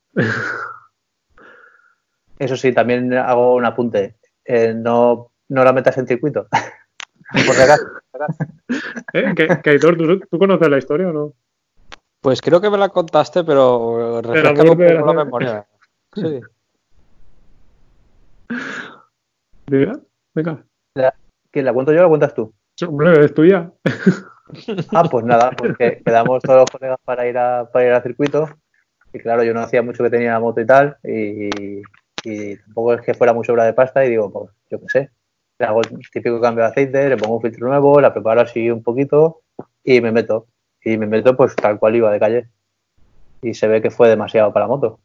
Eso 2.38 2.56
sí, 2.56 2.72
también 2.72 3.12
hago 3.14 3.54
un 3.54 3.64
apunte. 3.64 4.16
Eh, 4.44 4.74
no, 4.74 5.30
no 5.48 5.64
la 5.64 5.72
metas 5.72 5.96
en 5.98 6.06
circuito. 6.06 6.48
Por. 7.32 7.56
¿Eh? 9.14 9.32
¿Que, 9.34 9.48
que 9.62 9.70
Aitor, 9.70 9.96
¿tú, 9.96 10.20
tú 10.20 10.38
conoces 10.38 10.68
la 10.68 10.78
historia 10.78 11.08
o 11.08 11.12
no? 11.12 11.32
Pues 12.20 12.40
creo 12.40 12.60
que 12.60 12.70
me 12.70 12.78
la 12.78 12.88
contaste, 12.88 13.44
pero 13.44 14.20
refrescame 14.22 14.70
un 14.70 14.78
poco 14.78 14.82
la- 14.82 15.00
la 15.14 15.24
memoria. 15.24 15.66
Sí. 16.14 16.40
Diga, 19.66 19.98
venga. 20.34 20.64
¿Quién 21.50 21.64
la 21.64 21.72
cuento 21.72 21.92
yo 21.92 22.00
o 22.00 22.02
la 22.02 22.08
cuentas 22.08 22.34
tú? 22.34 22.52
Hombre, 22.86 23.24
es 23.24 23.34
tuya. 23.34 23.70
Ah, 24.92 25.04
pues 25.10 25.24
nada, 25.24 25.50
porque 25.52 26.02
quedamos 26.04 26.42
todos 26.42 26.60
los 26.60 26.70
colegas 26.70 26.98
para 27.02 27.26
ir 27.26 27.36
a, 27.38 27.68
para 27.72 27.86
ir 27.86 27.92
al 27.92 28.02
circuito. 28.02 28.48
Y 29.12 29.18
claro, 29.18 29.42
yo 29.42 29.54
no 29.54 29.60
hacía 29.60 29.82
mucho 29.82 30.04
que 30.04 30.10
tenía 30.10 30.32
la 30.32 30.40
moto 30.40 30.60
y 30.60 30.66
tal. 30.66 30.98
Y, 31.02 31.80
y 32.24 32.56
tampoco 32.58 32.94
es 32.94 33.00
que 33.00 33.14
fuera 33.14 33.32
muy 33.32 33.44
sobra 33.44 33.64
de 33.64 33.72
pasta. 33.72 34.04
Y 34.04 34.10
digo, 34.10 34.30
pues 34.30 34.50
yo 34.70 34.80
qué 34.80 34.88
sé. 34.88 35.10
Le 35.58 35.66
hago 35.66 35.80
el 35.80 36.10
típico 36.12 36.40
cambio 36.40 36.64
de 36.64 36.70
aceite, 36.70 37.08
le 37.08 37.16
pongo 37.16 37.36
un 37.36 37.42
filtro 37.42 37.68
nuevo, 37.68 38.00
la 38.00 38.12
preparo 38.12 38.42
así 38.42 38.70
un 38.70 38.82
poquito 38.82 39.42
y 39.82 40.00
me 40.00 40.12
meto. 40.12 40.46
Y 40.82 40.98
me 40.98 41.06
meto 41.06 41.36
pues 41.36 41.56
tal 41.56 41.78
cual 41.78 41.96
iba 41.96 42.12
de 42.12 42.20
calle. 42.20 42.48
Y 43.40 43.54
se 43.54 43.68
ve 43.68 43.80
que 43.80 43.90
fue 43.90 44.08
demasiado 44.08 44.52
para 44.52 44.64
la 44.64 44.68
moto. 44.68 45.00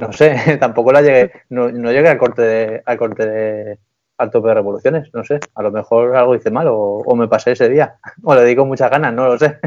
No 0.00 0.12
sé, 0.12 0.34
tampoco 0.60 0.92
la 0.92 1.02
llegué, 1.02 1.32
no, 1.50 1.70
no 1.70 1.90
llegué 1.92 2.08
al 2.08 2.18
corte 2.18 2.42
de, 2.42 2.82
al 2.86 2.96
corte 2.98 3.26
de, 3.26 3.78
al 4.18 4.30
tope 4.30 4.48
de 4.48 4.54
revoluciones, 4.54 5.10
no 5.14 5.24
sé, 5.24 5.40
a 5.54 5.62
lo 5.62 5.70
mejor 5.70 6.16
algo 6.16 6.34
hice 6.34 6.50
mal 6.50 6.66
o, 6.68 6.74
o 7.04 7.16
me 7.16 7.28
pasé 7.28 7.52
ese 7.52 7.68
día, 7.68 7.98
o 8.22 8.34
le 8.34 8.44
di 8.44 8.56
con 8.56 8.68
muchas 8.68 8.90
ganas, 8.90 9.12
no 9.14 9.26
lo 9.26 9.38
sé. 9.38 9.58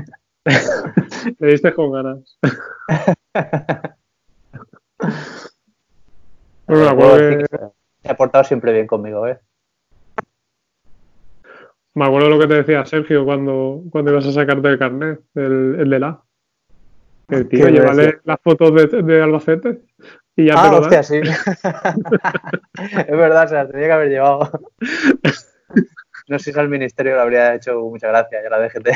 Le 1.39 1.47
diste 1.47 1.73
con 1.73 1.91
ganas. 1.93 2.37
Bueno, 6.67 6.83
me 6.83 6.89
acuerdo 6.89 6.95
Puedo 6.97 7.17
que- 7.17 7.37
que 7.37 7.57
se 8.01 8.09
ha 8.11 8.17
portado 8.17 8.43
siempre 8.43 8.73
bien 8.73 8.87
conmigo, 8.87 9.27
¿eh? 9.27 9.39
Me 11.95 12.05
acuerdo 12.05 12.29
lo 12.29 12.39
que 12.39 12.47
te 12.47 12.55
decía 12.55 12.85
Sergio 12.85 13.23
cuando, 13.23 13.83
cuando 13.91 14.11
ibas 14.11 14.25
a 14.25 14.31
sacarte 14.31 14.67
el 14.67 14.79
carnet, 14.79 15.19
el, 15.35 15.75
el 15.79 15.89
de 15.89 15.99
la. 15.99 16.21
El 17.29 17.47
tío, 17.47 17.65
¿Qué 17.65 17.71
me 17.71 17.77
llévale 17.79 18.19
las 18.23 18.37
fotos 18.41 18.73
de, 18.73 19.01
de 19.03 19.21
Albacete 19.21 19.81
y 20.35 20.45
ya 20.47 20.53
te 20.55 20.59
Ah, 20.59 20.79
hostia, 20.79 21.03
sí. 21.03 21.19
es 21.23 23.07
verdad, 23.17 23.47
se 23.47 23.55
las 23.55 23.69
tenía 23.69 23.87
que 23.87 23.93
haber 23.93 24.09
llevado. 24.09 24.49
No 26.27 26.39
sé 26.39 26.53
si 26.53 26.59
al 26.59 26.69
ministerio 26.69 27.15
le 27.15 27.21
habría 27.21 27.53
hecho 27.55 27.79
mucha 27.81 28.07
gracia, 28.07 28.41
ya 28.41 28.49
la 28.49 28.59
DGT. 28.59 28.87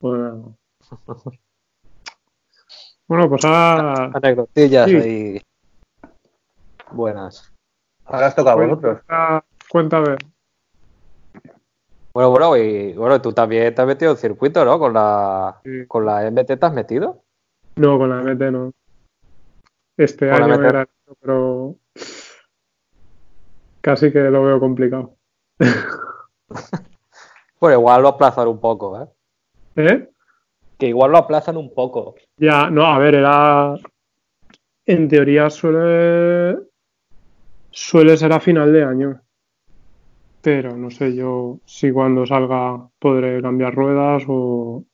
Bueno. 0.00 0.56
Bueno, 3.08 3.28
pues 3.28 3.44
ahora. 3.44 4.10
Anecdotillas 4.14 4.90
Sí. 4.90 4.96
ahí. 4.96 5.42
Buenas. 6.92 7.52
Ahora 8.04 8.28
os 8.28 8.34
toca 8.34 8.52
a 8.52 8.54
vosotros. 8.54 9.00
Ver. 9.08 10.18
Bueno, 12.12 12.30
bueno, 12.30 12.56
y 12.56 12.92
bueno, 12.92 13.20
tú 13.20 13.32
también 13.32 13.74
te 13.74 13.80
has 13.82 13.88
metido 13.88 14.12
en 14.12 14.16
circuito, 14.18 14.64
¿no? 14.64 14.78
Con 14.78 14.92
la, 14.92 15.60
Sí. 15.64 15.86
con 15.88 16.06
la 16.06 16.22
MT 16.30 16.56
te 16.56 16.66
has 16.66 16.72
metido. 16.72 17.23
No, 17.76 17.98
con 17.98 18.08
la 18.08 18.22
MT 18.22 18.50
no. 18.50 18.72
Este 19.96 20.28
Con 20.28 20.42
año 20.42 20.68
era, 20.68 20.88
pero 21.20 21.76
casi 23.80 24.10
que 24.10 24.20
lo 24.20 24.44
veo 24.44 24.60
complicado. 24.60 25.16
Bueno, 27.60 27.78
igual 27.78 28.02
lo 28.02 28.08
aplazan 28.08 28.46
un 28.48 28.60
poco, 28.60 29.00
¿eh? 29.00 29.08
¿Eh? 29.76 30.10
Que 30.76 30.88
igual 30.88 31.12
lo 31.12 31.16
aplazan 31.16 31.56
un 31.56 31.72
poco. 31.72 32.14
Ya, 32.36 32.68
no, 32.68 32.84
a 32.84 32.98
ver, 32.98 33.14
era. 33.14 33.74
En 34.84 35.08
teoría 35.08 35.48
suele. 35.48 36.58
Suele 37.70 38.18
ser 38.18 38.34
a 38.34 38.40
final 38.40 38.70
de 38.70 38.84
año. 38.84 39.20
Pero 40.42 40.76
no 40.76 40.90
sé 40.90 41.14
yo 41.14 41.58
si 41.64 41.90
cuando 41.90 42.26
salga 42.26 42.86
podré 42.98 43.40
cambiar 43.40 43.74
ruedas 43.74 44.24
o. 44.28 44.84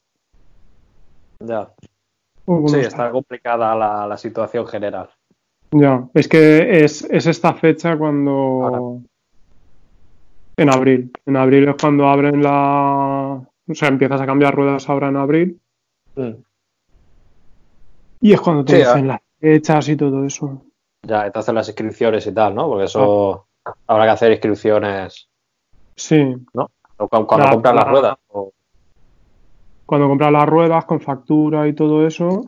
Ya. 1.41 1.73
Sí, 2.69 2.77
está. 2.77 2.89
está 2.89 3.11
complicada 3.11 3.75
la, 3.77 4.07
la 4.07 4.17
situación 4.17 4.67
general. 4.67 5.09
Ya, 5.73 6.05
es 6.15 6.27
que 6.29 6.85
es, 6.85 7.03
es 7.05 7.27
esta 7.27 7.55
fecha 7.55 7.97
cuando. 7.97 8.31
Ahora. 8.33 9.05
En 10.57 10.69
abril. 10.71 11.13
En 11.27 11.37
abril 11.37 11.69
es 11.69 11.77
cuando 11.81 12.09
abren 12.09 12.43
la. 12.43 13.41
O 13.69 13.75
sea, 13.75 13.89
empiezas 13.89 14.21
a 14.21 14.27
cambiar 14.27 14.55
ruedas 14.55 14.89
ahora 14.89 15.09
en 15.09 15.17
abril. 15.17 15.61
Mm. 16.17 16.31
Y 18.23 18.33
es 18.33 18.41
cuando 18.41 18.65
te 18.65 18.73
Sí, 18.73 18.79
dicen 18.79 19.07
las 19.09 19.21
fechas 19.39 19.89
y 19.89 19.97
todo 19.97 20.25
eso. 20.25 20.63
Ya, 21.07 21.27
entonces 21.27 21.55
las 21.55 21.69
inscripciones 21.69 22.27
y 22.27 22.33
tal, 22.35 22.55
¿no? 22.55 22.69
Porque 22.69 22.85
eso 22.85 23.47
habrá 23.87 24.05
que 24.05 24.11
hacer 24.11 24.33
inscripciones 24.33 25.29
Sí, 25.97 26.37
¿no? 26.53 26.69
O 26.99 27.09
cuando 27.09 27.39
La- 27.39 27.51
compras 27.53 27.75
las 27.75 27.85
la- 27.85 27.91
ruedas. 27.91 28.19
o- 28.29 28.53
cuando 29.91 30.07
compras 30.07 30.31
las 30.31 30.49
ruedas 30.49 30.85
con 30.85 31.01
factura 31.01 31.67
y 31.67 31.73
todo 31.73 32.07
eso, 32.07 32.43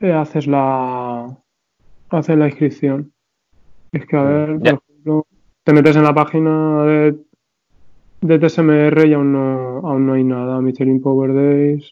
eh, 0.00 0.12
haces 0.12 0.46
la 0.46 1.34
haces 2.10 2.36
la 2.36 2.46
inscripción. 2.48 3.10
Es 3.90 4.04
que 4.04 4.14
a 4.18 4.22
ver, 4.22 4.58
por 4.58 4.66
ejemplo, 4.68 5.26
te 5.62 5.72
metes 5.72 5.96
en 5.96 6.02
la 6.02 6.12
página 6.12 6.84
de, 6.84 7.16
de 8.20 8.38
TSMR 8.38 9.06
y 9.06 9.14
aún 9.14 9.32
no, 9.32 9.78
aún 9.78 10.06
no 10.06 10.12
hay 10.12 10.24
nada. 10.24 10.60
Michelin 10.60 11.00
Power 11.00 11.32
Days. 11.32 11.90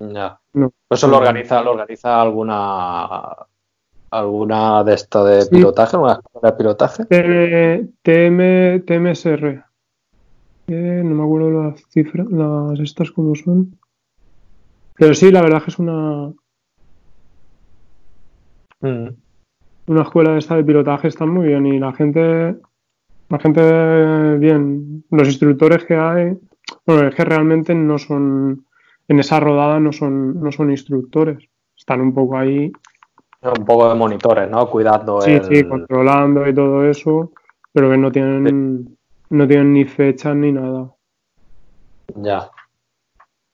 Ya. 0.00 0.38
No. 0.52 0.70
Eso 0.90 1.08
lo 1.08 1.16
organiza, 1.16 1.62
lo 1.62 1.70
organiza 1.70 2.20
alguna 2.20 3.30
alguna 4.10 4.84
de 4.84 4.92
esto 4.94 5.24
de 5.24 5.40
Sí. 5.40 5.50
pilotaje, 5.52 5.96
una 5.96 6.12
escuela 6.20 6.50
de 6.50 6.56
pilotaje. 6.58 7.04
TM, 7.06 7.88
TM, 8.02 8.80
TMSR. 8.80 9.64
Eh, 10.68 11.02
no 11.04 11.14
me 11.14 11.24
acuerdo 11.24 11.50
las 11.50 11.82
cifras, 11.88 12.26
las 12.30 12.78
estas 12.80 13.10
como 13.10 13.34
son. 13.34 13.78
Pero 14.94 15.14
sí, 15.14 15.30
la 15.30 15.42
verdad 15.42 15.58
es 15.58 15.64
que 15.64 15.70
es 15.70 15.78
una, 15.78 16.32
Mm. 18.80 19.08
Una 19.86 20.02
escuela 20.02 20.32
de 20.32 20.38
esta 20.38 20.56
de 20.56 20.64
pilotaje 20.64 21.08
está 21.08 21.26
muy 21.26 21.48
bien 21.48 21.66
y 21.66 21.78
la 21.78 21.92
gente, 21.92 22.56
la 23.28 23.38
gente 23.38 24.36
bien. 24.36 25.04
Los 25.10 25.28
instructores 25.28 25.84
que 25.84 25.96
hay, 25.96 26.36
bueno, 26.86 27.08
es 27.08 27.14
que 27.14 27.24
realmente 27.24 27.74
no 27.74 27.98
son, 27.98 28.66
en 29.08 29.18
esa 29.18 29.40
rodada 29.40 29.80
no 29.80 29.92
son, 29.92 30.40
no 30.40 30.52
son 30.52 30.70
instructores. 30.70 31.38
Están 31.76 32.00
un 32.00 32.12
poco 32.12 32.36
ahí. 32.36 32.70
Un 33.42 33.64
poco 33.64 33.88
de 33.88 33.94
monitores, 33.94 34.50
¿no? 34.50 34.68
Cuidando. 34.68 35.20
Sí, 35.22 35.38
sí, 35.48 35.64
controlando 35.64 36.46
y 36.46 36.54
todo 36.54 36.84
eso, 36.84 37.32
pero 37.72 37.90
que 37.90 37.96
no 37.96 38.12
tienen, 38.12 38.97
no 39.30 39.46
tienen 39.46 39.72
ni 39.72 39.84
fechas 39.84 40.34
ni 40.34 40.52
nada. 40.52 40.94
Ya. 42.14 42.50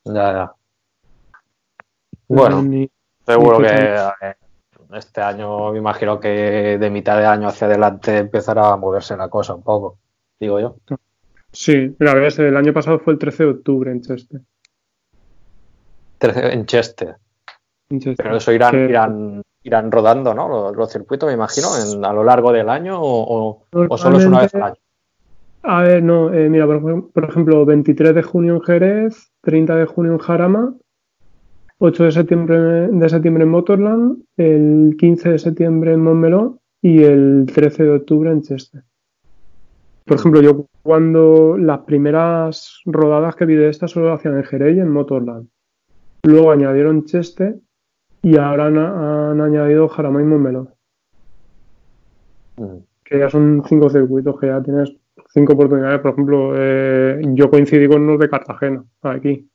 Ya, 0.05 0.33
ya. 0.33 0.55
Bueno, 2.29 2.89
seguro 3.27 3.59
que 3.59 3.97
este 4.93 5.21
año 5.21 5.73
me 5.73 5.79
imagino 5.79 6.21
que 6.21 6.79
de 6.79 6.91
mitad 6.91 7.19
de 7.19 7.27
año 7.27 7.49
hacia 7.49 7.67
adelante 7.67 8.19
empezará 8.19 8.73
a 8.73 8.77
moverse 8.77 9.17
la 9.17 9.29
cosa 9.29 9.55
un 9.55 9.63
poco, 9.63 9.99
digo 10.39 10.61
yo. 10.61 10.77
Sí, 11.53 11.95
mira, 11.99 12.15
ves, 12.15 12.39
el 12.39 12.57
año 12.57 12.73
pasado 12.73 12.99
fue 12.99 13.13
el 13.13 13.19
13 13.19 13.45
de 13.45 13.51
octubre 13.51 13.91
en 13.91 14.03
Chester. 14.03 14.41
en 16.21 16.67
Chester. 16.67 17.17
Pero 17.89 18.37
eso 18.37 18.53
irán, 18.53 18.89
irán, 18.89 19.43
irán 19.63 19.93
rodando, 19.93 20.35
¿no? 20.35 20.73
Los, 20.73 20.93
circuitos, 20.93 21.27
me 21.29 21.35
imagino, 21.35 21.69
a 22.03 22.13
lo 22.13 22.25
largo 22.25 22.53
del 22.53 22.69
año 22.69 22.99
o, 23.01 23.67
solo 23.97 24.19
es 24.19 24.27
una 24.27 24.41
vez 24.41 24.55
al 24.55 24.63
año. 24.63 24.77
A 25.67 25.83
ver, 25.83 26.03
no, 26.03 26.33
eh, 26.33 26.51
mira, 26.51 26.67
por, 26.67 27.11
por, 27.11 27.25
ejemplo, 27.25 27.65
23 27.65 28.15
de 28.15 28.23
junio 28.23 28.57
en 28.57 28.61
Jerez, 28.61 29.33
30 29.41 29.77
de 29.77 29.87
junio 29.87 30.13
en 30.13 30.19
Jarama, 30.19 30.75
8 31.79 32.05
de 32.05 32.13
septiembre, 32.13 32.59
de 32.89 33.09
septiembre 33.09 33.45
en 33.45 33.49
Motorland, 33.49 34.23
el 34.37 34.95
15 34.99 35.31
de 35.31 35.39
septiembre 35.39 35.95
en 35.95 36.03
Montmeló 36.03 36.61
y 36.83 37.03
el 37.03 37.47
13 37.53 37.83
de 37.83 37.91
octubre 37.93 38.31
en 38.31 38.43
Chester. 38.43 38.83
Por 40.05 40.19
ejemplo, 40.19 40.43
yo 40.43 40.67
cuando 40.83 41.57
las 41.57 41.81
primeras 41.81 42.83
rodadas 42.85 43.35
que 43.35 43.47
vi 43.47 43.55
de 43.55 43.71
estas 43.71 43.91
solo 43.91 44.13
hacían 44.13 44.37
en 44.37 44.45
Jerez 44.45 44.77
y 44.77 44.81
en 44.81 44.91
Motorland. 44.91 45.49
Luego 46.25 46.51
añadieron 46.53 47.07
Chester 47.07 47.57
y 48.21 48.37
ahora 48.37 48.67
han, 48.67 49.41
añadido 49.41 49.89
Jarama 49.89 50.21
y 50.21 50.25
Montmeló. 50.25 50.77
Mm. 52.59 52.85
Que 53.03 53.19
ya 53.19 53.31
son 53.31 53.63
cinco 53.67 53.89
circuitos, 53.89 54.39
que 54.39 54.49
ya 54.49 54.63
tienes 54.63 54.95
cinco 55.35 55.53
oportunidades. 55.55 56.01
Por 56.01 56.13
ejemplo, 56.13 56.53
eh, 56.57 57.21
yo 57.35 57.51
coincidí 57.51 57.89
con 57.89 58.03
unos 58.03 58.21
de 58.21 58.31
Cartagena, 58.31 58.85
aquí, 59.03 59.47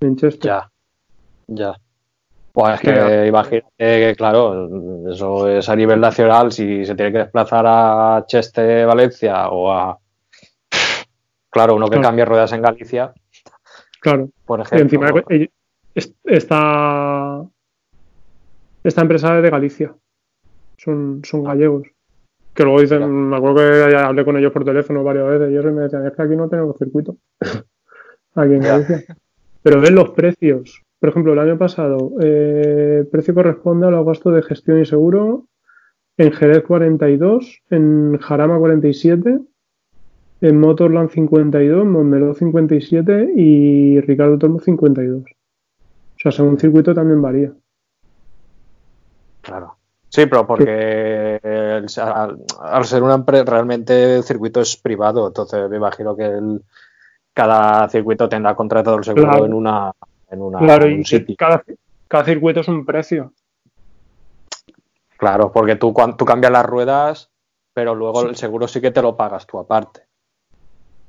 en 0.00 0.16
Chester. 0.16 0.50
Ya. 0.50 0.70
Ya. 1.46 1.74
Pues 2.52 2.74
es 2.74 2.80
que 2.80 3.26
imagínate 3.28 3.70
que, 3.78 4.14
claro, 4.16 4.68
eso 5.08 5.48
es 5.48 5.68
a 5.68 5.76
nivel 5.76 6.00
nacional, 6.00 6.50
si 6.50 6.84
se 6.84 6.96
tiene 6.96 7.12
que 7.12 7.18
desplazar 7.18 7.64
a 7.66 8.24
Cheste, 8.26 8.84
Valencia 8.84 9.48
o 9.48 9.70
a. 9.70 9.98
Claro, 11.50 11.76
uno 11.76 11.88
que 11.88 12.00
cambie 12.00 12.24
ruedas 12.24 12.52
en 12.52 12.62
Galicia. 12.62 13.12
Claro. 14.00 14.28
Por 14.44 14.60
ejemplo. 14.60 14.84
encima 14.84 15.24
esta, 16.24 17.42
esta 18.84 19.00
empresa 19.00 19.36
es 19.36 19.42
de 19.42 19.50
Galicia. 19.50 19.94
Son, 20.76 21.22
son 21.24 21.44
gallegos. 21.44 21.88
Que 22.58 22.64
luego 22.64 22.80
dicen, 22.80 23.08
me 23.08 23.36
acuerdo 23.36 23.58
que 23.58 23.96
hablé 23.96 24.24
con 24.24 24.36
ellos 24.36 24.50
por 24.50 24.64
teléfono 24.64 25.04
varias 25.04 25.28
veces 25.28 25.52
y 25.52 25.56
ellos 25.56 25.72
me 25.72 25.82
decían, 25.82 26.04
es 26.04 26.12
que 26.12 26.22
aquí 26.22 26.34
no 26.34 26.48
tenemos 26.48 26.76
circuito. 26.76 27.16
aquí 28.34 28.54
en 28.54 28.60
Galicia. 28.60 29.16
Pero 29.62 29.80
ven 29.80 29.94
los 29.94 30.10
precios. 30.10 30.82
Por 30.98 31.10
ejemplo, 31.10 31.34
el 31.34 31.38
año 31.38 31.56
pasado, 31.56 32.14
eh, 32.20 32.96
el 33.02 33.06
precio 33.06 33.32
corresponde 33.32 33.86
a 33.86 33.92
los 33.92 34.04
gastos 34.04 34.34
de 34.34 34.42
gestión 34.42 34.80
y 34.80 34.86
seguro 34.86 35.46
en 36.16 36.32
Jerez 36.32 36.64
42, 36.64 37.62
en 37.70 38.18
Jarama 38.18 38.58
47, 38.58 39.38
en 40.40 40.60
Motorland 40.60 41.10
52, 41.10 41.82
en 41.82 41.92
Montmeló 41.92 42.34
57 42.34 43.34
y 43.36 44.00
Ricardo 44.00 44.36
Tormo 44.36 44.58
52. 44.58 45.22
O 45.22 45.26
sea, 46.16 46.32
según 46.32 46.58
circuito 46.58 46.92
también 46.92 47.22
varía. 47.22 47.52
Claro. 49.42 49.77
Sí, 50.18 50.26
pero 50.26 50.44
porque 50.48 51.40
al, 51.40 52.84
ser 52.84 53.04
una 53.04 53.14
empresa, 53.14 53.44
realmente 53.44 54.16
el 54.16 54.24
circuito 54.24 54.60
es 54.60 54.76
privado, 54.76 55.28
entonces 55.28 55.70
me 55.70 55.76
imagino 55.76 56.16
que 56.16 56.24
el, 56.24 56.60
cada 57.32 57.88
circuito 57.88 58.28
tendrá 58.28 58.56
contratado 58.56 58.96
el 58.96 59.04
seguro 59.04 59.46
en 59.46 59.54
una 59.54 59.92
claro, 60.58 60.88
y 60.88 61.36
Cada, 61.36 61.62
cada, 62.08 62.24
circuito 62.24 62.58
es 62.58 62.66
un 62.66 62.84
precio. 62.84 63.32
Claro, 65.16 65.52
porque 65.52 65.76
tú, 65.76 65.94
tú 66.16 66.24
cambias 66.24 66.50
las 66.50 66.66
ruedas, 66.66 67.30
pero 67.72 67.94
luego 67.94 68.22
el 68.22 68.34
seguro 68.34 68.66
sí 68.66 68.80
que 68.80 68.90
te 68.90 69.02
lo 69.02 69.16
pagas 69.16 69.46
tú 69.46 69.60
aparte. 69.60 70.00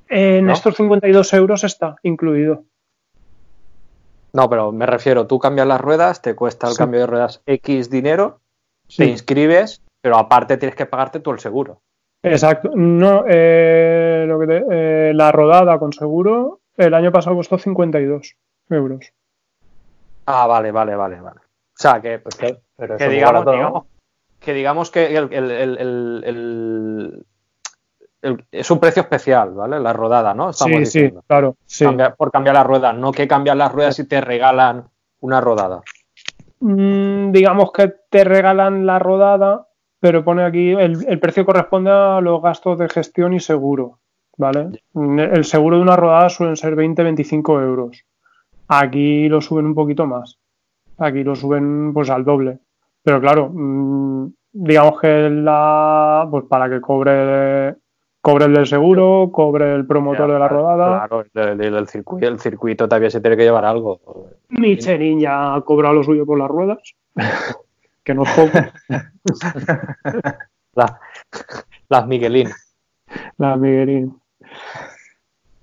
En 0.08 0.52
estos 0.52 0.76
52 0.76 1.34
euros 1.34 1.63
está 1.63 1.95
incluido. 2.04 2.63
No, 4.34 4.48
pero 4.52 4.72
me 4.72 4.86
refiero, 4.86 5.26
tú 5.26 5.39
cambias 5.39 5.65
las 5.65 5.82
ruedas, 5.82 6.22
te 6.22 6.36
cuesta 6.36 6.69
el 6.69 6.78
cambio 6.78 7.00
de 7.00 7.08
ruedas 7.08 7.41
X 7.48 7.89
dinero, 7.89 8.41
te 8.95 9.06
inscribes, 9.06 9.82
pero 10.02 10.17
aparte 10.17 10.58
tienes 10.58 10.75
que 10.75 10.86
pagarte 10.86 11.19
tú 11.19 11.32
el 11.32 11.39
seguro. 11.39 11.82
Exacto. 12.23 12.71
No, 12.75 13.23
eh, 13.28 14.25
lo 14.28 14.39
que 14.39 14.65
eh, 14.69 15.13
la 15.13 15.32
rodada 15.32 15.80
con 15.80 15.93
seguro 15.93 16.60
el 16.75 16.93
año 16.93 17.12
pasado 17.12 17.36
costó 17.36 17.58
52 17.58 18.36
euros. 18.69 19.13
Ah, 20.25 20.47
vale, 20.47 20.71
vale, 20.71 20.95
vale, 20.95 21.21
vale. 21.21 21.39
O 21.39 21.82
sea, 21.82 22.02
que, 22.02 22.19
pues 22.19 22.36
que, 22.36 22.60
digamos, 23.10 23.86
que 24.39 24.54
digamos 24.54 24.91
que 24.91 25.15
el, 25.15 25.25
es 28.52 28.69
un 28.69 28.80
precio 28.80 29.02
especial, 29.02 29.54
¿vale? 29.54 29.80
La 29.80 29.93
rodada, 29.93 30.34
¿no? 30.34 30.52
sí, 30.52 30.86
sí, 30.86 31.13
claro. 31.25 31.56
por 32.17 32.32
cambiar 32.32 32.56
las 32.56 32.65
ruedas, 32.65 32.95
no 32.95 33.12
que 33.12 33.28
cambias 33.28 33.56
las 33.56 33.71
ruedas 33.71 33.97
y 33.99 34.08
te 34.08 34.19
regalan 34.19 34.89
una 35.21 35.39
rodada. 35.41 35.82
Mm, 36.62 37.32
digamos 37.32 37.72
que 37.72 37.93
te 38.10 38.24
regalan 38.24 38.86
la 38.86 39.00
rodada, 39.00 39.67
pero 40.00 40.24
pone 40.24 40.43
aquí 40.43 40.72
el, 40.72 41.06
el, 41.08 41.19
precio 41.19 41.45
corresponde 41.45 41.91
a 41.91 42.22
los 42.22 42.41
gastos 42.41 42.78
de 42.78 42.89
gestión 42.89 43.34
y 43.34 43.39
seguro, 43.39 44.00
¿vale? 44.38 44.69
El 44.93 45.45
seguro 45.45 45.78
de 45.78 45.84
una 45.84 45.95
rodada 45.95 46.30
suelen 46.30 46.58
ser 46.58 46.76
20-25 46.76 47.62
euros. 47.62 48.06
Aquí 48.67 49.28
lo 49.30 49.41
suben 49.41 49.65
un 49.65 49.76
poquito 49.76 50.06
más. 50.06 50.38
Aquí 50.98 51.24
lo 51.24 51.36
suben 51.36 51.93
pues 51.93 52.10
al 52.10 52.26
doble. 52.26 52.60
Pero 53.02 53.22
claro, 53.22 53.50
mm, 53.54 54.34
digamos 54.52 55.00
que 55.00 55.30
la 55.30 56.28
pues 56.30 56.45
para 56.45 56.69
que 56.69 56.82
cobre 56.82 57.76
cobre 58.21 58.45
el 58.45 58.53
del 58.53 58.67
seguro, 58.67 59.29
cobre 59.32 59.75
el 59.75 59.86
promotor 59.86 60.32
de 60.32 60.39
la 60.39 60.47
rodada. 60.47 61.08
Claro, 61.08 61.25
el, 61.34 61.88
circuito, 61.88 62.27
el 62.27 62.39
circuito 62.39 62.88
también 62.88 63.12
se 63.12 63.21
tiene 63.21 63.38
que 63.38 63.43
llevar 63.43 63.65
algo. 63.65 63.99
Michelin 64.49 65.19
ya 65.19 65.55
ha 65.55 65.62
cobrado 65.62 65.95
lo 65.95 66.03
suyo 66.03 66.25
por 66.25 66.38
las 66.38 66.49
ruedas, 66.49 66.95
que 68.03 68.13
no 68.13 68.23
es 68.23 68.29
poco. 68.32 68.58
las 71.89 72.08
Miguelín. 72.08 72.49
Las 73.38 73.58
Miguelín. 73.58 74.19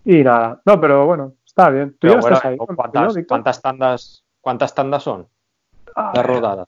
Y 0.04 0.22
nada, 0.22 0.60
no, 0.64 0.80
pero 0.80 1.06
bueno, 1.06 1.34
Está 1.56 1.70
bien. 1.70 1.96
¿Tú 1.98 2.08
ya 2.08 2.18
estás 2.18 2.44
ahí 2.44 2.58
¿cuántas, 2.58 3.62
tandas, 3.62 4.22
¿Cuántas 4.42 4.74
tandas 4.74 5.02
son? 5.02 5.26
La 5.96 6.22
rodada. 6.22 6.66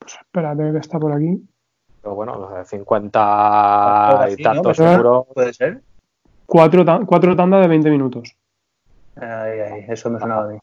Pues 0.00 0.14
espérate 0.14 0.72
que 0.72 0.78
está 0.78 0.98
por 0.98 1.12
aquí. 1.12 1.40
Pero 2.02 2.14
bueno, 2.14 2.64
50 2.64 4.28
y 4.30 4.42
tanto 4.42 4.74
seguro. 4.74 5.26
¿Puede 5.34 5.52
ser? 5.52 5.80
Cuatro, 6.46 6.84
cuatro 7.06 7.36
tandas 7.36 7.62
de 7.62 7.68
20 7.68 7.90
minutos. 7.90 8.34
Ay, 9.16 9.60
ay, 9.60 9.84
eso 9.88 10.10
me 10.10 10.18
sonaba 10.18 10.48
bien. 10.48 10.60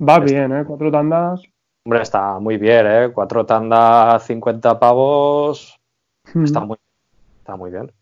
Va 0.00 0.18
bien, 0.18 0.52
¿eh? 0.52 0.64
Cuatro 0.66 0.90
tandas. 0.90 1.42
Hombre, 1.84 2.02
está 2.02 2.38
muy 2.38 2.56
bien, 2.56 2.86
¿eh? 2.86 3.10
Cuatro 3.12 3.44
tandas, 3.44 4.24
50 4.24 4.78
pavos. 4.78 5.78
Hmm. 6.32 6.44
Está, 6.44 6.60
muy, 6.60 6.76
está 7.38 7.56
muy 7.56 7.70
bien. 7.70 7.92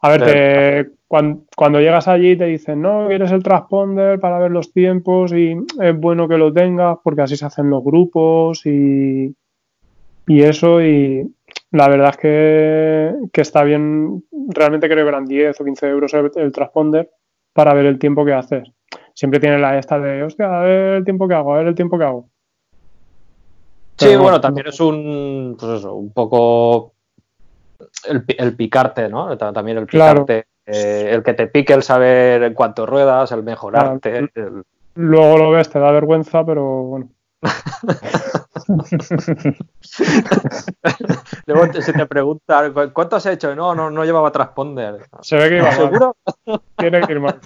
A 0.00 0.08
ver, 0.08 0.92
cuando, 1.06 1.80
llegas 1.80 2.08
allí 2.08 2.36
te 2.36 2.46
dicen, 2.46 2.82
no, 2.82 3.06
quieres 3.06 3.30
el 3.30 3.42
transponder 3.44 4.18
para 4.18 4.40
ver 4.40 4.50
los 4.50 4.72
tiempos 4.72 5.32
y 5.32 5.56
es 5.80 5.96
bueno 5.96 6.26
que 6.26 6.38
lo 6.38 6.52
tengas 6.52 6.98
porque 7.04 7.22
así 7.22 7.36
se 7.36 7.46
hacen 7.46 7.70
los 7.70 7.84
grupos 7.84 8.66
y, 8.66 9.32
y 10.26 10.42
eso. 10.42 10.82
Y 10.82 11.32
la 11.72 11.88
verdad 11.88 12.10
es 12.10 12.16
que, 12.18 13.40
está 13.40 13.64
bien, 13.64 14.24
realmente 14.48 14.88
creo 14.88 15.04
que 15.04 15.08
eran 15.08 15.24
10 15.24 15.58
o 15.58 15.64
15 15.64 15.88
euros 15.88 16.12
el, 16.14 16.52
transponder 16.52 17.10
para 17.52 17.72
ver 17.72 17.86
el 17.86 17.98
tiempo 17.98 18.24
que 18.24 18.34
haces. 18.34 18.70
Siempre 19.14 19.40
tiene 19.40 19.58
la 19.58 19.78
esta 19.78 19.98
de, 19.98 20.22
hostia, 20.22 20.60
a 20.60 20.62
ver 20.62 20.94
el 20.96 21.04
tiempo 21.04 21.26
que 21.26 21.34
hago, 21.34 21.54
a 21.54 21.58
ver 21.58 21.68
el 21.68 21.74
tiempo 21.74 21.98
que 21.98 22.04
hago. 22.04 22.28
Sí, 23.96 24.16
bueno, 24.16 24.40
también 24.40 24.66
es 24.66 24.80
un, 24.80 25.56
pues 25.58 25.78
eso, 25.78 25.94
un 25.94 26.12
poco 26.12 26.92
el, 28.04 28.54
picarte, 28.54 29.08
¿no? 29.08 29.36
También 29.38 29.78
el 29.78 29.86
picarte, 29.86 30.46
eh, 30.66 31.10
el 31.10 31.22
que 31.22 31.34
te 31.34 31.46
pique 31.46 31.72
el 31.72 31.82
saber 31.82 32.42
en 32.42 32.54
cuánto 32.54 32.84
ruedas, 32.84 33.32
el 33.32 33.42
mejorarte. 33.42 34.28
Luego 34.94 35.38
lo 35.38 35.50
ves, 35.50 35.70
te 35.70 35.78
da 35.78 35.90
vergüenza, 35.90 36.44
pero 36.44 36.64
bueno. 36.64 37.08
Luego 41.46 41.68
te- 41.70 41.82
se 41.82 41.92
te 41.92 42.06
pregunta, 42.06 42.70
"¿Cu- 42.72 42.92
¿cuánto 42.92 43.16
has 43.16 43.26
hecho? 43.26 43.54
No, 43.54 43.74
no, 43.74 43.90
no 43.90 44.04
llevaba 44.04 44.30
transponder. 44.30 45.06
Se 45.22 45.36
ve 45.36 45.48
que 45.48 45.56
iba 45.56 45.66
mal. 45.66 45.76
¿Seguro? 45.76 46.16
Tiene 46.76 47.00
que 47.02 47.12
ir 47.12 47.20
mal. 47.20 47.40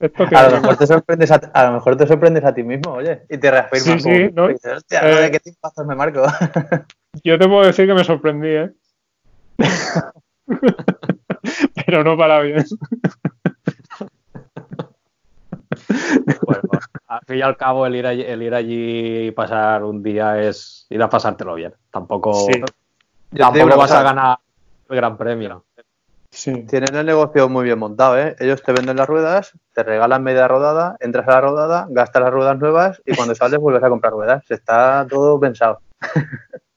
Esto 0.00 0.24
A 0.34 0.48
lo, 0.48 0.60
mejor 0.60 0.76
te 0.76 0.86
sorprendes 0.86 1.30
a, 1.30 1.36
a 1.54 1.66
lo 1.66 1.72
mejor 1.74 1.96
te 1.96 2.06
sorprendes 2.08 2.44
a 2.44 2.52
ti 2.52 2.64
mismo, 2.64 2.94
oye, 2.94 3.22
y 3.28 3.38
te 3.38 3.50
reafirmas. 3.50 3.84
Sí, 3.84 4.00
sí, 4.00 4.30
como- 4.32 4.46
¿no? 4.46 4.50
y 4.50 4.54
dices, 4.54 4.76
Hostia, 4.78 5.00
Eh, 5.08 5.30
¿de 5.30 5.30
qué 5.30 5.40
me 5.86 5.94
marco? 5.94 6.22
Yo 7.24 7.38
te 7.38 7.46
puedo 7.46 7.62
decir 7.66 7.86
que 7.86 7.94
me 7.94 8.02
sorprendí, 8.04 8.48
¿eh? 8.48 8.72
Pero 11.86 12.02
no 12.02 12.16
para 12.16 12.40
bien. 12.40 12.64
Bueno, 16.46 16.62
al 17.12 17.20
fin 17.26 17.36
y 17.36 17.42
al 17.42 17.56
cabo, 17.56 17.84
el 17.86 17.96
ir, 17.96 18.06
allí, 18.06 18.22
el 18.22 18.42
ir 18.42 18.54
allí 18.54 19.26
y 19.26 19.30
pasar 19.32 19.84
un 19.84 20.02
día 20.02 20.40
es 20.40 20.86
ir 20.88 21.02
a 21.02 21.10
pasártelo 21.10 21.54
bien. 21.54 21.74
Tampoco, 21.90 22.32
Sí. 22.32 22.52
Digo 22.52 23.50
tampoco 23.50 23.76
vas 23.76 23.92
a 23.92 24.02
ganar 24.02 24.38
el 24.88 24.96
gran 24.96 25.16
premio. 25.16 25.64
Sí. 26.30 26.64
Tienen 26.64 26.94
el 26.94 27.04
negocio 27.04 27.48
muy 27.50 27.64
bien 27.64 27.78
montado, 27.78 28.18
¿eh? 28.18 28.34
Ellos 28.38 28.62
te 28.62 28.72
venden 28.72 28.96
las 28.96 29.06
ruedas, 29.06 29.52
te 29.74 29.82
regalan 29.82 30.22
media 30.22 30.48
rodada, 30.48 30.96
entras 31.00 31.28
a 31.28 31.32
la 31.32 31.40
rodada, 31.42 31.86
gastas 31.90 32.22
las 32.22 32.32
ruedas 32.32 32.58
nuevas 32.58 33.02
y 33.04 33.14
cuando 33.14 33.34
sales 33.34 33.60
vuelves 33.60 33.84
a 33.84 33.90
comprar 33.90 34.14
ruedas. 34.14 34.50
Está 34.50 35.06
todo 35.08 35.38
pensado. 35.38 35.80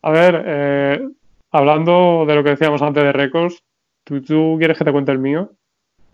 A 0.01 0.11
ver, 0.11 0.43
eh, 0.45 1.09
hablando 1.51 2.25
de 2.27 2.35
lo 2.35 2.43
que 2.43 2.51
decíamos 2.51 2.81
antes 2.81 3.03
de 3.03 3.13
récords, 3.13 3.63
¿tú, 4.03 4.21
tú 4.21 4.55
quieres 4.57 4.77
que 4.77 4.83
te 4.83 4.91
cuente 4.91 5.13
el 5.13 5.19
mío? 5.19 5.51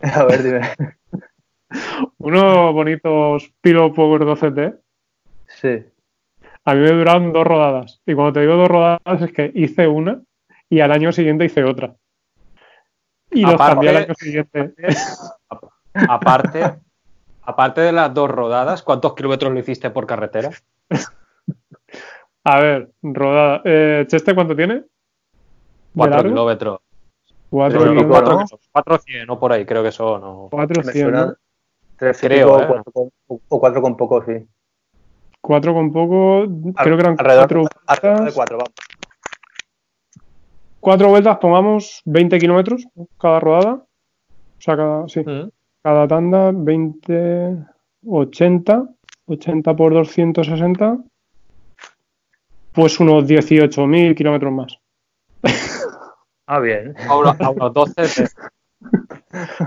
A 0.02 0.24
ver, 0.24 0.42
dime. 0.42 0.60
Unos 2.18 2.72
bonitos 2.72 3.52
Pillow 3.60 3.92
Power 3.94 4.22
12T. 4.22 4.78
Sí. 5.48 5.84
A 6.64 6.74
mí 6.74 6.80
me 6.80 6.90
duraron 6.92 7.32
dos 7.32 7.46
rodadas. 7.46 8.00
Y 8.06 8.14
cuando 8.14 8.34
te 8.34 8.40
digo 8.40 8.54
dos 8.56 8.68
rodadas 8.68 9.22
es 9.22 9.32
que 9.32 9.50
hice 9.54 9.86
una 9.88 10.20
y 10.70 10.80
al 10.80 10.92
año 10.92 11.12
siguiente 11.12 11.44
hice 11.44 11.64
otra. 11.64 11.94
Y 13.30 13.42
los 13.42 13.54
Aparte- 13.54 13.72
cambié 13.74 13.90
al 13.90 13.96
año 13.96 14.14
siguiente. 14.14 14.74
Aparte, 15.94 16.78
aparte 17.42 17.80
de 17.82 17.92
las 17.92 18.14
dos 18.14 18.30
rodadas, 18.30 18.82
¿cuántos 18.82 19.14
kilómetros 19.14 19.52
lo 19.52 19.58
hiciste 19.58 19.90
por 19.90 20.06
carretera? 20.06 20.50
A 22.44 22.60
ver, 22.60 22.90
rodada. 23.02 23.60
Eh, 23.64 24.04
¿Cheste 24.08 24.34
cuánto 24.34 24.56
tiene? 24.56 24.74
¿De 24.76 24.84
Cuatro 25.94 26.22
kilómetros. 26.22 26.80
Cuatro 27.50 27.80
kilómetros. 27.80 28.50
cuatro, 28.72 28.98
cien, 28.98 29.28
o 29.28 29.38
por 29.38 29.52
ahí, 29.52 29.66
creo 29.66 29.82
que 29.82 29.92
son. 29.92 30.22
o- 30.24 30.48
Cuatro 30.50 30.82
¿no? 31.10 31.34
Tres 31.96 32.18
Creo, 32.20 32.58
pico, 32.58 32.62
¿eh? 32.62 32.66
cuatro 32.68 32.92
con- 32.92 33.10
o 33.48 33.60
cuatro 33.60 33.82
con 33.82 33.96
poco, 33.96 34.24
sí. 34.24 34.32
Cuatro 35.40 35.74
con 35.74 35.92
poco, 35.92 36.44
creo 36.76 36.96
que 36.96 37.02
eran 37.02 37.16
Alrededor, 37.18 37.48
cuatro 37.48 37.70
alrededor 37.86 38.16
de 38.18 38.22
vueltas. 38.24 38.34
cuatro, 38.34 38.56
vamos. 38.58 38.72
Cuatro 40.80 41.08
vueltas, 41.08 41.38
pongamos 41.38 42.02
20 42.04 42.38
kilómetros 42.38 42.86
cada 43.18 43.40
rodada. 43.40 43.72
O 43.74 43.84
sea, 44.60 44.76
cada, 44.76 45.08
sí, 45.08 45.20
Mm. 45.20 45.48
cada 45.82 46.06
tanda, 46.08 46.50
20, 46.54 47.56
80, 48.06 48.84
80 49.26 49.76
por 49.76 49.92
260, 49.94 50.98
pues 52.72 52.98
unos 53.00 53.26
18.000 53.26 54.14
kilómetros 54.14 54.52
más. 54.52 54.78
Ah, 56.46 56.58
bien. 56.58 56.94
A 57.08 57.16
unos, 57.16 57.40
a 57.40 57.50
unos 57.50 57.72
12. 57.72 58.26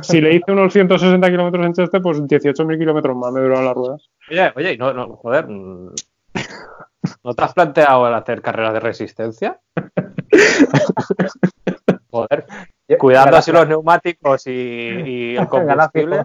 Si 0.01 0.21
le 0.21 0.35
hice 0.35 0.51
unos 0.51 0.73
160 0.73 1.29
kilómetros 1.29 1.65
en 1.65 1.73
Cheste, 1.73 1.99
pues 1.99 2.21
18.000 2.21 2.77
kilómetros 2.77 3.17
más 3.17 3.31
me 3.31 3.41
duraron 3.41 3.65
las 3.65 3.73
ruedas. 3.73 4.09
Oye, 4.29 4.53
oye, 4.55 4.73
y 4.73 4.77
no, 4.77 4.93
no, 4.93 5.15
joder. 5.15 5.47
mm, 5.47 5.89
¿No 7.23 7.33
te 7.33 7.43
has 7.43 7.53
planteado 7.53 8.07
el 8.07 8.13
hacer 8.13 8.41
carreras 8.41 8.73
de 8.73 8.79
resistencia? 8.79 9.59
Joder, 12.09 12.45
cuidando 12.97 13.35
así 13.35 13.51
los 13.51 13.67
neumáticos 13.67 14.47
y, 14.47 14.51
y 14.51 15.35
el 15.35 15.47
combustible 15.49 16.23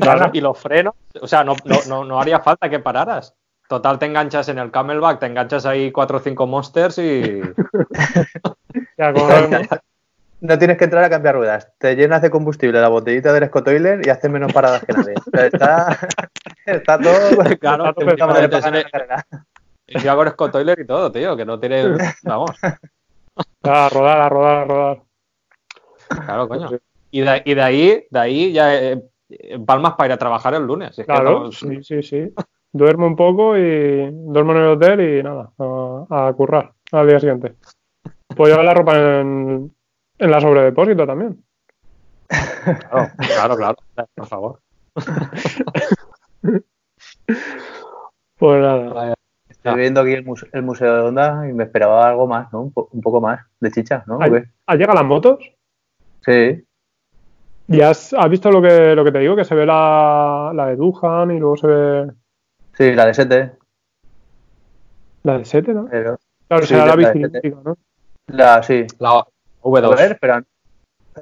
claro, 0.00 0.30
y 0.32 0.40
los 0.40 0.58
frenos. 0.58 0.94
O 1.20 1.26
sea, 1.26 1.44
no, 1.44 1.54
no, 1.64 1.76
no, 1.88 2.04
no 2.04 2.20
haría 2.20 2.40
falta 2.40 2.68
que 2.68 2.78
pararas. 2.78 3.34
Total, 3.68 3.98
te 3.98 4.06
enganchas 4.06 4.48
en 4.48 4.58
el 4.58 4.70
camelback, 4.70 5.20
te 5.20 5.26
enganchas 5.26 5.66
ahí 5.66 5.92
cuatro 5.92 6.18
o 6.18 6.20
cinco 6.20 6.46
monsters 6.46 6.98
y. 6.98 7.40
Ya, 8.96 9.12
como 9.12 9.28
No 10.40 10.56
tienes 10.58 10.76
que 10.78 10.84
entrar 10.84 11.02
a 11.04 11.10
cambiar 11.10 11.34
ruedas. 11.34 11.72
Te 11.78 11.96
llenas 11.96 12.22
de 12.22 12.30
combustible 12.30 12.80
la 12.80 12.88
botellita 12.88 13.32
del 13.32 13.46
Scotoiler 13.46 14.06
y 14.06 14.10
haces 14.10 14.30
menos 14.30 14.52
paradas 14.52 14.84
que 14.84 14.92
nadie. 14.92 15.14
O 15.16 15.30
sea, 15.30 15.46
está, 15.46 15.98
está 16.66 16.98
todo. 16.98 17.12
Claro, 17.58 17.84
está 17.98 18.16
todo 18.16 18.34
metes 18.34 18.60
para 18.60 18.68
en 18.78 18.84
la 18.84 18.90
carrera. 18.90 19.26
Yo 19.88 20.10
hago 20.12 20.22
el 20.22 20.30
Scott 20.30 20.52
Toiler 20.52 20.78
y 20.78 20.86
todo, 20.86 21.10
tío, 21.10 21.36
que 21.36 21.44
no 21.44 21.58
tiene. 21.58 21.96
Vamos, 22.22 22.50
a 23.62 23.88
rodar, 23.88 24.20
a 24.20 24.28
rodar, 24.28 24.56
a 24.56 24.64
rodar. 24.64 25.02
claro, 26.24 26.48
coño. 26.48 26.68
Y 27.10 27.22
de, 27.22 27.42
y 27.44 27.54
de 27.54 27.62
ahí, 27.62 28.06
de 28.10 28.18
ahí 28.20 28.52
ya 28.52 28.74
eh, 28.76 29.02
palmas 29.66 29.94
para 29.94 30.08
ir 30.08 30.12
a 30.12 30.18
trabajar 30.18 30.54
el 30.54 30.64
lunes. 30.64 30.90
Es 30.90 30.96
que 30.98 31.04
Claro, 31.04 31.44
no- 31.44 31.52
sí, 31.52 31.82
sí, 31.82 32.02
sí. 32.02 32.34
Duermo 32.70 33.06
un 33.06 33.16
poco 33.16 33.56
y 33.56 34.10
duermo 34.12 34.52
en 34.52 34.58
el 34.58 34.66
hotel 34.68 35.00
y 35.00 35.22
nada, 35.22 35.50
a, 35.58 36.28
a 36.28 36.32
currar 36.34 36.70
al 36.92 37.08
día 37.08 37.18
siguiente. 37.18 37.54
Puedo 38.36 38.50
llevar 38.50 38.66
la 38.66 38.74
ropa 38.74 38.94
en, 39.20 39.74
en 40.18 40.30
la 40.30 40.40
sobredepósito 40.40 41.06
también. 41.06 41.42
claro, 42.28 43.56
claro, 43.56 43.76
claro, 43.94 44.08
por 44.14 44.26
favor. 44.26 44.60
Pues 48.38 48.60
nada. 48.62 49.14
Estoy 49.48 49.74
viendo 49.80 50.00
aquí 50.00 50.12
el, 50.12 50.24
muse- 50.24 50.48
el 50.52 50.62
Museo 50.62 50.94
de 50.94 51.00
Honda 51.02 51.48
y 51.48 51.52
me 51.52 51.64
esperaba 51.64 52.08
algo 52.08 52.26
más, 52.26 52.52
¿no? 52.52 52.60
Un, 52.62 52.72
po- 52.72 52.88
un 52.92 53.00
poco 53.00 53.20
más 53.20 53.40
de 53.60 53.70
chicha, 53.70 54.04
¿no? 54.06 54.18
¿O 54.18 54.22
Ay. 54.22 54.30
qué? 54.30 54.44
¿Ah, 54.66 54.76
llegan 54.76 54.94
las 54.94 55.04
motos? 55.04 55.38
Sí. 56.24 56.64
¿Y 57.66 57.80
has, 57.80 58.14
has 58.14 58.30
visto 58.30 58.50
lo 58.50 58.62
que, 58.62 58.94
lo 58.94 59.04
que 59.04 59.12
te 59.12 59.18
digo? 59.18 59.34
Que 59.36 59.44
se 59.44 59.54
ve 59.54 59.66
la, 59.66 60.52
la 60.54 60.66
de 60.66 60.76
Duhan 60.76 61.30
y 61.32 61.38
luego 61.38 61.56
se 61.56 61.66
ve 61.66 62.12
Sí, 62.74 62.92
la 62.94 63.04
de 63.06 63.10
ST. 63.10 63.52
la 65.24 65.38
de 65.38 65.44
Sete, 65.44 65.74
¿no? 65.74 65.86
Pero 65.90 66.18
Claro, 66.46 66.62
Sí, 66.62 66.68
será 66.68 66.86
la 66.86 66.86
la 66.86 66.96
de 66.96 66.98
bici 66.98 67.12
Sete. 67.12 67.26
eléctrica, 67.26 67.58
¿no? 67.64 67.76
la, 68.28 68.62
sí. 68.62 68.86
La 69.00 69.24
A 69.62 69.68
V2. 69.68 69.96
ver, 69.96 70.12
espera. 70.12 70.44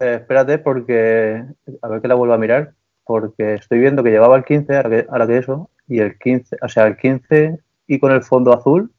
Eh, 0.01 0.15
espérate 0.21 0.59
porque... 0.59 1.45
A 1.83 1.89
ver 1.89 2.01
que 2.01 2.09
la 2.09 2.15
vuelvo 2.15 2.35
a 2.35 2.39
mirar. 2.39 2.73
Porque 3.05 3.55
estoy 3.55 3.79
viendo 3.79 4.03
que 4.03 4.11
llevaba 4.11 4.37
el 4.37 4.45
15, 4.45 4.77
ahora 4.77 4.91
que, 4.91 5.07
ahora 5.09 5.27
que 5.29 5.39
eso, 5.39 5.71
y 5.87 6.01
el 6.01 6.19
15, 6.19 6.57
o 6.61 6.69
sea, 6.69 6.87
el 6.89 6.97
15 6.97 7.59
y 7.87 7.99
con 8.01 8.11
el 8.11 8.23
fondo 8.25 8.53
azul, 8.53 8.91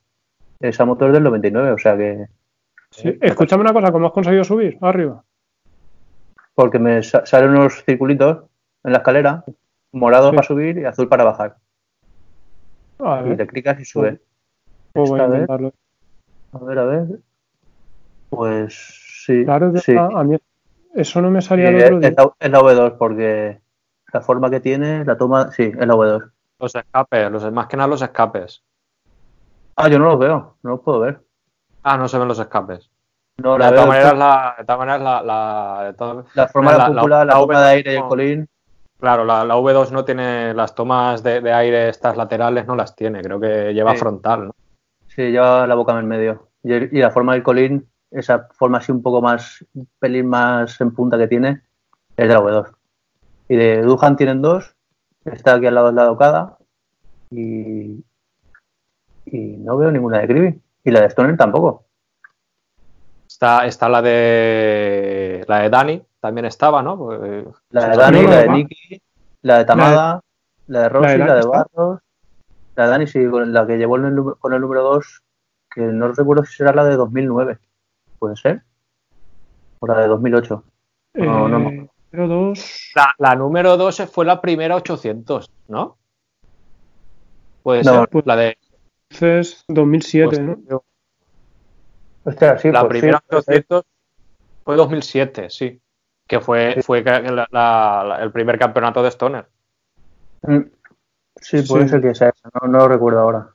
esa 0.62 0.86
motor 0.86 1.10
es 1.10 1.14
del 1.16 1.24
99, 1.24 1.72
o 1.72 1.78
sea 1.78 1.98
que... 1.98 2.28
Sí. 2.92 3.18
Escúchame 3.22 3.62
una 3.64 3.74
cosa, 3.74 3.92
¿cómo 3.92 4.08
has 4.08 4.14
conseguido 4.14 4.46
subir 4.46 4.78
arriba? 4.80 5.24
Porque 6.56 6.80
me 6.80 7.04
sa- 7.04 7.26
salen 7.26 7.50
unos 7.50 7.84
circulitos 7.84 8.46
en 8.86 8.94
la 8.94 9.00
escalera, 9.00 9.44
morado 9.92 10.30
Sí. 10.30 10.36
para 10.38 10.48
subir 10.48 10.78
y 10.78 10.86
azul 10.86 11.10
para 11.10 11.26
bajar. 11.26 11.58
A 13.00 13.24
Y 13.28 13.36
le 13.36 13.46
clicas 13.46 13.78
y 13.82 13.84
sube. 13.86 14.22
pues 14.94 15.10
voy 15.10 15.20
a 15.20 15.24
esta 15.24 15.34
vez- 15.34 15.42
intentarlo. 15.42 15.74
A 16.54 16.58
ver, 16.64 16.80
a 16.80 16.86
ver. 16.86 17.06
Pues 18.30 19.04
sí. 19.28 19.46
Claro, 19.46 19.76
sí. 19.78 19.96
a 19.98 20.24
mí 20.24 20.38
eso 20.96 21.22
no 21.22 21.30
me 21.30 21.42
salía 21.42 21.68
Sí, 21.70 21.76
el 21.76 21.84
otro 21.84 21.96
es, 21.98 22.02
día. 22.02 22.14
la, 22.18 22.32
es 22.40 22.52
la 22.52 22.60
V2 22.60 22.98
porque 22.98 23.62
la 24.14 24.22
forma 24.22 24.50
que 24.50 24.60
tiene, 24.60 25.06
la 25.06 25.18
toma, 25.18 25.52
sí, 25.52 25.64
es 25.78 25.88
la 25.88 25.94
V2. 25.96 26.32
Los 26.60 26.74
escapes, 26.76 27.32
los, 27.32 27.52
más 27.52 27.68
que 27.68 27.78
nada 27.78 27.88
los 27.90 28.02
escapes. 28.02 28.64
Ah, 29.76 29.90
yo 29.90 30.00
no 30.00 30.06
los 30.06 30.20
veo, 30.20 30.58
no 30.64 30.70
los 30.72 30.80
puedo 30.82 31.00
ver. 31.00 31.22
Ah, 31.84 31.98
no 31.98 32.08
se 32.08 32.18
ven 32.18 32.28
los 32.28 32.40
escapes. 32.40 32.90
No, 33.38 33.54
de 33.54 33.60
la, 33.60 33.66
todas 33.70 33.82
veo, 33.84 33.88
maneras, 33.90 34.18
la, 34.18 34.56
de 34.58 34.64
todas 34.66 34.80
maneras, 34.80 35.02
la, 35.02 35.22
la- 35.22 35.84
de 35.86 35.94
todas- 35.94 36.26
la 36.36 36.48
forma 36.48 36.72
de 36.72 36.78
la- 36.80 36.84
la 36.90 36.94
la- 36.96 37.02
cúpula, 37.02 37.18
la, 37.20 37.26
la 37.26 37.34
toma 37.34 37.54
V2 37.54 37.60
de 37.62 37.68
aire 37.70 37.94
y 37.94 37.96
el 37.98 38.04
colín. 38.06 38.48
claro, 39.00 39.24
la, 39.26 39.46
la 39.46 39.56
V2 39.56 39.92
no 39.92 40.04
tiene 40.04 40.54
las 40.56 40.74
tomas 40.74 41.22
de, 41.22 41.42
de 41.42 41.54
aire, 41.54 41.90
estas 41.90 42.18
laterales 42.18 42.66
no 42.66 42.76
las 42.76 42.96
tiene. 42.96 43.22
Creo 43.22 43.40
que 43.40 43.72
lleva 43.76 43.92
Sí. 43.92 44.00
frontal, 44.00 44.48
¿no? 44.48 44.56
Sí, 45.10 45.30
lleva 45.32 45.68
la 45.68 45.76
boca 45.76 45.92
en 45.92 46.00
el 46.00 46.04
medio. 46.06 46.48
Y, 46.64 46.74
el- 46.74 46.90
y 46.92 47.00
la 47.00 47.12
forma 47.12 47.34
del 47.34 47.44
colín, 47.44 47.88
esa 48.12 48.48
forma 48.54 48.78
así 48.80 48.92
un 48.92 49.02
poco 49.02 49.22
más, 49.22 49.66
un 49.74 49.88
pelín 50.00 50.28
más 50.28 50.80
en 50.82 50.92
punta 50.94 51.18
que 51.18 51.28
tiene, 51.28 51.62
es 52.16 52.28
de 52.28 52.34
la 52.34 52.40
V2. 52.42 52.74
Y 53.50 53.56
de 53.56 53.82
Duhan 53.82 54.16
tienen 54.16 54.42
dos, 54.42 54.76
está 55.26 55.56
aquí 55.56 55.66
al 55.68 55.76
lado 55.76 55.88
de 55.88 55.94
la 55.94 56.04
docada 56.06 56.58
y, 57.30 58.04
y 59.26 59.38
no 59.58 59.78
veo 59.78 59.92
ninguna 59.92 60.20
de 60.20 60.28
Kribi. 60.28 60.62
Y 60.84 60.92
la 60.92 61.02
de 61.02 61.08
Stoner 61.08 61.36
tampoco. 61.38 61.84
Está, 63.28 63.66
está 63.66 63.90
la 63.90 64.02
de 64.02 65.44
la 65.48 65.60
de 65.60 65.70
Dani, 65.70 66.02
también 66.20 66.46
estaba, 66.46 66.82
¿no? 66.82 66.98
Pues, 66.98 67.46
La 67.72 67.90
de 67.90 67.98
Dani, 67.98 68.22
la 68.24 68.38
de 68.38 68.48
Nicky, 68.58 69.02
la 69.42 69.58
de 69.60 69.66
Tamada, 69.66 70.22
la 70.68 70.82
de 70.84 70.90
Rossi, 70.90 71.18
¿La 71.28 71.36
de 71.36 71.42
la? 71.44 71.48
Barros, 71.50 72.00
la 72.76 72.84
de 72.86 72.90
Dani, 72.90 73.08
sí, 73.08 73.28
con 73.30 73.52
la 73.54 73.68
que 73.68 73.78
llevó 73.78 73.98
en 73.98 74.06
el 74.06 74.16
nu- 74.16 74.36
con 74.40 74.54
el 74.54 74.62
número 74.62 74.82
2, 74.84 75.22
que 75.70 75.82
no 75.82 76.08
recuerdo 76.14 76.46
si 76.46 76.56
será 76.56 76.74
la 76.74 76.86
de 76.86 76.96
2009. 76.96 77.60
¿Puede 78.20 78.36
ser? 78.36 78.64
O 79.80 79.88
la 79.88 80.00
de 80.02 80.08
2008. 80.08 80.64
No, 81.16 81.48
no, 81.48 81.70
Eh, 81.70 81.90
pero 82.12 82.28
dos. 82.28 82.92
La, 82.96 83.14
la 83.18 83.36
número 83.36 83.78
2 83.78 84.04
fue 84.12 84.26
la 84.26 84.42
primera 84.42 84.76
800, 84.76 85.52
¿no? 85.68 85.98
Puede 87.64 87.84
No. 87.84 88.06
ser. 88.06 88.26
La 88.26 88.36
de, 88.36 88.58
Entonces, 89.10 89.64
2007, 89.68 90.28
Pues, 90.28 90.40
¿no? 90.70 90.84
Hostia, 92.24 92.58
sí, 92.58 92.72
la 92.72 92.82
pues 92.82 92.94
sí, 92.94 93.00
primera 93.00 93.24
pues 93.28 93.46
sí. 93.46 93.52
800 93.52 93.86
fue 94.66 94.76
2007, 94.76 95.50
sí. 95.50 95.82
Que 96.28 96.42
fue, 96.42 96.82
fue 96.84 97.04
ca- 97.04 97.22
la- 97.22 97.48
la- 97.52 98.04
la- 98.06 98.20
el 98.22 98.32
primer 98.32 98.60
campeonato 98.60 99.02
de 99.02 99.12
Stoner. 99.12 99.48
Mm. 100.42 100.60
Sí, 101.40 101.62
puede 101.62 101.84
Sí. 101.86 101.90
ser 101.92 102.02
que 102.02 102.16
sea 102.16 102.30
esa, 102.30 102.50
no, 102.62 102.68
no 102.68 102.78
lo 102.80 102.88
recuerdo 102.90 103.20
ahora. 103.22 103.50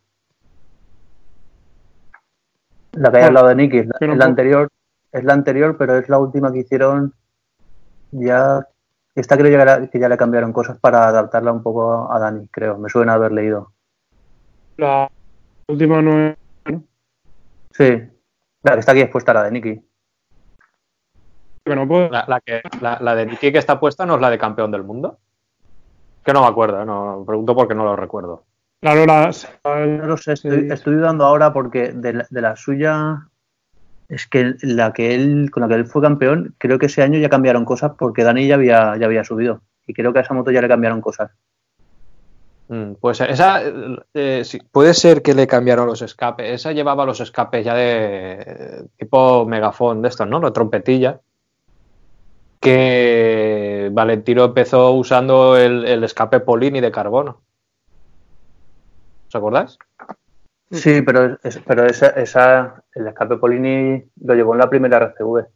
La 2.93 3.11
que 3.11 3.18
hay 3.18 3.24
al 3.24 3.34
lado 3.34 3.49
de 3.49 3.55
Nicky, 3.55 3.78
es 3.78 3.86
la, 3.86 3.97
es 4.01 4.20
anterior, 4.20 4.68
es 5.12 5.24
la 5.24 5.32
anterior, 5.32 5.76
pero 5.78 5.97
es 5.97 6.09
la 6.09 6.18
última 6.18 6.53
que 6.53 6.61
hicieron 6.61 7.14
ya. 8.11 8.66
Esta 9.14 9.36
creo 9.36 9.51
que 9.51 9.64
ya, 9.64 9.90
que 9.90 9.99
ya 9.99 10.09
le 10.09 10.16
cambiaron 10.16 10.53
cosas 10.53 10.78
para 10.78 11.07
adaptarla 11.09 11.53
un 11.53 11.62
poco 11.62 12.11
a 12.12 12.18
Dani, 12.18 12.49
creo. 12.49 12.78
Me 12.78 12.88
suena 12.88 13.14
haber 13.14 13.32
leído. 13.32 13.72
La 14.76 15.11
última 15.68 16.01
no 16.01 16.28
es. 16.28 16.36
Sí. 17.72 18.03
La 18.62 18.72
que 18.74 18.80
está 18.80 18.93
aquí 18.93 19.01
expuesta, 19.01 19.34
la 19.34 19.45
de 19.45 19.51
Nicky. 19.51 19.84
Que 21.64 21.76
no 21.76 21.86
puedo. 21.86 22.09
La, 22.09 22.24
la 22.26 22.40
que, 22.40 22.62
la, 22.80 22.99
la 23.01 23.14
de 23.14 23.26
Nicky 23.26 23.53
que 23.53 23.59
está 23.59 23.78
puesta 23.78 24.07
no 24.07 24.14
es 24.14 24.20
la 24.20 24.30
de 24.30 24.38
campeón 24.38 24.70
del 24.70 24.82
mundo. 24.82 25.18
Que 26.24 26.32
no 26.32 26.43
me 26.43 26.47
acuerdo, 26.47 26.84
no, 26.84 27.24
pregunto 27.26 27.55
porque 27.55 27.74
no 27.74 27.84
lo 27.84 27.97
recuerdo. 27.97 28.45
Claro, 28.82 29.06
la, 29.06 29.30
No 29.64 30.06
lo 30.06 30.16
sé, 30.16 30.32
estoy, 30.32 30.94
dudando 30.94 31.24
ahora 31.24 31.52
porque 31.52 31.92
de 31.92 32.14
la, 32.14 32.26
de 32.28 32.40
la 32.40 32.56
suya. 32.56 33.28
Es 34.08 34.26
que 34.26 34.56
la 34.60 34.92
que 34.92 35.14
él, 35.14 35.50
con 35.52 35.60
la 35.60 35.68
que 35.68 35.76
él 35.76 35.86
fue 35.86 36.02
campeón, 36.02 36.56
creo 36.58 36.80
que 36.80 36.86
ese 36.86 37.00
año 37.00 37.20
ya 37.20 37.28
cambiaron 37.28 37.64
cosas 37.64 37.92
porque 37.96 38.24
Dani 38.24 38.48
ya 38.48 38.56
había, 38.56 38.96
ya 38.96 39.06
había 39.06 39.22
subido. 39.22 39.62
Y 39.86 39.94
creo 39.94 40.12
que 40.12 40.18
a 40.18 40.22
esa 40.22 40.34
moto 40.34 40.50
ya 40.50 40.60
le 40.60 40.66
cambiaron 40.66 41.00
cosas. 41.00 41.30
Mm, 42.68 42.94
Pues 43.00 43.20
esa 43.20 43.62
eh, 44.14 44.42
sí, 44.44 44.60
puede 44.72 44.94
ser 44.94 45.22
que 45.22 45.34
le 45.34 45.46
cambiaron 45.46 45.86
los 45.86 46.02
escapes. 46.02 46.50
Esa 46.50 46.72
llevaba 46.72 47.06
los 47.06 47.20
escapes 47.20 47.64
ya 47.64 47.74
de 47.74 48.88
tipo 48.98 49.46
megafón 49.46 50.02
de 50.02 50.08
estos, 50.08 50.26
¿no? 50.26 50.40
La 50.40 50.52
trompetilla. 50.52 51.20
Que 52.58 53.90
Valentino 53.92 54.44
empezó 54.46 54.90
usando 54.90 55.56
el, 55.56 55.84
el 55.84 56.02
escape 56.02 56.40
Polini 56.40 56.80
de 56.80 56.90
carbono. 56.90 57.42
¿Os 59.32 59.36
acordáis? 59.36 59.78
Sí, 60.70 61.00
pero, 61.00 61.38
es- 61.42 61.58
pero 61.66 61.86
esa, 61.86 62.08
esa, 62.08 62.84
el 62.94 63.06
escape 63.06 63.38
Polini 63.38 64.04
lo 64.22 64.34
llevó 64.34 64.52
en 64.52 64.58
la 64.58 64.68
primera 64.68 64.98
RCV. 64.98 65.46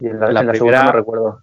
Y 0.00 0.08
en 0.08 0.20
la, 0.20 0.30
la 0.30 0.40
en 0.40 0.46
la 0.46 0.52
primera- 0.52 0.58
segunda 0.58 0.84
no 0.84 0.92
recuerdo. 0.92 1.42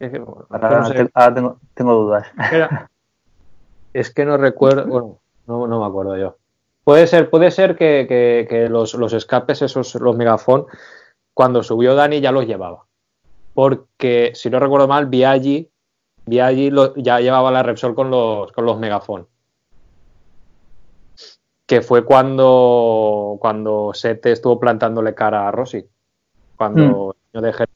Es 0.00 0.10
que, 0.10 0.18
bueno, 0.18 0.46
Ahora, 0.50 0.80
no 0.80 0.86
sé. 0.88 0.94
te- 0.94 1.10
ahora 1.14 1.34
tengo, 1.34 1.60
tengo 1.74 1.94
dudas. 1.94 2.26
Era- 2.52 2.90
Es 3.92 4.12
que 4.12 4.26
no 4.26 4.36
recuerdo, 4.36 4.84
bueno, 4.86 5.20
no, 5.46 5.66
no 5.66 5.80
me 5.80 5.86
acuerdo 5.86 6.16
yo. 6.18 6.36
Puede 6.84 7.06
ser, 7.06 7.30
puede 7.30 7.50
ser 7.52 7.76
que, 7.76 8.06
que- 8.08 8.46
que 8.50 8.68
los, 8.68 8.92
los 8.94 9.12
escapes, 9.14 9.62
esos, 9.62 9.94
los 9.94 10.16
megafón, 10.16 10.66
cuando 11.32 11.62
subió 11.62 11.94
Dani 11.94 12.20
ya 12.20 12.32
los 12.32 12.46
llevaba. 12.46 12.84
Porque, 13.54 14.32
si 14.34 14.50
no 14.50 14.58
recuerdo 14.60 14.86
mal, 14.88 15.06
Viaggi, 15.06 15.70
Viaggi 16.26 16.70
lo- 16.70 16.94
ya 16.96 17.20
llevaba 17.20 17.50
la 17.50 17.62
Repsol 17.62 17.94
con 17.94 18.10
los, 18.10 18.50
con 18.52 18.66
los 18.66 18.78
megafón. 18.78 19.26
Que 21.66 21.80
fue 21.82 22.04
cuando, 22.04 23.36
cuando 23.40 23.92
Sete 23.94 24.32
estuvo 24.32 24.58
plantándole 24.60 25.14
cara 25.14 25.48
a 25.48 25.50
Rossi. 25.52 25.84
Cuando 26.56 27.16
el 27.32 27.38
año 27.38 27.46
de 27.46 27.52
Jerez. 27.52 27.74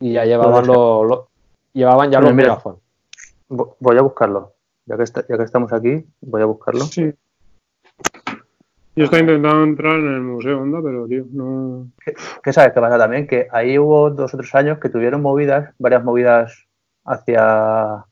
Y 0.00 0.12
ya 0.14 0.24
llevaban, 0.24 0.66
lo- 0.66 1.04
lo- 1.04 1.28
llevaban 1.72 2.10
ya 2.10 2.18
Bueno, 2.20 2.30
los 2.30 2.36
mira. 2.36 2.62
Vo- 3.48 3.76
Voy 3.78 3.96
a 3.98 4.02
buscarlo. 4.02 4.54
Ya 4.86 4.96
que, 4.96 5.02
está- 5.04 5.24
ya 5.28 5.36
que 5.36 5.44
estamos 5.44 5.72
aquí, 5.72 6.04
voy 6.22 6.42
a 6.42 6.46
buscarlo. 6.46 6.80
Sí. 6.84 7.12
Yo 8.94 9.04
estaba 9.04 9.20
intentando 9.20 9.64
entrar 9.64 9.98
en 9.98 10.14
el 10.14 10.20
Museo 10.20 10.60
Honda, 10.60 10.80
pero, 10.82 11.06
tío, 11.06 11.24
no. 11.32 11.90
¿Qué 12.42 12.52
sabes 12.52 12.72
qué 12.72 12.80
pasa 12.80 12.98
también? 12.98 13.26
Que 13.26 13.48
ahí 13.50 13.78
hubo 13.78 14.10
dos 14.10 14.34
o 14.34 14.36
tres 14.36 14.54
años 14.54 14.78
que 14.78 14.90
tuvieron 14.90 15.22
movidas, 15.22 15.74
varias 15.78 16.04
movidas 16.04 16.66
hacia 17.04 18.04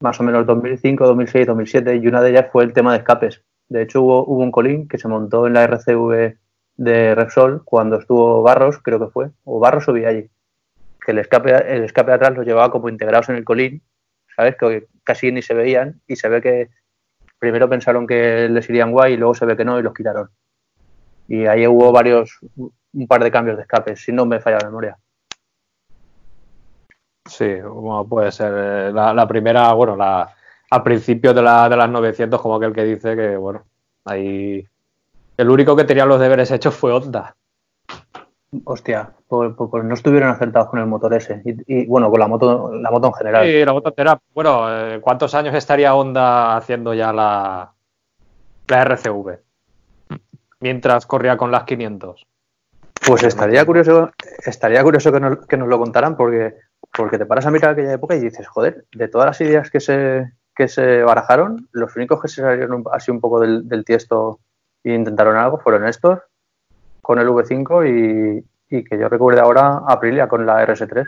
más 0.00 0.20
o 0.20 0.22
menos 0.22 0.46
2005, 0.46 1.06
2006, 1.06 1.46
2007 1.46 1.96
y 1.96 2.06
una 2.06 2.22
de 2.22 2.30
ellas 2.30 2.46
fue 2.52 2.64
el 2.64 2.72
tema 2.72 2.92
de 2.92 2.98
escapes. 2.98 3.42
De 3.68 3.82
hecho 3.82 4.02
hubo, 4.02 4.24
hubo 4.24 4.42
un 4.42 4.52
colín 4.52 4.88
que 4.88 4.98
se 4.98 5.08
montó 5.08 5.46
en 5.46 5.54
la 5.54 5.64
RCV 5.64 6.36
de 6.76 7.14
Repsol 7.14 7.62
cuando 7.64 7.96
estuvo 7.96 8.42
Barros, 8.42 8.78
creo 8.78 9.00
que 9.00 9.08
fue, 9.10 9.30
o 9.44 9.58
Barros 9.58 9.88
o 9.88 9.92
Viaggi, 9.92 10.30
que 11.04 11.12
el 11.12 11.18
escape, 11.18 11.74
el 11.74 11.84
escape 11.84 12.10
de 12.10 12.16
atrás 12.16 12.36
los 12.36 12.46
llevaba 12.46 12.70
como 12.70 12.88
integrados 12.88 13.28
en 13.30 13.36
el 13.36 13.44
colín, 13.44 13.82
¿sabes? 14.36 14.56
Que 14.56 14.86
casi 15.02 15.32
ni 15.32 15.42
se 15.42 15.54
veían 15.54 16.00
y 16.06 16.16
se 16.16 16.28
ve 16.28 16.42
que 16.42 16.68
primero 17.38 17.68
pensaron 17.68 18.06
que 18.06 18.48
les 18.48 18.68
irían 18.68 18.92
guay 18.92 19.14
y 19.14 19.16
luego 19.16 19.34
se 19.34 19.46
ve 19.46 19.56
que 19.56 19.64
no 19.64 19.78
y 19.78 19.82
los 19.82 19.94
quitaron. 19.94 20.30
Y 21.28 21.46
ahí 21.46 21.66
hubo 21.66 21.90
varios, 21.92 22.38
un 22.56 23.06
par 23.08 23.22
de 23.22 23.30
cambios 23.30 23.56
de 23.56 23.62
escape, 23.62 23.96
si 23.96 24.12
no 24.12 24.26
me 24.26 24.40
falla 24.40 24.58
la 24.58 24.66
memoria. 24.66 24.96
Sí, 27.26 27.56
puede 28.08 28.30
ser. 28.30 28.52
eh, 28.56 28.92
La, 28.92 29.26
primera, 29.26 29.72
bueno, 29.72 29.96
la, 29.96 30.32
a 30.70 30.84
principios 30.84 31.34
de, 31.34 31.42
la, 31.42 31.68
de 31.68 31.76
las 31.76 31.90
900, 31.90 32.40
como 32.40 32.56
aquel 32.56 32.72
que 32.72 32.84
dice 32.84 33.16
que, 33.16 33.36
bueno, 33.36 33.64
ahí. 34.04 34.66
El 35.36 35.50
único 35.50 35.76
que 35.76 35.84
tenía 35.84 36.06
los 36.06 36.20
deberes 36.20 36.50
hechos 36.50 36.74
fue 36.74 36.92
Honda. 36.92 37.36
Hostia, 38.64 39.10
pues, 39.28 39.52
pues- 39.56 39.70
pues 39.70 39.84
no 39.84 39.94
estuvieron 39.94 40.30
acertados 40.30 40.68
con 40.68 40.78
el 40.80 40.86
motor 40.86 41.12
ese. 41.14 41.42
Y, 41.44 41.80
y, 41.82 41.86
bueno, 41.86 42.10
con 42.10 42.20
la 42.20 42.26
moto, 42.28 42.72
la 42.72 42.90
moto 42.90 43.08
en 43.08 43.14
general. 43.14 43.46
Y 43.48 43.64
la 43.64 43.72
moto 43.72 43.88
entera, 43.90 44.20
bueno, 44.34 44.66
eh, 44.68 45.00
¿cuántos 45.00 45.34
años 45.34 45.54
estaría 45.54 45.94
Honda 45.94 46.56
haciendo 46.56 46.94
ya 46.94 47.12
la, 47.12 47.72
la 48.68 48.82
RCV? 48.82 49.38
Mientras 50.60 51.06
corría 51.06 51.36
con 51.36 51.50
las 51.50 51.64
500. 51.64 52.26
Pues 53.06 53.22
estaría 53.22 53.64
curioso, 53.64 54.10
estaría 54.44 54.82
curioso 54.82 55.12
que 55.12 55.20
nos, 55.20 55.46
que 55.46 55.56
nos 55.56 55.68
lo 55.68 55.78
contaran 55.78 56.16
porque, 56.16 56.54
porque 56.96 57.18
te 57.18 57.26
paras 57.26 57.46
a 57.46 57.50
mirar 57.50 57.72
aquella 57.72 57.92
época 57.92 58.16
y 58.16 58.20
dices, 58.20 58.48
joder, 58.48 58.86
de 58.92 59.08
todas 59.08 59.26
las 59.26 59.40
ideas 59.42 59.70
que 59.70 59.80
se, 59.80 60.32
que 60.54 60.66
se 60.66 61.02
barajaron, 61.02 61.68
los 61.72 61.94
únicos 61.94 62.20
que 62.20 62.28
se 62.28 62.40
salieron 62.40 62.82
así 62.90 63.10
un 63.10 63.20
poco 63.20 63.38
del, 63.40 63.68
del 63.68 63.84
tiesto 63.84 64.40
e 64.82 64.94
intentaron 64.94 65.36
algo 65.36 65.58
fueron 65.58 65.86
estos, 65.86 66.20
con 67.06 67.20
el 67.20 67.28
V5 67.28 67.86
y, 67.86 68.76
y 68.76 68.82
que 68.82 68.98
yo 68.98 69.08
recuerde 69.08 69.40
ahora 69.40 69.82
Aprilia 69.86 70.26
con 70.26 70.44
la 70.44 70.66
RS3. 70.66 71.06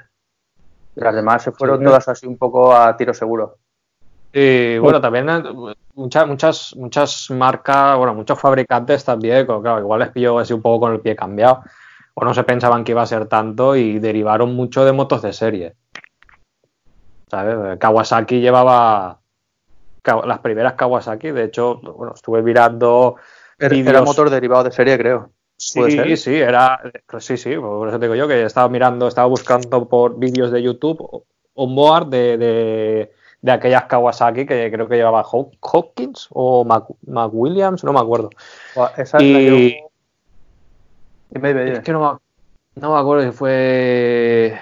Las 0.95 1.13
demás 1.13 1.43
se 1.43 1.51
fueron 1.51 1.81
Sí. 1.81 1.85
todas 1.87 2.07
así 2.07 2.25
un 2.29 2.39
poco 2.39 2.73
a 2.73 2.97
tiro 2.97 3.13
seguro. 3.13 3.57
Y 4.33 4.79
bueno, 4.79 5.01
también 5.01 5.29
eh, 5.29 5.43
muchas, 5.95 6.29
muchas, 6.29 6.77
muchas 6.77 7.31
marcas, 7.33 7.97
bueno, 7.99 8.15
muchos 8.15 8.39
fabricantes 8.39 9.05
también, 9.05 9.45
claro, 9.45 9.81
igual 9.81 9.99
les 9.99 10.11
pilló 10.11 10.39
así 10.39 10.53
un 10.53 10.63
poco 10.63 10.81
con 10.87 10.93
el 10.93 11.01
pie 11.01 11.17
cambiado, 11.17 11.63
o 12.15 12.25
no 12.25 12.33
se 12.33 12.45
pensaban 12.45 12.85
que 12.85 12.93
iba 12.93 13.03
a 13.03 13.07
ser 13.07 13.27
tanto 13.27 13.75
y 13.75 13.99
derivaron 13.99 14.55
mucho 14.55 14.85
de 14.85 14.93
motos 14.93 15.23
de 15.23 15.33
serie. 15.33 15.75
¿Sabes? 17.29 17.77
Kawasaki 17.79 18.41
llevaba 18.41 19.19
las 20.25 20.39
primeras 20.39 20.75
Kawasaki, 20.75 21.33
de 21.33 21.43
hecho, 21.45 21.81
bueno, 21.81 22.13
estuve 22.15 22.41
mirando 22.41 23.17
Era, 23.59 23.75
era 23.75 24.03
motor 24.03 24.31
derivado 24.31 24.63
de 24.63 24.71
serie, 24.71 24.97
creo. 24.97 25.31
¿Puede 25.75 25.91
Sí, 25.91 25.97
ser? 25.97 26.17
sí, 26.19 26.35
era. 26.37 26.81
pues 27.07 27.25
sí, 27.25 27.37
sí, 27.37 27.57
por 27.57 27.89
eso 27.89 27.99
te 27.99 28.07
digo 28.07 28.15
yo 28.15 28.29
que 28.29 28.45
estaba 28.45 28.69
mirando, 28.69 29.09
estaba 29.09 29.27
buscando 29.27 29.89
por 29.89 30.17
vídeos 30.19 30.53
de 30.53 30.63
YouTube 30.63 31.25
onboard 31.55 32.07
de, 32.07 32.39
de, 32.39 33.13
de 33.43 33.53
aquellas 33.53 33.85
Kawasaki 33.87 34.47
que 34.47 34.71
creo 34.71 34.87
que 34.89 34.95
llevaba 34.97 35.25
Haw- 35.25 35.51
Hawkins 35.61 36.29
o 36.31 36.65
Mac, 36.65 36.85
McWilliams, 37.07 37.83
no 37.83 37.93
me 37.93 37.99
acuerdo. 37.99 38.31
Esa 38.97 39.21
Y- 39.21 39.33
la 39.33 39.39
dime, 41.31 41.49
dime. 41.55 41.73
Es 41.73 41.81
que 41.81 41.93
no 41.93 42.01
me, 42.01 42.81
no 42.81 42.95
me 42.95 43.01
acuerdo 43.01 43.25
si 43.25 43.37
fue. 43.37 44.59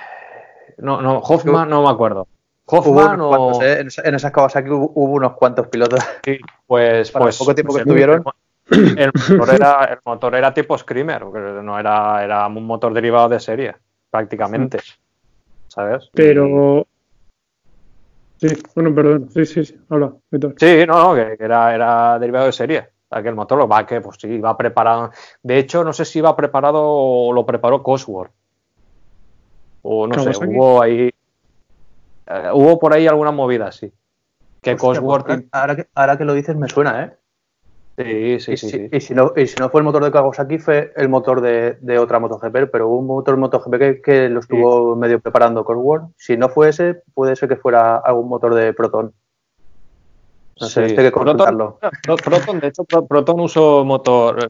No, 0.78 1.02
no, 1.02 1.18
Hoffman, 1.18 1.68
no 1.68 1.82
me 1.82 1.90
acuerdo. 1.90 2.26
Hoffman 2.64 3.20
o. 3.20 3.28
cuantos, 3.28 3.62
¿eh? 3.62 3.80
En 3.80 3.86
esa- 3.88 4.02
En 4.02 4.14
esas 4.14 4.32
Kawasaki 4.32 4.70
hubo, 4.70 4.90
hubo 4.94 5.12
unos 5.12 5.34
cuantos 5.34 5.68
pilotos. 5.68 6.00
Sí, 6.24 6.38
pues, 6.66 7.10
Para 7.10 7.26
pues, 7.26 7.38
poco 7.38 7.54
tiempo 7.54 7.74
que 7.74 7.84
pues 7.84 7.86
el- 7.86 7.90
estuvieron. 8.02 8.24
El 8.70 9.12
motor, 9.38 9.54
era, 9.54 9.84
el 9.84 9.98
motor 10.04 10.34
era 10.34 10.52
tipo 10.52 10.76
Screamer, 10.76 11.22
porque 11.22 11.40
no 11.40 11.78
era, 11.78 12.24
era 12.24 12.46
un 12.46 12.66
motor 12.66 12.92
derivado 12.92 13.28
de 13.28 13.40
serie, 13.40 13.76
prácticamente. 14.10 14.78
¿Sabes? 15.68 16.10
Pero. 16.12 16.86
Sí, 18.38 18.48
bueno, 18.74 18.94
perdón. 18.94 19.30
Sí, 19.32 19.46
sí, 19.46 19.64
sí. 19.64 19.78
Habla, 19.88 20.12
Víctor. 20.30 20.54
Sí, 20.58 20.84
no, 20.86 21.02
no, 21.02 21.14
que 21.14 21.36
era, 21.38 21.74
era 21.74 22.18
derivado 22.18 22.46
de 22.46 22.52
serie. 22.52 22.88
Aquel 23.10 23.34
motor 23.34 23.58
lo 23.58 23.68
va 23.68 23.86
que, 23.86 24.00
pues 24.00 24.16
sí, 24.20 24.28
iba 24.28 24.56
preparado. 24.56 25.12
De 25.42 25.58
hecho, 25.58 25.84
no 25.84 25.92
sé 25.92 26.04
si 26.04 26.18
iba 26.18 26.34
preparado 26.34 26.82
o 26.82 27.32
lo 27.32 27.46
preparó 27.46 27.82
Cosworth. 27.82 28.32
O 29.82 30.06
no 30.08 30.18
sé, 30.18 30.30
hubo 30.44 30.82
ahí. 30.82 31.08
eh, 32.26 32.50
hubo 32.52 32.78
por 32.80 32.92
ahí 32.92 33.06
alguna 33.06 33.30
movida, 33.30 33.70
sí. 33.70 33.92
Que 34.60 34.72
Hostia, 34.72 34.88
Cosworth. 34.88 35.26
pues, 35.26 35.44
ahora, 35.52 35.76
que, 35.76 35.86
ahora 35.94 36.18
que 36.18 36.24
lo 36.24 36.34
dices 36.34 36.56
me 36.56 36.68
suena, 36.68 37.04
¿eh? 37.04 37.12
Sí, 37.98 38.40
sí, 38.40 38.52
y, 38.52 38.56
sí. 38.58 38.68
si, 38.68 38.78
sí. 38.78 38.88
y 38.92 39.00
si 39.00 39.14
no, 39.14 39.32
y 39.34 39.46
si 39.46 39.56
no 39.58 39.70
fue 39.70 39.80
el 39.80 39.84
motor 39.86 40.04
de 40.04 40.12
Kawasaki, 40.12 40.58
fue 40.58 40.92
el 40.96 41.08
motor 41.08 41.40
de, 41.40 41.78
de 41.80 41.98
otra 41.98 42.18
MotoGP, 42.20 42.70
pero 42.70 42.88
hubo 42.88 42.98
un 42.98 43.06
motor 43.06 43.36
MotoGP 43.38 43.78
que, 43.78 44.02
que 44.02 44.28
lo 44.28 44.40
estuvo 44.40 44.94
medio 44.96 45.18
preparando 45.20 45.64
Cosworth. 45.64 46.10
Si 46.16 46.36
no 46.36 46.48
fue 46.50 46.68
ese, 46.68 47.02
puede 47.14 47.36
ser 47.36 47.48
que 47.48 47.56
fuera 47.56 47.96
algún 47.96 48.28
motor 48.28 48.54
de 48.54 48.74
Proton. 48.74 49.14
No 50.60 50.66
sé, 50.68 50.84
hay 50.84 50.94
que 50.96 51.12
consultarlo. 51.12 51.78
Proton, 51.80 52.00
Pro- 52.02 52.16
Proton, 52.16 52.60
de 52.60 52.66
hecho, 52.68 52.84
Pro- 52.84 53.06
Proton 53.06 53.40
usó 53.40 53.84
motor, 53.84 54.46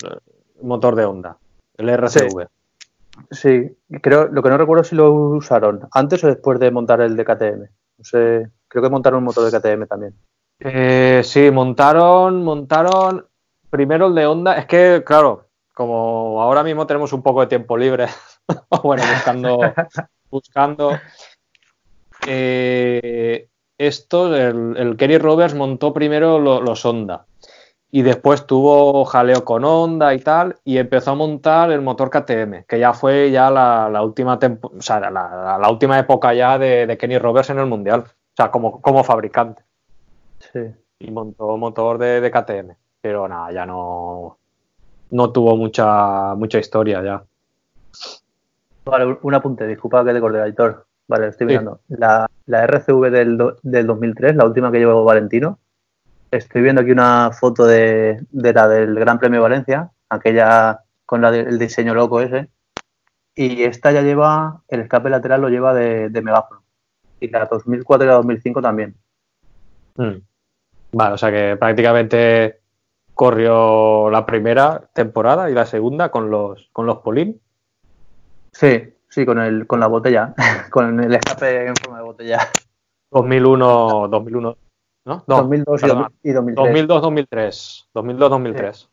motor 0.63 0.95
de 0.97 1.05
Honda, 1.05 1.39
el 1.77 1.89
RCV. 1.89 2.47
Sí, 3.31 3.77
creo, 4.03 4.27
lo 4.29 4.43
que 4.43 4.51
no 4.51 4.59
recuerdo 4.59 4.83
es 4.83 4.89
si 4.89 4.95
lo 4.97 5.11
usaron 5.13 5.89
antes 5.93 6.23
o 6.23 6.27
después 6.27 6.59
de 6.61 6.71
montar 6.71 7.01
el 7.01 7.17
de 7.17 7.25
KTM. 7.25 7.69
No 7.99 8.05
sé, 8.05 8.51
creo 8.69 8.83
que 8.83 8.91
montaron 8.91 9.19
un 9.19 9.25
motor 9.25 9.51
de 9.51 9.59
KTM 9.59 9.87
también. 9.87 10.15
Eh, 10.61 11.23
sí, 11.25 11.51
montaron, 11.51 12.43
montaron 12.45 13.25
primero 13.71 14.07
el 14.07 14.15
de 14.15 14.27
Honda. 14.27 14.57
Es 14.57 14.67
que, 14.67 15.03
claro, 15.05 15.47
como 15.75 16.41
ahora 16.43 16.63
mismo 16.63 16.87
tenemos 16.87 17.13
un 17.13 17.23
poco 17.23 17.41
de 17.41 17.47
tiempo 17.49 17.77
libre, 17.77 18.07
bueno, 18.83 19.03
buscando, 19.15 19.61
buscando. 20.31 20.93
eh, 22.27 23.49
esto, 23.79 24.35
el, 24.35 24.77
el 24.77 24.97
Kenny 24.97 25.19
Roberts 25.19 25.55
montó 25.55 25.93
primero 25.93 26.39
lo- 26.39 26.61
los 26.63 26.85
Honda 26.87 27.27
y 27.91 28.03
después 28.03 28.47
tuvo 28.47 29.05
jaleo 29.05 29.45
con 29.45 29.65
Honda 29.65 30.13
y 30.15 30.19
tal 30.21 30.57
y 30.65 30.79
empezó 30.79 31.13
a 31.13 31.15
montar 31.15 31.71
el 31.71 31.83
motor 31.83 32.11
KTM, 32.11 32.65
que 32.67 32.79
ya 32.79 32.93
fue 32.95 33.31
ya 33.31 33.51
la, 33.51 33.89
la 33.91 34.03
última 34.03 34.39
tempo- 34.39 34.73
o 34.77 34.81
sea, 34.83 34.99
la, 35.01 35.11
la- 35.11 35.59
la 35.61 35.71
última 35.71 35.99
época 35.99 36.33
ya 36.35 36.59
de, 36.59 36.87
de 36.87 36.97
Kenny 36.99 37.19
Roberts 37.19 37.51
en 37.51 37.59
el 37.59 37.67
mundial, 37.67 38.01
o 38.01 38.35
sea, 38.37 38.51
como, 38.51 38.81
como 38.81 39.05
fabricante 39.05 39.63
Sí. 40.53 40.61
y 40.99 41.11
montó 41.11 41.57
motor 41.57 41.99
de, 41.99 42.21
de 42.21 42.31
KTM. 42.31 42.77
Pero 43.07 43.29
nada, 43.29 43.53
ya 43.53 43.65
no, 43.65 44.37
no 45.13 45.31
tuvo 45.31 45.57
mucha, 45.57 46.35
mucha 46.35 46.59
historia 46.59 47.01
ya. 47.05 47.23
Vale, 48.85 49.07
un- 49.07 49.19
un 49.23 49.35
apunte, 49.35 49.65
disculpa 49.65 50.05
que 50.05 50.13
te 50.13 50.21
corté, 50.21 50.41
editor. 50.41 50.85
Vale, 51.07 51.29
estoy 51.29 51.45
Sí. 51.47 51.51
mirando. 51.53 51.79
La, 51.87 52.27
la 52.47 52.65
RCV 52.65 53.11
del, 53.13 53.39
do- 53.39 53.59
del 53.63 53.87
2003, 53.87 54.35
la 54.35 54.45
última 54.45 54.73
que 54.73 54.79
llevó 54.81 55.05
Valentino, 55.05 55.61
estoy 56.33 56.63
viendo 56.63 56.81
aquí 56.81 56.91
una 56.91 57.31
foto 57.31 57.65
de, 57.65 58.27
de 58.33 58.53
la 58.53 58.67
del 58.67 58.97
Gran 58.97 59.21
Premio 59.21 59.39
de 59.39 59.43
Valencia, 59.51 59.89
aquella 60.09 60.81
con 61.05 61.21
la 61.23 61.31
del 61.31 61.61
diseño 61.61 61.95
loco 61.95 62.21
ese, 62.21 62.49
y 63.37 63.63
esta 63.63 63.93
ya 63.93 64.03
lleva, 64.03 64.63
el 64.67 64.81
escape 64.81 65.11
lateral 65.11 65.43
lo 65.43 65.49
lleva 65.49 65.73
de, 65.75 66.09
de 66.09 66.23
megáfono. 66.23 66.63
Y 67.21 67.29
la 67.29 67.45
2004 67.47 68.05
y 68.05 68.09
la 68.09 68.15
2005 68.15 68.61
también. 68.61 68.97
Mm. 69.95 70.17
Vale, 70.91 71.15
o 71.15 71.19
sea 71.19 71.31
que 71.31 71.57
prácticamente 71.57 72.66
corrió 73.17 74.11
la 74.11 74.27
primera 74.27 74.83
temporada 74.93 75.49
y 75.49 75.55
la 75.55 75.65
segunda 75.65 76.11
con 76.11 76.31
los, 76.31 76.69
con 76.75 76.85
los 76.85 76.99
Polín. 76.99 77.41
Sí, 78.53 78.93
sí, 79.09 79.25
con, 79.25 79.39
el, 79.41 79.67
con 79.67 79.81
la 79.81 79.87
botella, 79.87 80.35
con 80.71 81.01
el 81.03 81.15
escape 81.15 81.67
en 81.67 81.75
forma 81.77 81.97
de 81.97 82.05
botella. 82.05 82.39
2001, 83.11 84.09
2001, 84.09 84.57
¿no? 85.07 85.25
No, 85.27 85.37
2002 85.37 85.81
y, 85.81 85.87
perdona, 85.87 86.03
2000 86.03 86.31
y 86.31 86.33
2003. 86.33 86.57
2002, 86.57 87.03
2003. 87.03 87.89
2002, 87.95 88.31
2003. 88.31 88.91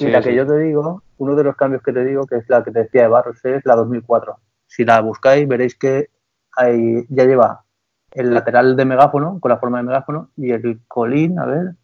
Y 0.00 0.06
la 0.08 0.22
sí. 0.22 0.28
que 0.28 0.34
yo 0.34 0.46
te 0.46 0.58
digo, 0.58 1.02
uno 1.16 1.34
de 1.34 1.44
los 1.44 1.56
cambios 1.56 1.82
que 1.82 1.94
te 1.94 2.04
digo, 2.04 2.26
que 2.26 2.36
es 2.36 2.50
la 2.50 2.62
que 2.62 2.72
te 2.72 2.80
decía 2.80 3.02
de 3.02 3.08
Barros, 3.08 3.42
es 3.42 3.64
la 3.64 3.74
2004. 3.74 4.36
Si 4.66 4.84
la 4.84 5.00
buscáis, 5.00 5.48
veréis 5.48 5.78
que 5.78 6.10
hay, 6.54 7.06
ya 7.08 7.24
lleva 7.24 7.64
el 8.10 8.34
lateral 8.34 8.76
de 8.76 8.84
megáfono, 8.84 9.40
con 9.40 9.48
la 9.48 9.56
forma 9.56 9.78
de 9.78 9.84
megáfono, 9.84 10.28
y 10.36 10.50
el 10.50 10.80
colín, 10.86 11.38
a 11.38 11.46
ver, 11.46 11.74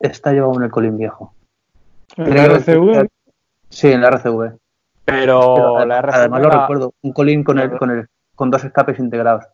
está 0.00 0.32
llevado 0.32 0.54
en 0.56 0.64
el 0.64 0.70
colín 0.70 0.96
viejo. 0.96 1.34
Creo 2.14 2.26
que- 2.26 2.40
RCV, 2.40 3.08
Sí, 3.70 3.92
en 3.92 4.00
la 4.00 4.08
RCV. 4.08 4.56
Pero 5.04 5.54
Pero 5.54 5.84
la 5.86 5.98
RCV, 5.98 6.14
además 6.20 6.42
lo 6.42 6.48
la- 6.48 6.60
recuerdo, 6.62 6.94
un 7.02 7.12
colín 7.12 7.44
con, 7.44 7.58
el, 7.58 7.76
con, 7.78 7.90
el, 7.90 8.08
con 8.34 8.50
dos 8.50 8.64
escapes 8.64 8.98
integrados. 8.98 9.44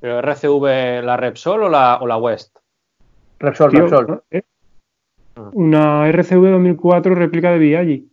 pero 0.00 0.18
RCV, 0.20 1.02
la 1.04 1.16
Repsol 1.16 1.62
o 1.64 1.68
la, 1.68 1.98
o 2.00 2.06
la 2.08 2.16
West. 2.16 2.56
Repsol, 3.38 3.70
tío, 3.70 3.80
Repsol. 3.82 4.22
¿eh? 4.30 4.42
una 5.54 6.08
RCV 6.08 6.50
2004 6.50 7.14
réplica 7.14 7.50
de 7.52 7.58
Viaggi. 7.58 8.12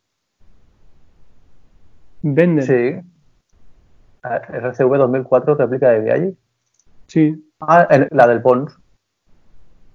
Venden. 2.21 2.63
Sí. 2.65 3.07
Ah, 4.23 4.37
RCV 4.47 4.97
2004, 4.97 5.55
réplica 5.55 5.89
de 5.91 5.99
Viaggi. 6.01 6.37
sí. 7.07 7.45
Ah, 7.61 7.87
el- 7.89 8.07
la 8.11 8.27
del 8.27 8.41
Pons. 8.41 8.77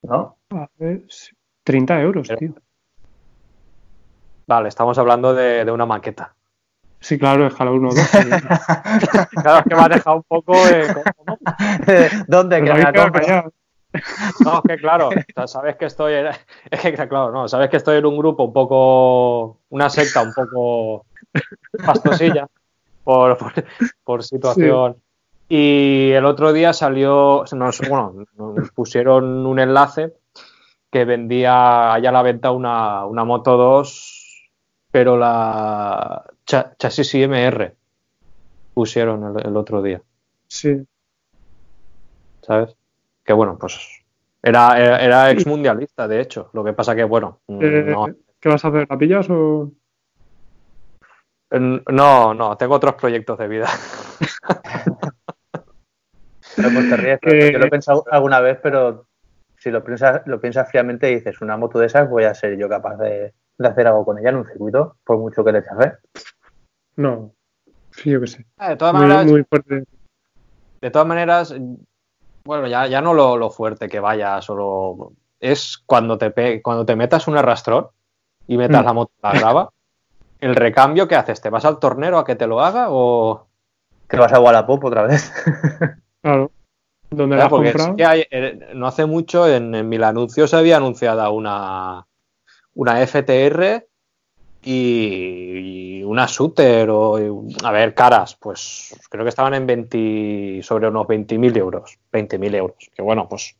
¿No? 0.02 0.36
A 0.54 0.68
ver, 0.78 1.04
sí. 1.08 1.34
30 1.64 2.00
euros, 2.00 2.28
Pero- 2.28 2.38
tío. 2.38 2.54
Vale, 4.46 4.68
estamos 4.68 4.98
hablando 4.98 5.34
de, 5.34 5.64
de 5.64 5.72
una 5.72 5.86
maqueta. 5.86 6.34
Sí, 7.00 7.18
claro, 7.18 7.44
déjala 7.44 7.70
uno 7.70 7.88
o 7.90 7.94
dos. 7.94 8.08
Claro, 9.42 9.58
es 9.58 9.64
que 9.64 9.74
me 9.74 9.80
has 9.82 9.88
dejado 9.88 10.16
un 10.16 10.22
poco. 10.22 10.54
eh, 10.68 10.86
¿cómo? 11.16 11.38
¿Dónde? 12.28 12.62
Que. 12.62 13.42
No, 14.44 14.56
es 14.56 14.62
que 14.68 14.76
claro, 14.76 15.10
sabes 15.46 15.76
que 15.76 15.84
estoy 15.86 16.14
en, 16.14 16.26
es 16.70 16.80
que 16.80 16.92
claro, 16.92 17.30
no, 17.30 17.46
sabes 17.48 17.70
que 17.70 17.76
estoy 17.76 17.98
en 17.98 18.06
un 18.06 18.18
grupo 18.18 18.44
un 18.44 18.52
poco, 18.52 19.60
una 19.70 19.88
secta 19.88 20.22
un 20.22 20.32
poco 20.34 21.06
pastosilla 21.84 22.48
por, 23.04 23.36
por, 23.38 23.52
por 24.02 24.24
situación. 24.24 24.96
Y 25.48 26.10
el 26.12 26.24
otro 26.24 26.52
día 26.52 26.72
salió, 26.72 27.44
nos, 27.52 27.80
bueno, 27.88 28.24
nos 28.36 28.70
pusieron 28.72 29.46
un 29.46 29.58
enlace 29.60 30.14
que 30.94 31.04
vendía 31.04 31.92
allá 31.92 32.10
a 32.10 32.12
la 32.12 32.22
venta 32.22 32.52
una, 32.52 33.04
una 33.04 33.24
Moto 33.24 33.56
2, 33.56 34.48
pero 34.92 35.16
la 35.16 36.24
cha- 36.46 36.72
chasis 36.78 37.16
IMR 37.16 37.74
pusieron 38.72 39.36
el- 39.36 39.44
el 39.44 39.56
otro 39.56 39.82
día. 39.82 40.00
Sí. 40.46 40.86
¿sabes? 42.42 42.76
Que 43.24 43.32
bueno, 43.32 43.58
pues 43.58 44.04
era, 44.40 44.78
era, 44.80 44.98
era 45.02 45.30
ex 45.32 45.44
mundialista, 45.48 46.06
de 46.06 46.20
hecho. 46.20 46.50
Lo 46.52 46.62
que 46.62 46.74
pasa 46.74 46.94
que, 46.94 47.02
bueno, 47.02 47.40
Eh, 47.48 47.86
no, 47.88 48.06
¿Qué 48.38 48.48
vas 48.48 48.64
a 48.64 48.68
hacer? 48.68 48.86
¿La 48.88 48.96
pillas 48.96 49.26
o...? 49.30 49.72
no, 51.50 52.34
no, 52.34 52.56
tengo 52.56 52.74
otros 52.76 52.94
proyectos 52.94 53.36
de 53.38 53.48
vida. 53.48 53.66
No, 56.56 56.68
pues 56.72 56.88
te 56.88 56.96
ríes, 56.98 57.18
Que- 57.22 57.52
Yo 57.52 57.58
lo 57.58 57.66
he 57.66 57.70
pensado 57.70 58.04
alguna 58.12 58.38
vez, 58.38 58.60
pero 58.62 59.06
si 59.64 59.70
lo 59.70 59.82
piensas, 59.82 60.22
lo 60.26 60.40
piensas 60.40 60.68
fríamente 60.70 61.10
y 61.10 61.16
dices, 61.16 61.40
una 61.40 61.56
moto 61.56 61.78
de 61.78 61.86
esas 61.86 62.08
voy 62.08 62.24
a 62.24 62.34
ser 62.34 62.56
yo 62.56 62.68
capaz 62.68 62.96
de, 62.98 63.34
de 63.58 63.68
hacer 63.68 63.86
algo 63.86 64.04
con 64.04 64.18
ella 64.18 64.28
en 64.30 64.36
un 64.36 64.46
circuito, 64.46 64.96
por 65.04 65.18
mucho 65.18 65.42
que 65.44 65.52
le 65.52 65.58
eche 65.58 65.70
fe. 65.76 65.92
No. 66.96 67.32
Sí, 67.90 68.10
yo 68.10 68.20
qué 68.20 68.26
sé. 68.26 68.46
De 68.68 68.76
todas 68.76 68.94
maneras, 68.94 69.26
muy 69.26 69.42
fuerte. 69.44 69.84
de 70.80 70.90
todas 70.90 71.06
maneras, 71.08 71.54
bueno, 72.44 72.66
ya, 72.66 72.86
ya 72.86 73.00
no 73.00 73.14
lo, 73.14 73.36
lo 73.36 73.50
fuerte 73.50 73.88
que 73.88 74.00
vaya, 74.00 74.40
solo 74.42 75.12
es 75.40 75.78
cuando 75.86 76.18
te 76.18 76.30
pe- 76.30 76.60
cuando 76.62 76.84
te 76.86 76.94
metas 76.96 77.26
un 77.26 77.36
arrastrón 77.36 77.88
y 78.46 78.56
metas 78.58 78.82
Mm. 78.82 78.86
la 78.86 78.92
moto 78.92 79.12
en 79.22 79.30
la 79.32 79.38
grava, 79.40 79.70
el 80.40 80.54
recambio 80.56 81.08
que 81.08 81.16
haces, 81.16 81.40
¿te 81.40 81.48
vas 81.50 81.64
al 81.64 81.78
tornero 81.78 82.18
a 82.18 82.24
que 82.24 82.36
te 82.36 82.46
lo 82.46 82.60
haga 82.60 82.86
o 82.90 83.46
Que 84.08 84.18
vas 84.18 84.32
a 84.32 84.40
Wallapop 84.40 84.84
otra 84.84 85.02
vez. 85.06 85.32
Claro. 86.22 86.50
¿Dónde 87.16 87.36
la 87.36 87.44
has 87.44 87.50
porque 87.50 87.72
comprado? 87.72 87.92
sí 87.92 87.96
que 87.96 88.04
hay- 88.04 88.26
eh, 88.30 88.58
no 88.74 88.86
hace 88.86 89.06
mucho 89.06 89.48
en, 89.48 89.74
en 89.74 89.88
Mil 89.88 90.02
Anuncios 90.04 90.50
se 90.50 90.56
había 90.56 90.76
anunciada 90.76 91.30
una, 91.30 92.06
una 92.74 93.00
FTR 93.06 93.86
y, 94.62 95.98
y 96.00 96.02
una 96.04 96.26
Shooter 96.26 96.88
o 96.90 97.16
a 97.64 97.72
ver, 97.72 97.94
caras, 97.94 98.36
pues 98.36 98.94
creo 99.10 99.24
que 99.24 99.28
estaban 99.28 99.54
en 99.54 99.66
20 99.66 100.60
sobre 100.62 100.88
unos 100.88 101.06
20.000 101.06 101.56
euros, 101.56 101.98
20.000 102.12 102.54
euros, 102.54 102.76
que 102.94 103.02
bueno, 103.02 103.28
pues 103.28 103.56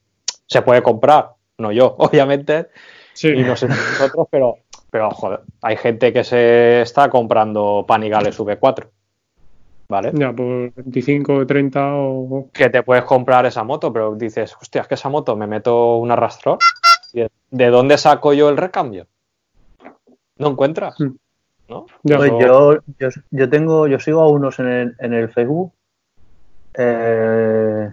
se 0.47 0.63
puede 0.63 0.83
comprar, 0.83 1.31
no 1.59 1.73
yo, 1.73 1.95
obviamente, 1.99 2.69
Sí. 3.13 3.29
y 3.29 3.43
no 3.45 3.55
sé 3.55 3.69
nosotros, 3.69 4.27
pero, 4.31 4.57
pero 4.91 5.11
joder, 5.11 5.41
hay 5.63 5.77
gente 5.77 6.13
que 6.13 6.25
se 6.25 6.81
está 6.83 7.09
comprando 7.09 7.85
Panigales 7.87 8.39
V4, 8.41 8.89
¿vale? 9.95 10.11
Ya, 10.13 10.33
por 10.33 10.73
25, 10.75 11.47
30 11.47 11.95
o... 11.95 12.51
que 12.53 12.69
te 12.69 12.83
puedes 12.83 13.05
comprar 13.05 13.47
esa 13.47 13.63
moto, 13.63 13.93
pero 13.93 14.15
dices, 14.17 14.57
hostia, 14.61 14.83
es 14.83 14.89
que 14.89 14.95
esa 14.95 15.09
moto 15.09 15.37
me 15.37 15.47
meto 15.47 15.99
un 15.99 16.11
arrastrón. 16.11 16.59
¿y 17.13 17.25
¿De 17.51 17.71
dónde 17.71 17.97
saco 17.97 18.33
yo 18.33 18.49
el 18.49 18.57
recambio? 18.57 19.07
No 20.37 20.49
encuentras, 20.49 20.99
Mm. 20.99 21.17
¿no? 21.69 21.87
Ya. 22.03 22.17
Pues 22.17 22.33
yo, 22.41 22.79
yo, 22.99 23.09
yo 23.31 23.49
tengo, 23.49 23.87
yo 23.87 23.99
sigo 24.01 24.21
a 24.21 24.29
unos 24.29 24.59
en 24.59 24.67
el, 24.67 24.97
en 24.99 25.15
el 25.15 25.31
Facebook. 25.31 25.73
Eh, 26.77 27.89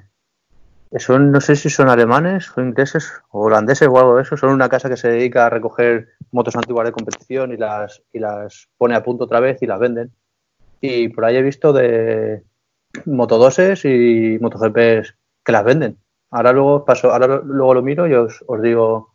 son, 0.97 1.31
no 1.31 1.39
sé 1.39 1.55
si 1.55 1.69
son 1.69 1.87
alemanes 1.87 2.51
o 2.57 2.61
ingleses 2.61 3.13
o 3.29 3.45
holandeses 3.45 3.87
o 3.87 3.97
algo 3.97 4.15
de 4.15 4.23
eso. 4.23 4.35
Son 4.35 4.49
una 4.49 4.67
casa 4.67 4.89
que 4.89 4.97
se 4.97 5.07
dedica 5.07 5.45
a 5.45 5.49
recoger 5.49 6.09
motos 6.31 6.55
antiguas 6.55 6.85
de 6.85 6.91
competición 6.91 7.53
y 7.53 7.57
las, 7.57 8.01
y 8.11 8.19
las 8.19 8.67
pone 8.77 8.95
a 8.95 9.03
punto 9.03 9.25
otra 9.25 9.39
vez 9.39 9.61
y 9.61 9.67
las 9.67 9.79
venden. 9.79 10.11
Y 10.81 11.09
por 11.09 11.25
ahí 11.25 11.37
he 11.37 11.41
visto 11.43 11.71
de 11.73 12.43
motodoses 13.05 13.85
y 13.85 14.37
MotoGPs 14.41 15.15
que 15.43 15.51
las 15.51 15.63
venden. 15.63 15.97
Ahora 16.31 16.51
luego 16.51 16.83
paso, 16.85 17.11
ahora 17.11 17.27
lo- 17.27 17.43
luego 17.43 17.73
lo 17.75 17.81
miro 17.83 18.07
y 18.07 18.13
os, 18.13 18.43
os 18.47 18.61
digo 18.61 19.13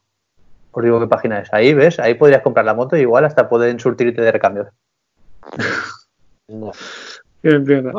Os 0.73 0.85
digo 0.85 1.01
qué 1.01 1.07
página 1.07 1.41
es. 1.41 1.53
Ahí, 1.55 1.73
¿ves? 1.75 1.99
Ahí 1.99 2.14
podrías 2.14 2.43
comprar 2.43 2.67
la 2.67 2.75
moto 2.75 2.97
y 2.97 3.01
igual 3.01 3.25
hasta 3.25 3.49
pueden 3.49 3.81
surtirte 3.81 4.21
de 4.21 4.31
recambios. 4.33 4.69
No, 6.49 6.73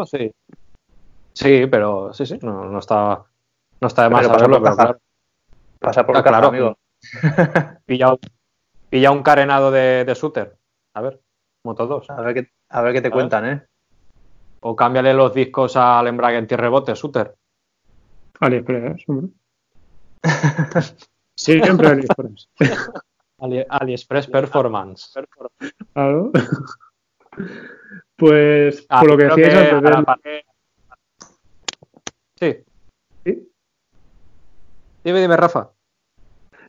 sí. 0.06 0.32
Sí, 1.34 1.68
pero 1.70 2.14
sí, 2.14 2.26
sí, 2.26 2.40
no, 2.42 2.66
no 2.70 2.80
está, 2.80 3.24
no 3.82 3.88
está 3.88 4.04
de 4.04 4.10
más 4.10 4.26
saberlo, 4.26 4.56
por 4.60 4.64
pero 4.64 4.76
caja. 4.76 4.76
claro. 4.84 5.00
Pasa 5.80 6.06
por 6.06 6.18
Ah, 6.18 6.24
caja, 6.24 6.38
claro. 6.40 6.48
amigo. 6.50 6.78
Pilla, 7.86 8.10
un- 8.14 8.20
pilla 8.90 9.12
un 9.12 9.24
carenado 9.24 9.72
de, 9.72 10.04
de 10.06 10.14
shooter. 10.14 10.58
A 10.94 11.02
ver, 11.02 11.20
Moto 11.68 11.86
2. 11.86 12.10
A 12.10 12.22
ver 12.22 12.34
qué, 12.34 12.52
a 12.70 12.82
ver 12.82 12.94
qué 12.94 13.02
te 13.02 13.08
A 13.08 13.10
ver. 13.10 13.14
cuentan, 13.14 13.46
¿eh? 13.46 13.64
O 14.62 14.76
cámbiale 14.76 15.14
los 15.14 15.34
discos 15.34 15.76
al 15.76 16.08
embrague 16.08 16.38
antirrebote, 16.38 16.94
shooter. 16.96 17.36
AliExpress, 18.40 19.04
hombre. 19.08 19.28
Siempre 21.36 21.88
AliExpress. 21.88 22.50
Ali- 23.40 23.66
AliExpress 23.70 24.28
Performance. 24.28 25.12
Claro. 25.94 26.32
Pues, 28.16 28.86
Ah, 28.90 29.02
por 29.02 29.10
lo 29.12 29.18
que 29.18 29.26
creo 29.26 29.36
decíais 29.36 29.74
antes 29.74 30.04
para- 30.04 30.20
Sí. 32.40 32.58
¿Sí? 33.26 33.52
Dime, 35.04 35.22
dime, 35.22 35.38
Rafa. 35.38 35.70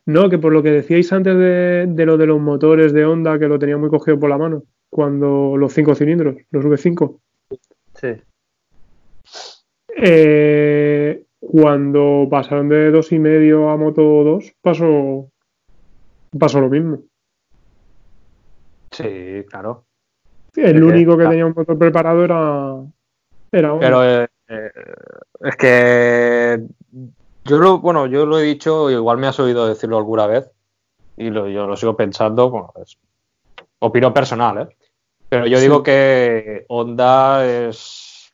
No, 0.05 0.29
que 0.29 0.37
por 0.37 0.53
lo 0.53 0.61
que 0.63 0.71
decíais 0.71 1.11
antes 1.13 1.35
de, 1.35 1.85
de 1.87 2.05
lo 2.05 2.17
de 2.17 2.25
los 2.27 2.39
motores 2.39 2.93
de 2.93 3.05
Honda, 3.05 3.37
que 3.39 3.47
lo 3.47 3.57
tenía 3.59 3.77
muy 3.77 3.89
cogido 3.89 4.19
por 4.19 4.29
la 4.29 4.37
mano, 4.37 4.63
cuando 4.89 5.55
los 5.57 5.73
cinco 5.73 5.95
cilindros, 5.95 6.35
los 6.51 6.65
V5, 6.65 7.19
Sí. 7.95 8.07
eh, 9.95 11.23
cuando 11.39 12.27
pasaron 12.29 12.69
de 12.69 12.91
dos 12.91 13.11
y 13.11 13.19
medio 13.19 13.69
a 13.69 13.77
Moto 13.77 14.01
2, 14.01 14.53
pasó, 14.61 15.29
pasó 16.37 16.61
lo 16.61 16.69
mismo. 16.69 16.99
Sí, 18.91 19.45
claro. 19.49 19.85
El 20.55 20.83
único 20.83 21.17
que 21.17 21.27
tenía 21.27 21.45
un 21.45 21.53
motor 21.55 21.77
preparado 21.77 22.23
era, 22.23 22.75
era 23.51 23.73
Honda. 23.73 23.85
Pero 23.87 24.03
eh, 24.23 24.27
eh, 24.47 24.71
es 25.41 25.55
que 25.55 26.63
yo 27.45 27.57
lo, 27.57 27.79
bueno, 27.79 28.07
yo 28.07 28.25
lo 28.25 28.39
he 28.39 28.43
dicho, 28.43 28.89
igual 28.89 29.17
me 29.19 29.27
has 29.27 29.39
oído 29.39 29.67
decirlo 29.67 29.97
alguna 29.97 30.27
vez, 30.27 30.51
y 31.17 31.29
lo- 31.29 31.47
yo 31.47 31.67
lo 31.67 31.75
sigo 31.77 31.95
pensando, 31.95 32.49
bueno, 32.49 32.73
es 32.81 32.97
opinión 33.79 34.13
personal, 34.13 34.57
¿eh? 34.69 34.75
Pero 35.29 35.45
yo 35.47 35.57
Sí. 35.57 35.63
digo 35.63 35.83
que 35.83 36.65
Honda 36.69 37.45
es 37.45 38.33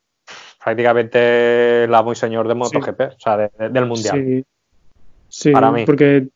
prácticamente 0.64 1.88
la 1.88 2.02
muy 2.02 2.16
señor 2.16 2.48
de 2.48 2.56
MotoGP, 2.56 3.02
o 3.16 3.20
sea, 3.20 3.38
de- 3.38 3.52
de- 3.60 3.70
del 3.70 3.86
mundial. 3.86 4.16
Sí, 4.18 4.46
sí 5.28 5.52
Para 5.52 5.72
mí. 5.72 5.86
porque 5.86 6.28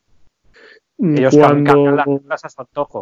Ellos 1.02 1.34
cam- 1.34 1.40
cuando... 1.40 1.72
cambian 1.74 1.96
las 1.96 2.06
reglas 2.06 2.46
a 2.46 2.50
su 2.50 2.62
antojo. 2.62 3.00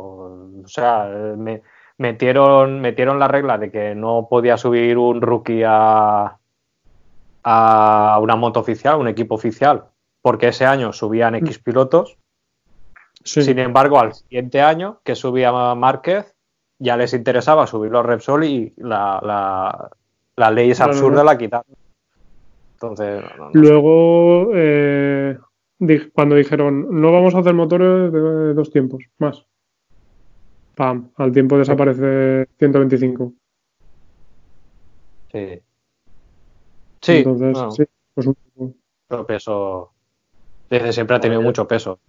O 0.63 0.67
sea, 0.67 1.05
me- 1.37 1.63
metieron, 1.97 2.79
metieron 2.79 3.17
la 3.17 3.27
regla 3.27 3.57
de 3.57 3.71
que 3.71 3.95
no 3.95 4.27
podía 4.29 4.55
subir 4.55 4.97
un 4.99 5.19
rookie 5.19 5.63
a, 5.65 6.37
a 7.43 8.19
una 8.21 8.35
moto 8.35 8.59
oficial, 8.59 8.97
un 8.99 9.07
equipo 9.07 9.33
oficial, 9.35 9.85
porque 10.21 10.49
ese 10.49 10.65
año 10.65 10.93
subían 10.93 11.33
X 11.35 11.57
pilotos. 11.59 12.17
sí, 13.23 13.41
Sin 13.41 13.57
embargo, 13.59 13.99
al 13.99 14.13
siguiente 14.13 14.61
año 14.61 15.01
que 15.03 15.15
subía 15.15 15.51
Márquez, 15.73 16.35
ya 16.79 16.97
les 16.97 17.13
interesaba 17.13 17.67
subir 17.67 17.91
los 17.91 18.05
Repsol 18.05 18.43
y 18.43 18.73
la, 18.77 19.19
la, 19.23 19.89
la 20.35 20.51
ley 20.51 20.71
es 20.71 20.81
absurda, 20.81 21.23
la 21.23 21.37
quitaron. 21.37 21.75
Entonces, 22.73 23.23
no, 23.37 23.37
no, 23.37 23.45
no. 23.45 23.51
Luego, 23.53 24.51
eh, 24.53 25.37
cuando 26.13 26.35
dijeron, 26.35 26.87
no 27.01 27.11
vamos 27.11 27.33
a 27.35 27.39
hacer 27.39 27.53
motores 27.53 28.11
de 28.11 28.53
dos 28.53 28.69
tiempos, 28.69 29.03
más. 29.17 29.45
Pam, 30.75 31.09
al 31.15 31.31
tiempo 31.31 31.57
desaparece 31.57 32.47
125. 32.59 33.33
sí. 35.31 35.61
Sí, 37.01 37.17
Entonces, 37.17 37.57
sí, 37.75 37.83
pues 38.13 38.27
un. 38.27 38.35
Mucho 39.09 39.25
peso. 39.25 39.91
Desde 40.69 40.91
siempre 40.91 41.15
ha 41.15 41.19
tenido 41.19 41.41
mucho 41.41 41.67
peso 41.67 41.99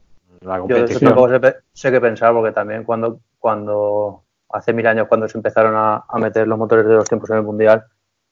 Yo 0.41 0.49
de 0.49 0.55
eso 0.55 0.61
competición. 0.62 1.14
tampoco 1.14 1.39
sé, 1.39 1.57
sé 1.73 1.93
qué 1.93 2.01
pensar, 2.01 2.33
porque 2.35 2.53
también 2.53 2.85
cuando, 2.85 3.21
cuando 3.39 4.25
hace 4.51 4.73
mil 4.73 4.87
años, 4.87 5.07
cuando 5.09 5.29
se 5.29 5.37
empezaron 5.39 5.75
a, 5.77 6.05
a 6.09 6.19
meter 6.19 6.47
los 6.49 6.59
motores 6.59 6.87
de 6.87 6.95
dos 6.95 7.09
tiempos 7.09 7.31
en 7.31 7.37
el 7.37 7.43
mundial, 7.43 7.85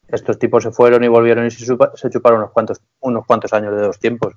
estos 0.09 0.39
tipos 0.39 0.63
se 0.63 0.71
fueron 0.71 1.03
y 1.05 1.09
volvieron 1.09 1.47
y 1.47 1.51
se, 1.51 1.67
chuparon 2.11 2.39
unos 2.41 2.53
cuantos, 2.53 2.81
unos 3.01 3.27
cuantos 3.27 3.53
años 3.53 3.75
de 3.75 3.83
dos 3.83 3.99
tiempos. 3.99 4.35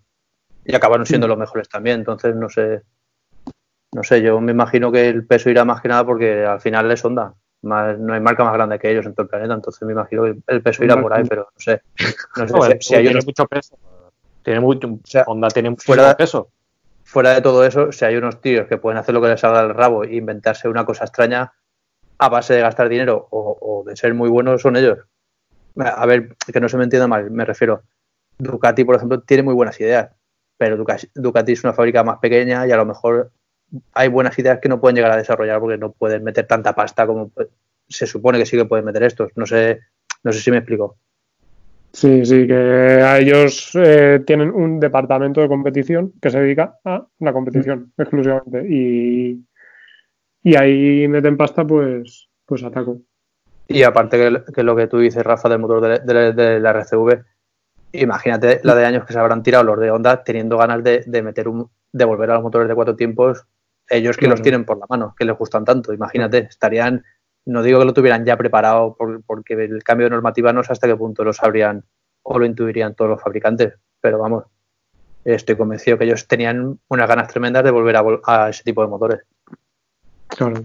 Y 0.66 0.76
acabaron 0.76 1.06
siendo 1.06 1.28
los 1.28 1.38
mejores 1.38 1.70
también. 1.70 2.00
Entonces, 2.00 2.36
no 2.36 2.50
sé. 2.50 2.82
No 3.92 4.04
sé, 4.04 4.22
yo 4.22 4.40
me 4.40 4.52
imagino 4.52 4.92
que 4.92 5.08
el 5.10 5.26
peso 5.26 5.50
irá 5.50 5.66
más 5.66 5.82
que 5.82 5.88
nada 5.88 6.06
porque 6.06 6.46
al 6.46 6.60
final 6.62 6.92
es 6.92 7.04
Honda. 7.04 7.34
Más, 7.62 7.98
no 8.00 8.14
hay 8.14 8.20
marca 8.22 8.44
más 8.44 8.54
grande 8.54 8.78
que 8.80 8.90
ellos 8.92 9.06
en 9.06 9.14
todo 9.14 9.24
el 9.24 9.30
planeta, 9.30 9.54
entonces 9.54 9.82
me 9.84 9.92
imagino 9.94 10.24
que 10.24 10.38
el 10.48 10.62
peso 10.62 10.84
irá 10.84 11.02
por 11.02 11.12
ahí, 11.12 11.24
pero 11.28 11.42
no 11.54 11.60
sé. 11.60 11.82
No 12.38 12.48
sé 12.48 12.54
No, 12.54 12.62
si- 12.62 12.96
hay 12.96 13.02
tiene 13.02 13.10
unos 13.12 13.26
mucho 13.26 13.46
peso. 13.48 13.78
Tiene 14.44 14.60
mucho, 14.60 15.00
sea, 15.04 15.24
Honda 15.28 15.50
tiene 15.50 15.70
mucho 15.72 15.84
fuera- 15.86 16.16
peso. 16.16 16.50
fuera 17.04 17.32
de 17.34 17.42
todo 17.42 17.66
eso, 17.66 17.92
si 17.92 18.06
hay 18.06 18.16
unos 18.16 18.40
tíos 18.42 18.68
que 18.68 18.78
pueden 18.78 18.98
hacer 19.00 19.14
lo 19.14 19.22
que 19.22 19.28
les 19.30 19.40
salga 19.40 19.64
del 19.64 19.74
rabo 19.74 20.04
e 20.04 20.16
inventarse 20.16 20.70
una 20.70 20.86
cosa 20.86 21.04
extraña 21.06 21.52
a 22.20 22.30
base 22.30 22.54
de 22.54 22.62
gastar 22.62 22.90
dinero 22.90 23.28
o, 23.32 23.58
o 23.60 23.84
de 23.84 23.96
ser 23.96 24.14
muy 24.14 24.30
buenos, 24.30 24.62
son 24.62 24.76
ellos. 24.76 25.00
A 25.78 26.06
ver, 26.06 26.36
que 26.52 26.60
no 26.60 26.70
se 26.70 26.78
me 26.78 26.84
entienda 26.84 27.08
mal, 27.08 27.32
me 27.32 27.46
refiero. 27.46 27.84
Ducati, 28.38 28.84
por 28.84 28.96
ejemplo, 28.96 29.22
tiene 29.22 29.44
muy 29.44 29.54
buenas 29.54 29.80
ideas, 29.80 30.12
pero 30.58 30.78
Ducati, 30.78 31.52
es 31.52 31.64
una 31.64 31.74
fábrica 31.74 32.04
más 32.04 32.20
pequeña 32.20 32.68
y 32.68 32.72
a 32.72 32.78
lo 32.78 32.86
mejor 32.86 33.32
hay 33.94 34.08
buenas 34.08 34.38
ideas 34.40 34.60
que 34.60 34.70
no 34.70 34.82
pueden 34.82 34.96
llegar 34.96 35.12
a 35.12 35.18
desarrollar 35.18 35.60
porque 35.60 35.78
no 35.78 35.92
pueden 35.92 36.24
meter 36.24 36.48
tanta 36.48 36.74
pasta 36.74 37.06
como 37.06 37.32
se 37.88 38.08
supone 38.08 38.40
que 38.40 38.46
sí 38.46 38.58
que 38.58 38.66
pueden 38.66 38.86
meter 38.86 39.04
estos. 39.04 39.32
No 39.36 39.46
sé, 39.46 39.80
no 40.24 40.32
sé 40.32 40.40
si 40.40 40.52
me 40.52 40.58
explico. 40.58 40.98
Sí, 41.92 42.24
sí, 42.26 42.46
que 42.46 42.54
a 42.54 43.18
ellos 43.18 43.72
eh, 43.74 44.22
tienen 44.26 44.52
un 44.52 44.80
departamento 44.80 45.42
de 45.42 45.48
competición 45.48 46.14
que 46.22 46.30
se 46.30 46.40
dedica 46.40 46.78
a 46.86 47.08
la 47.20 47.34
competición 47.34 47.92
exclusivamente. 47.98 48.66
Y, 48.70 49.44
y 50.44 50.56
ahí 50.56 51.08
meten 51.08 51.38
pasta, 51.38 51.66
pues, 51.66 52.30
pues 52.46 52.64
ataco. 52.64 53.02
Y 53.68 53.84
aparte 53.84 54.18
que, 54.18 54.52
que 54.54 54.64
lo 54.64 54.76
que 54.76 54.88
tú 54.88 54.98
dices, 55.00 55.24
Rafa, 55.24 55.48
del 55.50 55.60
motor 55.60 56.04
de, 56.04 56.14
de- 56.14 56.34
de 56.34 56.60
la 56.60 56.72
RCV, 56.72 57.24
imagínate 57.92 58.60
la 58.64 58.76
de 58.76 58.86
años 58.86 59.06
que 59.06 59.14
se 59.14 59.20
habrán 59.20 59.44
tirado 59.44 59.64
los 59.64 59.80
de 59.80 59.92
Honda 59.92 60.24
teniendo 60.24 60.58
ganas 60.58 60.84
de, 60.84 61.04
de 61.06 61.22
meter 61.22 61.48
un, 61.48 61.70
de 61.92 62.06
volver 62.06 62.32
a 62.32 62.36
los 62.36 62.44
motores 62.44 62.68
de 62.68 62.76
cuatro 62.76 62.96
tiempos, 62.96 63.46
ellos 63.90 64.16
que 64.18 64.22
Claro. 64.22 64.34
los 64.36 64.42
tienen 64.42 64.66
por 64.66 64.78
la 64.78 64.86
mano, 64.90 65.16
que 65.18 65.26
les 65.26 65.38
gustan 65.38 65.66
tanto. 65.66 65.94
Imagínate, 65.94 66.40
estarían, 66.50 67.04
no 67.46 67.64
digo 67.64 67.80
que 67.80 67.86
lo 67.86 67.94
tuvieran 67.94 68.26
ya 68.26 68.38
preparado 68.38 68.96
por- 68.96 69.24
porque 69.24 69.54
el 69.54 69.84
cambio 69.84 70.06
de 70.06 70.12
normativa 70.12 70.54
no 70.54 70.64
sé 70.64 70.72
hasta 70.74 70.88
qué 70.88 70.96
punto 70.96 71.24
lo 71.24 71.34
sabrían 71.34 71.84
o 72.24 72.38
lo 72.40 72.46
intuirían 72.46 72.96
todos 72.96 73.10
los 73.10 73.22
fabricantes, 73.22 73.74
pero 74.02 74.20
vamos, 74.20 74.46
estoy 75.24 75.56
convencido 75.56 75.98
que 75.98 76.06
ellos 76.06 76.28
tenían 76.28 76.80
unas 76.88 77.08
ganas 77.08 77.28
tremendas 77.28 77.64
de 77.64 77.72
volver 77.72 77.96
a, 77.98 78.04
a 78.26 78.50
ese 78.50 78.64
tipo 78.64 78.82
de 78.82 78.88
motores. 78.88 79.20
Claro. 80.30 80.64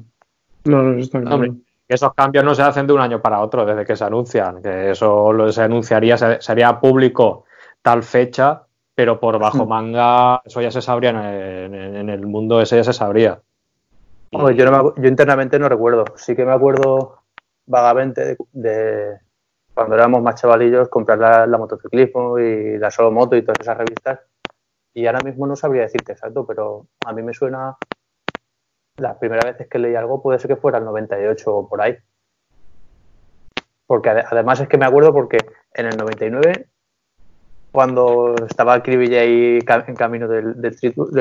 No, 0.64 0.82
no, 0.82 0.90
eso 0.92 1.00
está 1.00 1.20
claro. 1.20 1.34
Hombre, 1.36 1.52
Esos 1.88 2.14
cambios 2.14 2.44
no 2.44 2.54
se 2.54 2.62
hacen 2.62 2.86
de 2.86 2.92
un 2.94 3.00
año 3.00 3.20
para 3.20 3.40
otro 3.40 3.66
desde 3.66 3.84
que 3.84 3.96
se 3.96 4.04
anuncian, 4.04 4.62
que 4.62 4.90
eso 4.92 5.32
lo 5.32 5.52
se 5.52 5.62
anunciaría, 5.62 6.16
se- 6.16 6.40
sería 6.40 6.80
público 6.80 7.44
tal 7.82 8.02
fecha, 8.02 8.62
pero 8.94 9.20
por 9.20 9.38
bajo 9.38 9.66
manga 9.66 10.40
eso 10.44 10.62
ya 10.62 10.70
se 10.70 10.80
sabría 10.80 11.10
en 11.10 11.16
el, 11.74 11.96
en 11.96 12.08
el 12.08 12.26
mundo 12.26 12.60
ese 12.60 12.76
ya 12.76 12.84
se 12.84 12.92
sabría. 12.94 13.40
Hombre, 14.32 14.56
yo, 14.56 14.64
no 14.64 14.84
me 14.94 15.02
yo 15.02 15.08
internamente 15.08 15.58
no 15.58 15.68
recuerdo. 15.68 16.04
Sí 16.16 16.34
que 16.34 16.44
me 16.44 16.52
acuerdo 16.52 17.18
vagamente 17.66 18.24
de, 18.24 18.36
de 18.52 19.18
cuando 19.74 19.94
éramos 19.96 20.22
más 20.22 20.40
chavalillos 20.40 20.88
comprar 20.88 21.18
la, 21.18 21.46
la 21.46 21.58
motociclismo 21.58 22.38
y 22.38 22.78
la 22.78 22.90
solo 22.90 23.10
moto 23.10 23.36
y 23.36 23.42
todas 23.42 23.58
esas 23.60 23.76
revistas. 23.76 24.20
Y 24.94 25.06
ahora 25.06 25.20
mismo 25.20 25.46
no 25.46 25.54
sabría 25.56 25.82
decirte 25.82 26.12
exacto, 26.12 26.46
pero 26.46 26.86
a 27.04 27.12
mí 27.12 27.22
me 27.22 27.34
suena. 27.34 27.76
Las 28.96 29.16
primeras 29.18 29.44
veces 29.44 29.68
que 29.68 29.78
leí 29.78 29.94
algo 29.94 30.22
puede 30.22 30.38
ser 30.38 30.48
que 30.48 30.56
fuera 30.56 30.78
el 30.78 30.84
98 30.84 31.54
o 31.54 31.68
por 31.68 31.80
ahí. 31.80 31.96
Porque 33.86 34.10
ade- 34.10 34.26
además 34.30 34.60
es 34.60 34.68
que 34.68 34.78
me 34.78 34.86
acuerdo 34.86 35.12
porque 35.12 35.38
en 35.74 35.86
el 35.86 35.96
99 35.96 36.68
cuando 37.74 38.36
estaba 38.48 38.80
Cribilla 38.84 39.22
ahí 39.22 39.58
en 39.58 39.96
camino 39.96 40.28
del, 40.28 40.54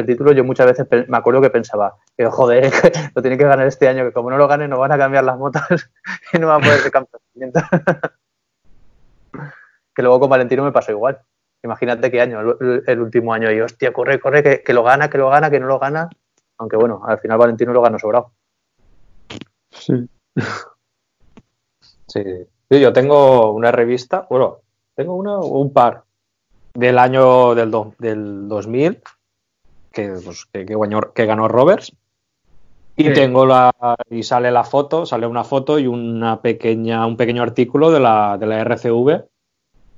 título, 0.06 0.34
yo 0.34 0.44
muchas 0.44 0.68
veces 0.68 0.88
me 1.10 1.18
acuerdo 1.18 1.42
que 1.42 1.50
pensaba, 1.50 1.96
que 2.16 2.28
joder, 2.28 2.72
lo 3.16 3.24
tiene 3.24 3.40
que 3.40 3.44
ganar 3.44 3.66
este 3.66 3.88
año, 3.88 4.04
que 4.04 4.14
como 4.14 4.30
no 4.30 4.38
lo 4.38 4.48
gane, 4.48 4.68
no 4.68 4.78
van 4.78 4.92
a 4.92 4.98
cambiar 5.00 5.24
las 5.24 5.36
motos 5.36 5.64
y 6.32 6.38
no 6.38 6.50
va 6.50 6.58
a 6.58 6.60
poder 6.60 6.78
ser 6.78 6.92
campeonato. 6.92 7.60
que 9.96 10.02
luego 10.04 10.20
con 10.20 10.30
Valentino 10.30 10.64
me 10.64 10.72
pasó 10.72 10.92
igual. 10.92 11.22
Imagínate 11.64 12.12
qué 12.12 12.22
año, 12.22 12.40
el, 12.42 12.84
el 12.86 13.02
último 13.02 13.34
año, 13.34 13.52
y 13.52 13.60
hostia, 13.60 13.92
corre, 13.92 14.20
corre, 14.20 14.44
que, 14.44 14.62
que 14.62 14.74
lo 14.74 14.84
gana, 14.84 15.10
que 15.10 15.18
lo 15.18 15.32
gana, 15.32 15.50
que 15.50 15.60
no 15.60 15.66
lo 15.66 15.80
gana. 15.80 16.08
Aunque 16.58 16.78
bueno, 16.78 17.02
al 17.06 17.20
final 17.20 17.38
Valentino 17.38 17.74
lo 17.74 17.82
ganó 17.82 17.98
sobrado. 18.00 18.32
Sí. 19.72 20.08
Sí. 22.08 22.24
Sí, 22.70 22.80
yo 22.80 22.94
tengo 22.94 23.52
una 23.52 23.72
revista, 23.72 24.26
bueno, 24.30 24.58
tengo 24.96 25.16
una 25.16 25.38
o 25.38 25.60
un 25.60 25.74
par 25.74 26.04
del 26.74 26.98
año 26.98 27.54
del, 27.56 27.70
do- 27.72 27.94
del 28.00 28.48
2000 28.48 29.02
que, 29.92 30.14
pues, 30.24 30.46
que, 30.52 30.66
que 30.66 30.76
ganó, 30.76 31.02
que 31.14 31.26
ganó 31.26 31.48
Roberts. 31.48 31.96
Y 32.96 33.06
Sí. 33.06 33.14
tengo 33.14 33.46
la. 33.46 33.72
Y 34.10 34.22
sale 34.24 34.52
la 34.52 34.64
foto, 34.64 35.06
sale 35.06 35.26
una 35.26 35.44
foto 35.44 35.80
y 35.80 35.88
una 35.88 36.42
pequeña, 36.42 37.06
un 37.08 37.18
pequeño 37.18 37.42
artículo 37.42 37.90
de 37.92 38.00
la, 38.00 38.38
de 38.38 38.46
la 38.46 38.60
RCV. 38.62 39.26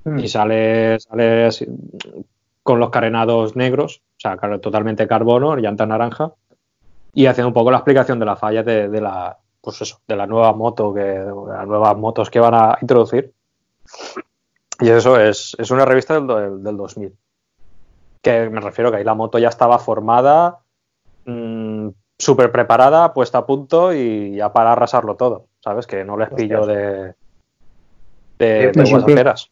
Mm. 0.04 0.18
Y 0.18 0.28
sale, 0.28 0.98
sale 1.00 1.44
así, 1.46 1.66
con 2.62 2.78
los 2.80 2.90
carenados 2.90 3.54
negros, 3.56 4.02
o 4.16 4.20
sea, 4.20 4.36
totalmente 4.60 5.06
carbono, 5.06 5.56
llanta 5.56 5.84
naranja. 5.86 6.32
Y 7.16 7.24
haciendo 7.24 7.48
un 7.48 7.54
poco 7.54 7.70
la 7.70 7.78
explicación 7.78 8.18
de 8.18 8.26
la 8.26 8.36
falla 8.36 8.62
de, 8.62 8.90
de 8.90 9.00
la. 9.00 9.38
Pues 9.62 9.80
eso, 9.80 10.00
de 10.06 10.16
la 10.16 10.26
nueva 10.26 10.52
moto 10.52 10.92
que. 10.92 11.00
de 11.00 11.32
las 11.48 11.66
nuevas 11.66 11.96
motos 11.96 12.28
que 12.28 12.38
van 12.38 12.52
a 12.52 12.76
introducir. 12.82 13.32
Y 14.80 14.90
eso 14.90 15.18
es, 15.18 15.56
es 15.58 15.70
una 15.70 15.86
revista 15.86 16.20
del, 16.20 16.62
del 16.62 16.76
2000. 16.76 17.16
Que 18.20 18.50
me 18.50 18.60
refiero 18.60 18.90
que 18.90 18.98
ahí 18.98 19.04
la 19.04 19.14
moto 19.14 19.38
ya 19.38 19.48
estaba 19.48 19.78
formada, 19.78 20.58
mm, 21.24 21.88
súper 22.18 22.52
preparada, 22.52 23.14
puesta 23.14 23.38
a 23.38 23.46
punto 23.46 23.94
y 23.94 24.36
ya 24.36 24.52
para 24.52 24.72
arrasarlo 24.72 25.16
todo. 25.16 25.46
¿Sabes? 25.60 25.86
Que 25.86 26.04
no 26.04 26.18
les 26.18 26.28
pillo 26.28 26.66
de. 26.66 27.14
de, 28.38 28.72
guasaperas. 28.74 29.50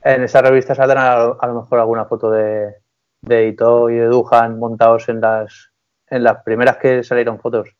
En 0.00 0.22
esa 0.22 0.40
revista 0.40 0.74
saldrán 0.74 1.06
a, 1.06 1.12
a 1.38 1.46
lo 1.46 1.60
mejor 1.60 1.78
alguna 1.78 2.06
foto 2.06 2.30
de, 2.30 2.76
de 3.20 3.48
Ito 3.48 3.90
y 3.90 3.96
de 3.96 4.06
Duhan 4.06 4.58
montados 4.58 5.10
en 5.10 5.20
las, 5.20 5.71
en 6.12 6.22
las 6.22 6.42
primeras 6.42 6.76
que 6.76 7.02
salieron 7.02 7.40
fotos, 7.40 7.70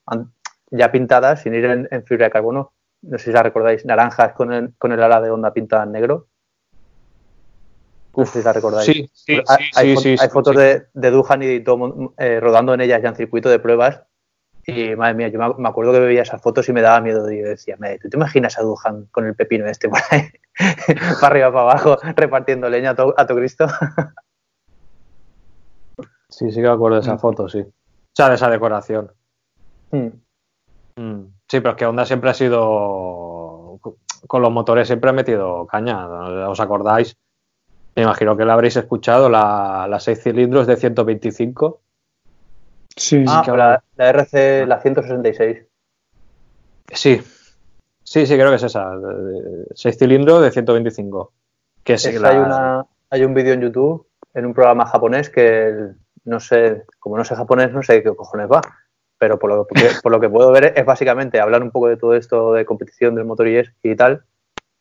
ya 0.70 0.90
pintadas, 0.90 1.42
sin 1.42 1.54
ir 1.54 1.66
en, 1.66 1.86
en 1.90 2.04
fibra 2.04 2.26
de 2.26 2.30
carbono. 2.32 2.72
No 3.02 3.18
sé 3.18 3.26
si 3.26 3.32
la 3.32 3.42
recordáis, 3.42 3.84
naranjas 3.84 4.32
con 4.32 4.52
el, 4.52 4.74
con 4.78 4.90
el 4.92 5.02
ala 5.02 5.20
de 5.20 5.30
onda 5.30 5.52
pintada 5.52 5.84
en 5.84 5.92
negro. 5.92 6.28
No 8.16 8.24
sé 8.24 8.38
si 8.40 8.44
la 8.44 8.52
recordáis. 8.54 8.86
Sí, 8.86 9.10
sí, 9.12 9.36
sí, 9.36 9.42
hay 9.74 9.96
sí, 9.96 10.14
fo- 10.16 10.22
hay 10.22 10.28
fotos. 10.30 10.56
De, 10.56 10.86
de 10.94 11.10
Duhan 11.10 11.42
y 11.42 11.46
de 11.46 11.54
Ito 11.56 11.76
mon- 11.76 12.14
eh, 12.16 12.40
rodando 12.40 12.72
en 12.72 12.80
ellas 12.80 13.02
ya 13.02 13.10
en 13.10 13.16
circuito 13.16 13.50
de 13.50 13.58
pruebas. 13.58 14.02
Y 14.66 14.94
madre 14.96 15.14
mía, 15.14 15.28
yo 15.28 15.38
me, 15.58 15.68
acuerdo 15.68 15.92
que 15.92 15.98
veía 15.98 16.22
esas 16.22 16.40
fotos 16.40 16.68
y 16.68 16.72
me 16.72 16.80
daba 16.80 17.00
miedo. 17.00 17.30
Y 17.30 17.40
yo 17.42 17.48
decía, 17.48 17.76
"Me- 17.78 17.98
¿tú 17.98 18.08
te 18.08 18.16
imaginas 18.16 18.58
a 18.58 18.62
Duhan 18.62 19.06
con 19.10 19.26
el 19.26 19.34
pepino 19.34 19.66
este 19.66 19.88
por 19.88 19.98
ahí? 20.10 20.22
para 21.20 21.26
arriba, 21.26 21.52
para 21.52 21.62
abajo, 21.62 21.98
repartiendo 22.16 22.70
leña 22.70 22.90
a 22.90 23.26
to 23.26 23.34
Cristo. 23.36 23.66
Sí, 26.28 26.50
sí 26.50 26.56
que 26.56 26.62
me 26.62 26.68
acuerdo 26.68 26.96
de 26.96 27.02
esa 27.02 27.18
foto, 27.18 27.48
sí. 27.48 27.66
O 28.12 28.14
sea, 28.14 28.28
de 28.28 28.34
esa 28.34 28.50
decoración. 28.50 29.10
Mm. 29.90 30.08
Mm. 30.96 31.26
Sí, 31.48 31.60
pero 31.60 31.70
es 31.70 31.76
que 31.76 31.86
Honda 31.86 32.04
siempre 32.04 32.30
ha 32.30 32.34
sido. 32.34 33.78
Con 34.26 34.42
los 34.42 34.52
motores 34.52 34.86
siempre 34.86 35.10
ha 35.10 35.14
metido 35.14 35.66
caña. 35.66 36.06
¿Os 36.48 36.60
acordáis? 36.60 37.16
Me 37.96 38.02
imagino 38.02 38.36
que 38.36 38.44
la 38.44 38.54
habréis 38.54 38.76
escuchado, 38.76 39.28
la, 39.28 39.86
la 39.88 39.98
6 40.00 40.22
cilindros 40.22 40.66
de 40.66 40.76
125. 40.76 41.80
Sí, 42.96 43.24
Ah, 43.26 43.42
que 43.44 43.50
la, 43.52 43.82
la 43.96 44.08
RC, 44.10 44.66
la 44.66 44.80
166. 44.80 45.66
Sí, 46.92 47.22
sí, 48.02 48.26
sí, 48.26 48.34
creo 48.34 48.50
que 48.50 48.56
es 48.56 48.62
esa. 48.62 48.92
6 49.74 49.98
cilindros 49.98 50.42
de 50.42 50.50
125. 50.50 51.32
Que 51.84 51.96
sí, 51.98 52.10
Es- 52.10 52.20
la- 52.20 52.28
hay, 52.28 52.36
una, 52.38 52.86
hay 53.10 53.24
un 53.24 53.34
vídeo 53.34 53.54
en 53.54 53.62
YouTube, 53.62 54.06
en 54.34 54.46
un 54.46 54.54
programa 54.54 54.86
japonés, 54.86 55.30
que 55.30 55.68
el- 55.68 55.96
no 56.24 56.40
sé, 56.40 56.84
como 56.98 57.16
no 57.16 57.24
sé 57.24 57.34
japonés, 57.34 57.72
no 57.72 57.82
sé 57.82 58.02
qué 58.02 58.14
cojones 58.14 58.48
va. 58.50 58.60
Pero 59.18 59.38
por 59.38 59.50
lo, 59.50 59.66
que, 59.66 59.74
por 60.02 60.12
lo 60.12 60.20
que 60.20 60.28
puedo 60.28 60.50
ver 60.50 60.72
es 60.76 60.84
básicamente 60.84 61.40
hablar 61.40 61.62
un 61.62 61.70
poco 61.70 61.88
de 61.88 61.96
todo 61.96 62.14
esto 62.14 62.52
de 62.52 62.64
competición 62.64 63.14
del 63.14 63.24
motor 63.24 63.46
y, 63.48 63.96
tal. 63.96 64.24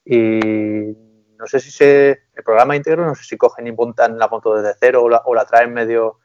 Y 0.03 0.95
no 1.37 1.45
sé 1.45 1.59
si 1.59 1.71
se, 1.71 2.09
el 2.33 2.43
programa 2.43 2.75
íntegro, 2.75 3.05
no 3.05 3.15
sé 3.15 3.23
si 3.23 3.37
cogen 3.37 3.67
y 3.67 3.71
montan 3.71 4.17
la 4.17 4.27
moto 4.27 4.55
desde 4.55 4.75
cero 4.79 5.03
o 5.03 5.09
la, 5.09 5.21
o 5.25 5.35
la 5.35 5.45
traen 5.45 5.73
medio 5.73 6.19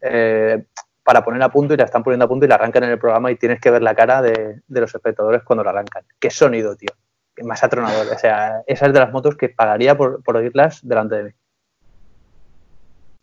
eh, 0.00 0.64
para 1.02 1.24
poner 1.24 1.42
a 1.42 1.50
punto 1.50 1.74
y 1.74 1.76
la 1.76 1.84
están 1.84 2.02
poniendo 2.02 2.26
a 2.26 2.28
punto 2.28 2.44
y 2.44 2.48
la 2.48 2.56
arrancan 2.56 2.84
en 2.84 2.90
el 2.90 2.98
programa 2.98 3.30
y 3.30 3.36
tienes 3.36 3.60
que 3.60 3.70
ver 3.70 3.82
la 3.82 3.94
cara 3.94 4.20
de, 4.20 4.62
de 4.66 4.80
los 4.80 4.94
espectadores 4.94 5.42
cuando 5.42 5.64
la 5.64 5.70
arrancan. 5.70 6.04
Qué 6.18 6.30
sonido, 6.30 6.76
tío. 6.76 6.90
Qué 7.34 7.44
más 7.44 7.64
atronador. 7.64 8.06
O 8.14 8.18
sea, 8.18 8.62
esa 8.66 8.86
es 8.86 8.92
de 8.92 9.00
las 9.00 9.12
motos 9.12 9.36
que 9.36 9.48
pagaría 9.48 9.96
por, 9.96 10.22
por 10.22 10.36
oírlas 10.36 10.86
delante 10.86 11.16
de 11.16 11.24
mí. 11.24 11.30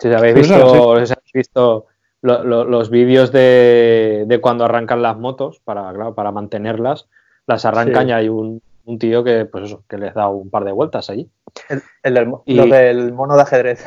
Si 0.02 0.08
habéis 0.12 0.34
Pues 0.34 0.50
visto, 0.50 0.94
nada, 0.96 1.06
si 1.06 1.14
habéis 1.14 1.34
visto 1.34 1.86
lo- 2.24 2.44
lo- 2.44 2.64
los 2.66 2.90
vídeos 2.90 3.32
de, 3.32 4.24
de 4.28 4.42
cuando 4.42 4.66
arrancan 4.66 5.02
las 5.04 5.16
motos 5.18 5.60
para, 5.64 5.94
claro, 5.94 6.16
para 6.16 6.32
mantenerlas, 6.32 7.08
las 7.46 7.66
arrancan 7.66 8.06
Sí. 8.06 8.10
y 8.10 8.14
hay 8.14 8.30
un, 8.30 8.62
un 8.86 8.98
tío 9.00 9.24
que, 9.24 9.46
pues 9.46 9.66
eso, 9.66 9.84
que 9.88 9.98
les 9.98 10.14
da 10.16 10.28
un 10.28 10.50
par 10.50 10.64
de 10.64 10.72
vueltas 10.72 11.10
allí. 11.12 11.30
El, 11.70 11.82
el 12.04 12.14
del, 12.16 12.34
Y- 12.46 12.56
lo 12.56 12.66
del 12.66 13.14
mono 13.14 13.36
de 13.36 13.42
ajedrez. 13.44 13.86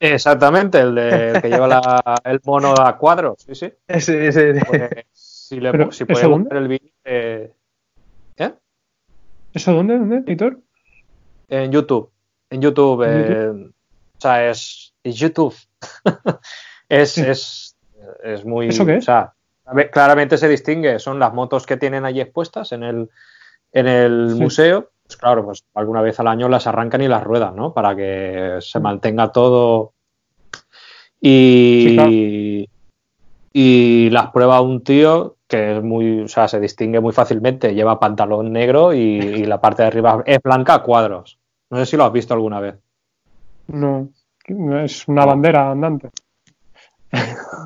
Exactamente, 0.00 0.80
el, 0.80 0.94
de- 0.94 1.30
el 1.30 1.42
que 1.42 1.48
lleva 1.48 1.68
la- 1.68 2.20
el 2.24 2.40
mono 2.44 2.74
a 2.78 2.98
cuadros, 2.98 3.36
sí, 3.46 3.54
sí. 3.54 3.72
sí, 3.88 4.00
sí, 4.00 4.32
sí. 4.32 4.40
Pues, 4.66 4.90
si 5.12 5.60
le, 5.60 5.70
Pero, 5.72 5.90
si 5.92 6.04
¿eso 6.04 6.12
podemos 6.12 6.30
dónde? 6.30 6.48
ver 6.54 6.62
el 6.62 6.68
vídeo 6.68 6.90
eh, 7.04 7.52
¿eh? 8.36 8.52
¿Eso 9.54 9.72
dónde? 9.72 9.98
¿Dónde, 9.98 10.20
Víctor? 10.20 10.58
en 11.48 11.70
YouTube. 11.72 12.10
En 12.50 12.60
YouTube, 12.60 13.02
¿En 13.04 13.32
eh, 13.32 13.70
o 14.16 14.20
sea, 14.20 14.48
es 14.50 14.93
YouTube. 15.12 15.54
es, 16.88 17.12
Sí. 17.12 17.20
es, 17.22 17.76
es 18.22 18.44
muy. 18.44 18.68
¿Eso 18.68 18.84
qué 18.86 18.96
es? 18.96 19.04
O 19.04 19.06
sea, 19.06 19.32
a 19.66 19.74
ver, 19.74 19.90
claramente 19.90 20.36
se 20.38 20.48
distingue. 20.48 20.98
Son 20.98 21.18
las 21.18 21.32
motos 21.34 21.66
que 21.66 21.76
tienen 21.76 22.04
allí 22.04 22.20
expuestas 22.20 22.72
en 22.72 22.82
el, 22.82 23.10
en 23.72 23.86
el 23.86 24.30
Sí. 24.34 24.40
museo. 24.42 24.90
Pues 25.06 25.16
claro, 25.18 25.44
pues 25.44 25.64
alguna 25.74 26.00
vez 26.00 26.18
al 26.20 26.28
año 26.28 26.48
las 26.48 26.66
arrancan 26.66 27.02
y 27.02 27.08
las 27.08 27.22
ruedan, 27.24 27.54
¿no? 27.56 27.74
Para 27.74 27.94
que 27.94 28.56
se 28.60 28.80
mantenga 28.80 29.30
todo. 29.32 29.92
Y, 31.20 31.86
Sí, 31.88 31.94
claro. 31.94 32.10
y 33.52 34.10
las 34.10 34.30
prueba 34.30 34.60
un 34.60 34.82
tío 34.82 35.36
que 35.46 35.76
es 35.76 35.82
muy, 35.82 36.22
o 36.22 36.28
sea, 36.28 36.48
se 36.48 36.58
distingue 36.60 37.00
muy 37.00 37.12
fácilmente. 37.12 37.74
Lleva 37.74 38.00
pantalón 38.00 38.52
negro 38.52 38.92
y, 38.94 38.98
y 38.98 39.44
la 39.44 39.60
parte 39.60 39.82
de 39.82 39.88
arriba 39.88 40.22
es 40.26 40.38
blanca 40.42 40.74
a 40.74 40.82
cuadros. 40.82 41.38
No 41.70 41.78
sé 41.78 41.86
si 41.86 41.96
lo 41.96 42.04
has 42.04 42.12
visto 42.12 42.34
alguna 42.34 42.60
vez. 42.60 42.76
No, 43.68 44.08
es 44.46 45.08
una 45.08 45.24
bandera 45.24 45.70
andante. 45.70 46.10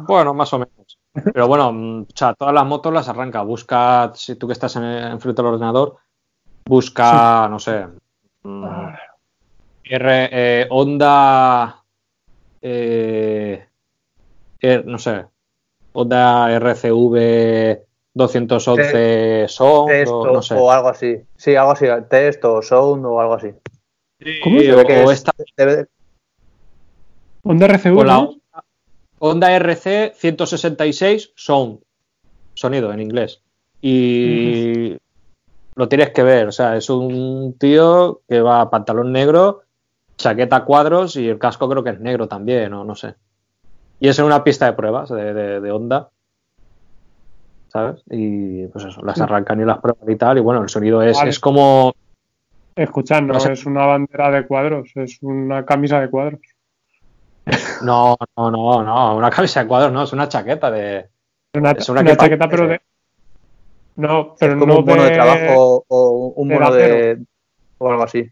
Bueno, 0.07 0.35
más 0.35 0.53
o 0.53 0.59
menos. 0.59 0.99
Pero 1.33 1.49
bueno, 1.49 1.73
mm, 1.73 2.03
o 2.03 2.07
sea, 2.15 2.35
todas 2.35 2.55
las 2.55 2.67
motos 2.67 2.93
las 2.93 3.09
arranca. 3.09 3.43
Busca, 3.43 4.13
si 4.15 4.37
tú 4.37 4.47
que 4.47 4.53
estás 4.53 4.77
en, 4.77 4.85
enfrente 4.85 5.43
del 5.43 5.53
ordenador, 5.53 5.97
busca, 6.67 7.49
no 7.49 7.59
sé, 7.59 7.87
mm, 8.43 8.65
R, 9.85 10.29
eh, 10.33 10.67
Honda, 10.71 11.83
eh, 12.61 13.67
no 14.85 14.99
sé, 14.99 15.25
Honda 15.93 16.53
RCV 16.55 17.83
211 18.15 19.47
Sound, 19.49 19.89
Test 19.89 20.13
o 20.13 20.27
no 20.33 20.43
sé. 20.43 20.55
o 20.57 20.71
algo 20.71 20.89
así. 20.89 21.17
Sí, 21.37 21.57
algo 21.57 21.73
así. 21.73 21.87
Test 22.11 22.45
o 22.45 22.61
sound 22.63 23.05
o 23.07 23.21
algo 23.21 23.35
así. 23.35 23.51
¿Cómo? 24.43 24.59
Sí, 24.61 24.67
Se 24.67 24.75
ve 24.75 24.85
que 24.85 25.05
o 25.05 25.11
es- 25.11 25.19
esta, 25.19 25.33
debe 25.57 25.77
de- 25.77 25.87
Honda 27.43 27.67
RCV, 27.67 27.97
o 27.99 28.05
la 28.05 28.15
¿no? 28.15 28.35
Honda 29.21 29.53
RC 29.57 30.13
166 30.17 31.33
Sound, 31.35 31.81
sonido 32.55 32.93
en 32.93 33.01
inglés. 33.01 33.43
Y 33.81 34.97
lo 35.75 35.89
tienes 35.89 36.11
que 36.11 36.23
ver, 36.23 36.49
o 36.49 36.53
sea, 36.53 36.77
es 36.77 36.91
un 36.91 37.55
tío 37.59 38.21
que 38.29 38.41
va 38.41 38.69
pantalón 38.71 39.13
negro, 39.13 39.63
chaqueta 40.17 40.57
a 40.57 40.65
cuadros 40.65 41.17
y 41.17 41.29
el 41.29 41.39
casco 41.39 41.69
creo 41.69 41.85
que 41.85 41.91
es 41.91 42.01
negro 42.01 42.27
también, 42.29 42.73
o 42.75 42.85
no 42.85 42.95
sé. 42.95 43.15
Y 44.01 44.09
es 44.09 44.19
en 44.19 44.25
una 44.27 44.43
pista 44.45 44.67
de 44.67 44.73
pruebas 44.75 45.09
de, 45.11 45.33
de, 45.35 45.61
de 45.61 45.71
Honda, 45.73 46.09
¿sabes? 47.69 48.03
Y 48.11 48.67
pues 48.67 48.85
eso, 48.85 49.03
las 49.03 49.17
Sí. 49.17 49.23
arrancan 49.23 49.61
y 49.61 49.65
las 49.65 49.79
prueban 49.79 50.11
y 50.11 50.17
tal, 50.17 50.39
y 50.39 50.41
bueno, 50.41 50.63
el 50.63 50.69
sonido 50.69 51.03
es, 51.03 51.17
Vale. 51.17 51.31
es 51.31 51.41
como... 51.41 51.95
Escuchad, 52.77 53.23
no 53.23 53.35
No 53.35 53.41
sé. 53.41 53.53
es 53.53 53.67
una 53.67 53.87
bandera 53.87 54.31
de 54.31 54.47
cuadros, 54.47 54.91
es 54.95 55.19
una 55.23 55.65
camisa 55.65 56.01
de 56.01 56.09
cuadros. 56.11 56.41
No, 57.83 58.17
no, 58.37 58.51
no, 58.51 58.83
no, 58.83 59.17
una 59.17 59.31
camisa 59.31 59.63
de 59.63 59.69
cuadros, 59.69 59.93
no, 59.93 60.03
es 60.03 60.13
una 60.13 60.29
chaqueta 60.29 60.71
de... 60.71 60.99
Es 60.99 61.09
una, 61.61 61.71
Es 61.73 61.89
una 61.89 62.01
una 62.03 62.11
que 62.11 62.17
chaqueta, 62.17 62.49
pero 62.49 62.67
de. 62.69 62.81
No, 63.97 64.37
pero 64.39 64.53
es 64.53 64.59
como 64.59 64.75
no 64.75 64.79
un 64.81 64.85
mono 64.87 65.03
de, 65.03 65.09
de- 65.11 65.15
trabajo 65.15 65.85
o 65.89 66.33
un 66.37 66.49
mono 66.49 66.71
de. 66.73 67.25
o 67.79 67.91
algo 67.91 68.03
así. 68.03 68.31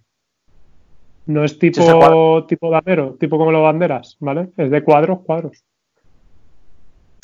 No 1.27 1.43
es 1.45 1.59
tipo, 1.59 1.83
cuadra- 1.83 2.47
tipo 2.47 2.71
de 2.71 2.77
acero, 2.77 3.17
tipo 3.19 3.37
como 3.39 3.51
las 3.51 3.62
banderas, 3.62 4.17
¿vale? 4.21 4.51
Es 4.57 4.71
de 4.71 4.85
cuadros, 4.85 5.21
cuadros. 5.25 5.64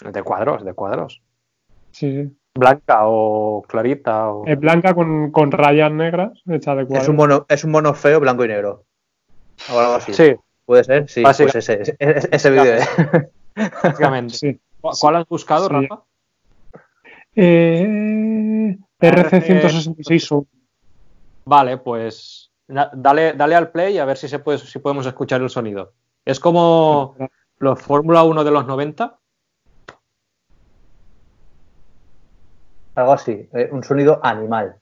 De 0.04 0.22
cuadros, 0.22 0.64
de 0.64 0.74
cuadros. 0.74 1.22
Sí, 1.92 2.10
sí. 2.24 2.36
Blanca 2.54 3.00
o 3.06 3.62
clarita 3.62 4.30
o... 4.30 4.44
Es 4.46 4.58
blanca 4.58 4.94
con, 4.94 5.30
con 5.30 5.52
rayas 5.52 5.92
negras, 5.92 6.32
hecha 6.48 6.74
de 6.74 6.84
cuadros. 6.84 7.04
Es 7.04 7.08
un 7.08 7.16
mono, 7.16 7.46
es 7.48 7.64
un 7.64 7.70
mono 7.70 7.94
feo, 7.94 8.18
blanco 8.18 8.44
y 8.44 8.48
negro. 8.48 8.84
O 9.72 9.78
algo 9.78 9.94
así. 9.94 10.12
Sí, 10.12 10.34
puede 10.72 10.84
ser, 10.84 11.06
sí, 11.06 11.20
pues 11.20 11.38
ese, 11.38 11.82
ese, 11.82 11.96
ese 11.98 12.50
vídeo. 12.50 12.76
¿eh? 12.76 13.30
Básicamente. 13.82 14.58
¿Cuál 14.80 15.16
has 15.16 15.28
buscado, 15.28 15.68
sí. 15.68 15.74
Rafa? 15.74 16.02
Eh, 17.36 18.78
RC 18.98 19.40
166 19.42 20.30
Vale, 21.44 21.76
pues 21.76 22.50
dale, 22.66 23.34
dale 23.34 23.54
al 23.54 23.70
play 23.70 23.96
y 23.96 23.98
a 23.98 24.06
ver 24.06 24.16
si, 24.16 24.28
se 24.28 24.38
puede, 24.38 24.56
si 24.60 24.78
podemos 24.78 25.04
escuchar 25.04 25.42
el 25.42 25.50
sonido. 25.50 25.92
Es 26.24 26.40
como 26.40 27.16
los 27.58 27.78
Fórmula 27.78 28.22
1 28.22 28.42
de 28.42 28.50
los 28.50 28.66
90. 28.66 29.18
Algo 32.94 33.12
así, 33.12 33.46
eh, 33.52 33.68
un 33.70 33.84
sonido 33.84 34.20
animal. 34.22 34.76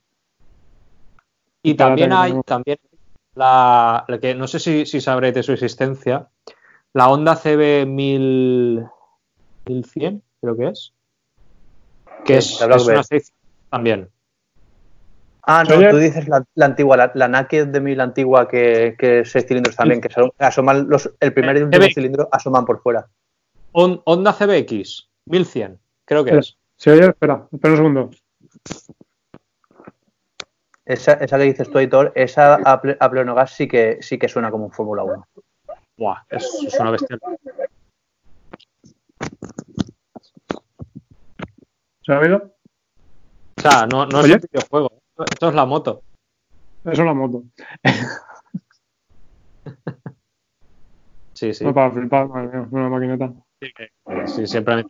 Y 1.65 1.75
también 1.75 2.13
hay, 2.13 2.41
también 2.45 2.79
la, 3.35 4.05
la 4.09 4.19
que 4.19 4.35
no 4.35 4.47
sé 4.47 4.59
si, 4.59 4.87
si 4.87 5.01
sabréis 5.01 5.35
de 5.35 5.43
su 5.43 5.53
existencia, 5.53 6.29
la 6.93 7.09
Honda 7.09 7.37
CB 7.37 7.87
1000, 7.87 8.85
1100, 9.67 10.23
creo 10.41 10.57
que 10.57 10.69
es. 10.69 10.93
Que 12.25 12.37
es, 12.39 12.61
la 12.61 12.67
Black 12.67 12.79
es 12.81 12.85
una 12.85 12.93
Bear. 12.95 13.05
600 13.05 13.35
también. 13.71 14.09
Ah, 15.43 15.65
no, 15.65 15.89
tú 15.91 15.97
dices 15.97 16.29
la, 16.29 16.45
la 16.55 16.67
antigua, 16.67 16.97
la, 16.97 17.11
la 17.15 17.27
Naked 17.29 17.69
de 17.69 17.81
1000 17.81 18.01
antigua 18.01 18.47
que, 18.47 18.95
que 18.99 19.21
es 19.21 19.31
seis 19.33 19.47
cilindros 19.47 19.75
también, 19.75 20.01
que 20.01 20.09
asom- 20.09 20.33
asoman 20.39 20.89
los, 20.89 21.11
el 21.19 21.33
primer 21.33 21.57
y 21.57 21.61
Eh, 21.61 21.65
último 21.65 21.87
cilindro 21.95 22.29
asoman 22.31 22.65
por 22.67 22.83
fuera. 22.83 23.09
Hon- 23.73 24.03
Honda 24.05 24.33
CBX 24.35 25.09
1100, 25.27 25.79
creo 26.05 26.25
que 26.25 26.37
es. 26.39 26.59
¿Se 26.77 26.91
oye? 26.93 27.07
Espera, 27.09 27.49
espera 27.51 27.73
un 27.73 27.77
segundo. 27.79 28.11
Esa, 30.91 31.13
esa 31.15 31.39
que 31.39 31.45
dices 31.45 31.71
tú, 31.71 31.79
Aitor, 31.79 32.13
esa 32.17 32.55
a, 32.57 32.83
ple- 32.83 32.97
a 32.99 33.09
pleno 33.09 33.33
gas 33.35 33.53
sí 33.53 33.69
que, 33.69 33.99
sí 34.03 34.19
que 34.19 34.29
suena 34.29 34.51
como 34.51 34.65
un 34.65 34.73
Fórmula 34.73 35.05
1. 35.05 35.25
Buah, 35.97 36.25
es, 36.29 36.45
es 36.67 36.81
una 36.81 36.91
bestia. 36.91 37.17
¿Se 42.03 42.13
ha 42.13 42.19
oído? 42.19 42.57
O 43.59 43.63
sea, 43.63 43.87
no, 43.87 44.07
no 44.07 44.21
es 44.21 44.33
un 44.33 44.41
videojuego, 44.41 44.91
esto 45.31 45.49
es 45.51 45.55
la 45.55 45.65
moto. 45.65 46.03
Eso 46.83 47.03
es 47.03 47.07
la 47.07 47.15
moto. 47.15 47.45
Sí, 51.35 51.55
sí. 51.55 51.65
No 51.65 51.73
para 51.73 51.91
flipar, 51.91 52.29
madre 52.29 52.49
mía, 52.49 52.69
una 52.71 52.89
maquineta. 52.91 53.33
Sí, 54.27 54.47
siempre 54.47 54.77
me- 54.77 54.85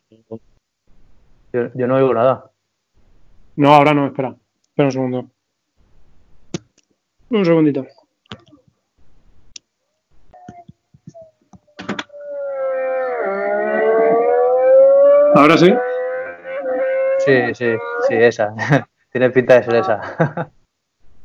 Yo, 1.52 1.72
yo 1.74 1.86
no 1.86 1.94
oigo 1.94 2.12
nada. 2.12 2.50
No, 3.56 3.72
ahora 3.72 3.94
no, 3.94 4.06
espera. 4.06 4.34
Espera 4.60 4.86
un 4.88 4.92
segundo. 4.92 5.30
Un 7.30 7.44
segundito. 7.44 7.86
Ahora 15.34 15.56
sí. 15.56 15.72
Sí, 17.24 17.54
sí, 17.54 17.66
sí, 18.08 18.14
esa. 18.14 18.52
Tiene 19.12 19.30
pinta 19.30 19.54
de 19.54 19.64
ser 19.64 19.74
esa. 19.76 20.50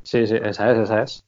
Sí, 0.03 0.27
sí, 0.27 0.35
esa 0.35 0.71
es, 0.71 0.77
esa 0.77 1.01
es. 1.01 1.25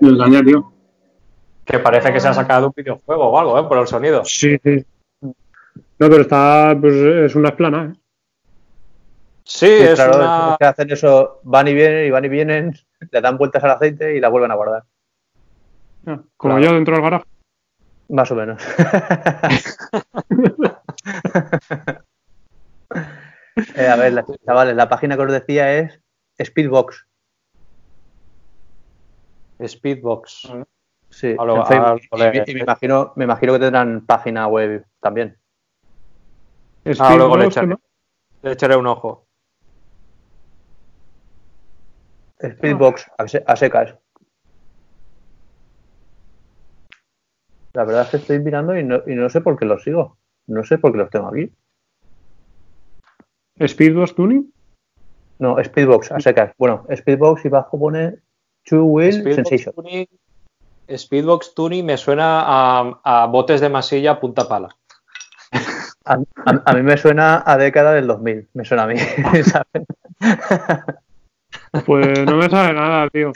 Me 0.00 0.08
engañé, 0.08 0.42
tío. 0.42 0.72
Que 1.66 1.78
parece 1.80 2.10
que 2.14 2.18
se 2.18 2.28
ha 2.28 2.32
sacado 2.32 2.68
un 2.68 2.72
videojuego 2.74 3.24
o 3.28 3.38
algo, 3.38 3.58
¿eh? 3.58 3.64
Por 3.64 3.76
el 3.76 3.86
sonido. 3.86 4.24
Sí, 4.24 4.56
sí. 4.64 4.82
No, 5.20 5.34
pero 5.98 6.22
está, 6.22 6.74
pues 6.80 6.94
es 6.94 7.34
una 7.34 7.50
esplana, 7.50 7.92
¿eh? 7.92 8.03
Sí, 9.46 9.66
Sí, 9.66 9.72
es 9.82 9.94
claro, 9.94 10.16
una... 10.16 10.52
es 10.52 10.58
que 10.58 10.64
hacen 10.64 10.90
eso, 10.90 11.40
van 11.42 11.68
y 11.68 11.74
vienen 11.74 12.06
y 12.06 12.10
van 12.10 12.24
y 12.24 12.28
vienen, 12.28 12.74
le 13.10 13.20
dan 13.20 13.36
vueltas 13.36 13.62
al 13.64 13.72
aceite 13.72 14.16
y 14.16 14.20
la 14.20 14.28
vuelven 14.28 14.50
a 14.50 14.54
guardar. 14.54 14.84
Ah, 16.06 16.20
Como 16.36 16.54
Claro. 16.56 16.70
yo 16.70 16.74
dentro 16.74 16.94
del 16.94 17.02
garaje. 17.04 17.24
Más 18.08 18.30
o 18.30 18.34
menos. 18.34 18.62
Eh, 23.76 23.86
a 23.86 23.96
ver, 23.96 24.12
la- 24.12 24.24
chavales, 24.44 24.74
la 24.74 24.88
página 24.88 25.16
que 25.16 25.22
os 25.22 25.32
decía 25.32 25.78
es 25.78 26.00
Speedbox. 26.42 27.06
Speedbox. 29.64 30.52
Sí, 31.10 31.36
A 31.38 31.44
lo- 31.44 31.56
en 31.58 31.66
Facebook. 31.66 32.00
a 32.10 32.16
lo 32.16 32.34
Y- 32.34 32.42
y, 32.50 32.54
me 32.54 32.60
imagino, 32.60 33.12
me 33.14 33.24
imagino 33.24 33.52
que 33.52 33.58
tendrán 33.60 34.04
página 34.06 34.48
web 34.48 34.84
también. 35.00 35.38
Ah, 36.98 37.14
luego 37.16 37.36
le 37.36 37.46
echaré, 37.46 37.68
¿no? 37.68 37.80
le 38.42 38.52
echaré 38.52 38.76
un 38.76 38.86
ojo. 38.88 39.23
Speedbox, 42.52 43.10
a, 43.18 43.28
se- 43.28 43.44
a 43.46 43.56
secas. 43.56 43.94
La 47.74 47.84
verdad 47.84 48.02
es 48.04 48.08
que 48.10 48.16
estoy 48.18 48.38
mirando 48.38 48.76
y 48.78 48.84
no, 48.84 49.02
y 49.06 49.14
no 49.14 49.28
sé 49.28 49.40
por 49.40 49.58
qué 49.58 49.64
los 49.64 49.82
sigo. 49.82 50.18
No 50.46 50.62
sé 50.64 50.78
por 50.78 50.92
qué 50.92 50.98
los 50.98 51.10
tengo 51.10 51.28
aquí. 51.28 51.50
Speedbox 53.66 54.14
Tuning. 54.14 54.52
No, 55.40 55.56
Speedbox, 55.62 56.12
a 56.12 56.20
secas. 56.20 56.52
Bueno, 56.58 56.86
Speedbox 56.94 57.44
y 57.44 57.48
bajo 57.48 57.78
pone 57.78 58.20
Two 58.64 58.84
Wheel 58.84 59.12
Speedbox 59.12 59.34
Sensation. 59.48 59.74
Tuning, 59.74 60.06
Speedbox 60.96 61.54
Tuning 61.54 61.84
me 61.86 61.96
suena 61.96 62.42
a, 62.46 63.00
a 63.02 63.26
botes 63.26 63.60
de 63.60 63.68
masilla 63.68 64.20
punta 64.20 64.46
pala. 64.48 64.68
A, 66.04 66.14
a- 66.14 66.62
a 66.66 66.72
mí 66.74 66.82
me 66.82 66.96
suena 66.96 67.42
a 67.44 67.56
década 67.56 67.92
del 67.94 68.06
2000. 68.06 68.48
Me 68.54 68.64
suena 68.64 68.84
a 68.84 68.86
mí. 68.86 68.96
¿sabes? 69.44 69.86
Pues 71.84 72.24
no 72.24 72.36
me 72.36 72.48
sale 72.48 72.72
nada, 72.74 73.08
tío. 73.10 73.32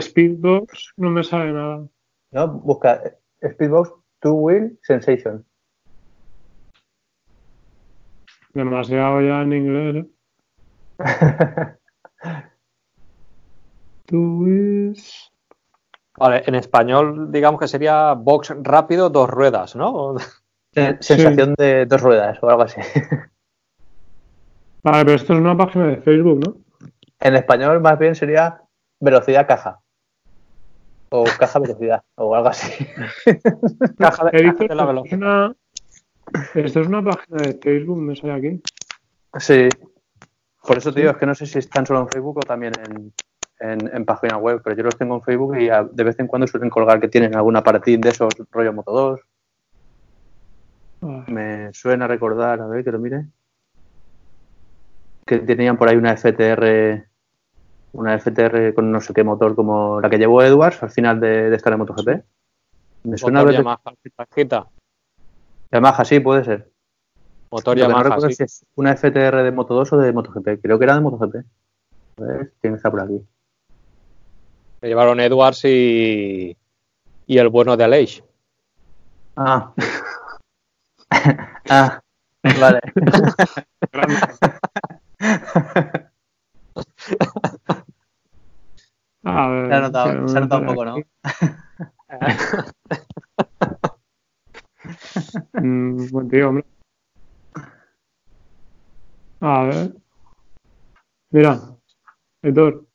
Speedbox 0.00 0.94
no 0.96 1.10
me 1.10 1.22
sale 1.22 1.52
nada. 1.52 1.86
¿No? 2.32 2.48
Busca 2.48 3.00
Speedbox 3.42 3.92
Two 4.20 4.32
Wheel 4.34 4.78
Sensation. 4.82 5.44
Demasiado 8.54 9.20
ya 9.20 9.42
en 9.42 9.52
inglés, 9.52 9.96
¿eh? 9.96 10.08
Two 14.06 14.38
wheels. 14.38 15.32
Vale, 16.16 16.44
en 16.46 16.54
español 16.54 17.32
digamos 17.32 17.58
que 17.60 17.66
sería 17.68 18.12
box 18.14 18.54
rápido, 18.62 19.10
dos 19.10 19.28
ruedas, 19.28 19.74
¿no? 19.74 20.14
Sen- 20.74 20.98
Sensación 21.00 21.54
de 21.54 21.86
dos 21.86 22.00
ruedas 22.00 22.38
o 22.42 22.48
algo 22.48 22.62
así. 22.62 22.80
Vale, 24.82 25.04
pero 25.04 25.16
esto 25.16 25.32
es 25.34 25.40
una 25.40 25.56
página 25.56 25.86
de 25.86 25.96
Facebook, 25.98 26.40
¿no? 26.46 26.63
En 27.24 27.34
español 27.34 27.80
más 27.80 27.98
bien 27.98 28.14
sería 28.14 28.60
velocidad 29.00 29.46
caja. 29.48 29.80
O 31.08 31.24
caja 31.38 31.58
velocidad. 31.58 32.02
O 32.16 32.34
algo 32.34 32.48
así. 32.48 32.86
Caja 33.98 34.26
de, 34.26 34.54
caja 34.54 34.74
la 34.74 34.84
velocidad. 34.84 35.12
es 35.12 35.12
una... 35.18 35.56
Esto 36.54 36.80
es 36.80 36.86
una 36.86 37.02
página 37.02 37.42
de 37.42 37.54
Facebook, 37.54 37.98
me 37.98 38.14
sale 38.16 38.32
aquí. 38.34 38.62
Sí. 39.38 39.68
Por 40.66 40.78
eso, 40.78 40.92
tío, 40.92 41.10
es 41.10 41.16
que 41.16 41.26
no 41.26 41.34
sé 41.34 41.46
si 41.46 41.58
están 41.58 41.84
solo 41.86 42.00
en 42.00 42.08
Facebook 42.08 42.38
o 42.38 42.40
también 42.40 42.72
en, 42.88 43.12
en, 43.60 43.94
en 43.96 44.04
página 44.04 44.36
web, 44.38 44.60
pero 44.64 44.76
yo 44.76 44.82
los 44.84 44.96
tengo 44.96 45.14
en 45.16 45.22
Facebook 45.22 45.56
y 45.58 45.68
a- 45.68 45.82
de 45.84 46.04
vez 46.04 46.18
en 46.18 46.26
cuando 46.26 46.46
suelen 46.46 46.70
colgar 46.70 47.00
que 47.00 47.08
tienen 47.08 47.34
algún 47.36 47.56
aparatín 47.56 48.00
de 48.00 48.08
esos 48.10 48.32
rollo 48.50 48.72
Moto 48.72 48.92
2. 48.92 49.20
Ay, 51.02 51.32
Me 51.32 51.72
suena 51.74 52.06
recordar, 52.06 52.60
a 52.60 52.66
ver 52.66 52.82
que 52.84 52.92
lo 52.92 52.98
mire, 52.98 53.26
que 55.26 55.38
tenían 55.38 55.76
por 55.76 55.88
ahí 55.88 55.96
una 55.96 56.16
FTR, 56.16 57.06
una 57.94 58.18
FTR 58.18 58.74
con 58.74 58.90
no 58.90 59.00
sé 59.00 59.14
qué 59.14 59.24
motor 59.24 59.54
como 59.54 60.00
la 60.00 60.10
que 60.10 60.18
llevó 60.18 60.42
Edwards 60.42 60.82
al 60.82 60.90
final 60.90 61.20
de, 61.20 61.50
de 61.50 61.56
estar 61.56 61.72
en 61.72 61.78
MotoGP. 61.78 62.08
Me 63.04 63.18
suena 63.18 63.40
Motor 63.40 63.52
ver 63.52 63.62
Yamaha. 63.62 63.80
Yamaha, 65.70 66.04
sí, 66.04 66.20
puede 66.20 66.44
ser. 66.44 66.70
Motor 67.50 67.76
Lo 67.76 67.84
no 67.84 67.88
Yamaha, 67.88 68.02
recuerdo 68.02 68.28
sí. 68.28 68.34
si 68.34 68.42
es 68.42 68.66
una 68.74 68.96
FTR 68.96 69.42
de 69.42 69.52
Moto 69.52 69.74
2 69.74 69.92
o 69.92 69.96
de 69.98 70.12
MotoGP. 70.12 70.62
Creo 70.62 70.78
que 70.78 70.84
era 70.84 70.94
de 70.94 71.00
MotoGP. 71.00 71.36
A 71.36 72.22
ver, 72.22 72.52
¿quién 72.60 72.74
está 72.74 72.90
por 72.90 73.00
aquí? 73.00 73.24
Se 74.80 74.88
llevaron 74.88 75.20
Edwards 75.20 75.64
y, 75.64 76.56
y 77.26 77.38
el 77.38 77.48
bueno 77.48 77.76
de 77.76 77.84
Aleix. 77.84 78.22
Ah. 79.36 79.72
ah, 81.70 82.00
vale. 82.60 82.80
A 89.24 89.48
ver, 89.48 89.68
Se 89.68 89.74
ha 89.74 89.80
notado, 89.80 90.28
se 90.28 90.38
ha 90.38 90.40
notado 90.40 90.60
un 90.60 90.66
poco, 90.66 90.84
¿no? 90.84 90.96
Mm, 95.54 96.10
buen 96.10 96.28
tío, 96.28 96.48
hombre. 96.48 96.64
A 99.40 99.64
ver. 99.64 99.94
Mira, 101.30 101.60
Héctor, 102.42 102.86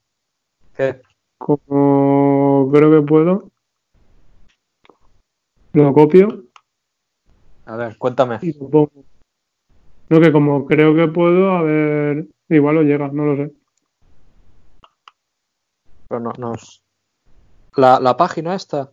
¿Qué? 0.75 1.01
como 1.37 2.69
creo 2.71 2.91
que 2.91 3.07
puedo, 3.07 3.51
lo 5.73 5.93
copio 5.93 6.45
A 7.65 7.75
ver, 7.75 7.97
cuéntame. 7.97 8.39
y 8.41 8.57
lo 8.57 8.69
pongo. 8.69 9.05
No, 10.09 10.19
que 10.21 10.31
como 10.31 10.65
creo 10.65 10.95
que 10.95 11.07
puedo, 11.07 11.51
a 11.51 11.61
ver, 11.63 12.27
igual 12.49 12.75
lo 12.75 12.81
llega, 12.83 13.09
no 13.09 13.25
lo 13.25 13.35
sé. 13.35 13.53
Pero 16.09 16.19
no, 16.19 16.33
nos... 16.37 16.83
la, 17.75 17.99
la 17.99 18.17
página 18.17 18.55
esta. 18.55 18.91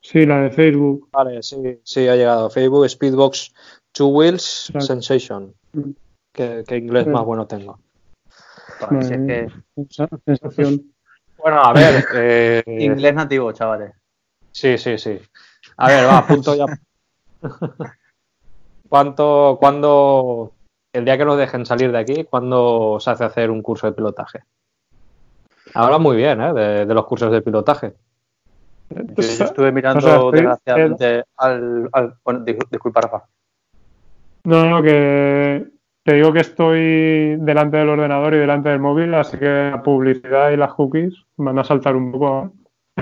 Sí, 0.00 0.24
la 0.24 0.42
de 0.42 0.50
Facebook. 0.50 1.08
Vale, 1.12 1.42
sí, 1.42 1.80
sí, 1.82 2.08
ha 2.08 2.14
llegado. 2.16 2.48
Facebook, 2.48 2.88
Speedbox, 2.88 3.52
Two 3.92 4.06
Wheels, 4.08 4.70
Exacto. 4.70 4.86
Sensation. 4.86 5.54
¿Qué, 6.32 6.64
qué 6.66 6.76
inglés 6.76 7.04
Sí. 7.04 7.10
más 7.10 7.24
bueno 7.24 7.46
tengo? 7.46 7.78
Joder, 8.80 9.04
si 9.04 9.14
es 9.14 9.20
que 9.20 9.82
Esa 9.82 10.08
sensación. 10.24 10.94
Bueno, 11.36 11.60
a 11.62 11.72
ver. 11.72 12.04
eh, 12.14 12.62
inglés 12.66 13.14
nativo, 13.14 13.52
chavales. 13.52 13.92
Sí, 14.52 14.78
sí, 14.78 14.96
sí. 14.98 15.18
A 15.76 15.88
ver, 15.88 16.06
va, 16.06 16.26
punto 16.26 16.54
ya. 16.54 16.66
¿cuánto, 18.88 19.56
cuándo, 19.60 20.52
el 20.92 21.04
día 21.04 21.18
que 21.18 21.24
nos 21.24 21.38
dejen 21.38 21.66
salir 21.66 21.92
de 21.92 21.98
aquí, 21.98 22.24
cuándo 22.24 22.98
se 23.00 23.10
hace 23.10 23.24
hacer 23.24 23.50
un 23.50 23.62
curso 23.62 23.86
de 23.86 23.92
pilotaje? 23.92 24.44
Habla 25.74 25.98
muy 25.98 26.16
bien, 26.16 26.40
¿eh? 26.40 26.52
De, 26.52 26.86
de 26.86 26.94
los 26.94 27.06
cursos 27.06 27.30
de 27.32 27.42
pilotaje. 27.42 27.94
Yo 28.90 29.44
estuve 29.44 29.70
mirando, 29.72 29.98
O 29.98 30.02
sea, 30.02 30.14
estoy- 30.16 30.32
desgraciadamente, 30.40 31.24
al, 31.36 31.88
al- 31.92 32.14
Bueno, 32.24 32.40
dis- 32.44 32.68
disculpa, 32.70 33.00
Rafa. 33.02 33.24
No, 34.44 34.64
no, 34.70 34.82
que 34.82 35.66
te 36.04 36.14
digo 36.14 36.32
que 36.32 36.40
estoy 36.40 37.36
delante 37.36 37.76
del 37.76 37.90
ordenador 37.90 38.32
y 38.34 38.38
delante 38.38 38.70
del 38.70 38.80
móvil, 38.80 39.12
así 39.14 39.36
que 39.38 39.70
la 39.70 39.82
publicidad 39.82 40.50
y 40.50 40.56
las 40.56 40.72
cookies 40.72 41.14
van 41.36 41.58
a 41.58 41.64
saltar 41.64 41.96
un 41.96 42.12
poco. 42.12 42.52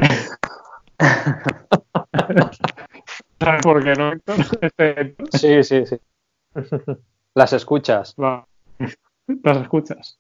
¿Sabes 3.39 3.63
por 3.63 3.85
qué 3.85 3.93
no? 3.95 4.13
Héctor? 4.13 4.37
Este, 4.61 5.15
Sí, 5.33 5.63
sí, 5.63 5.87
sí. 5.87 5.97
Las 7.35 7.53
escuchas. 7.53 8.15
va, 8.21 8.47
las 9.43 9.59
escuchas. 9.59 10.19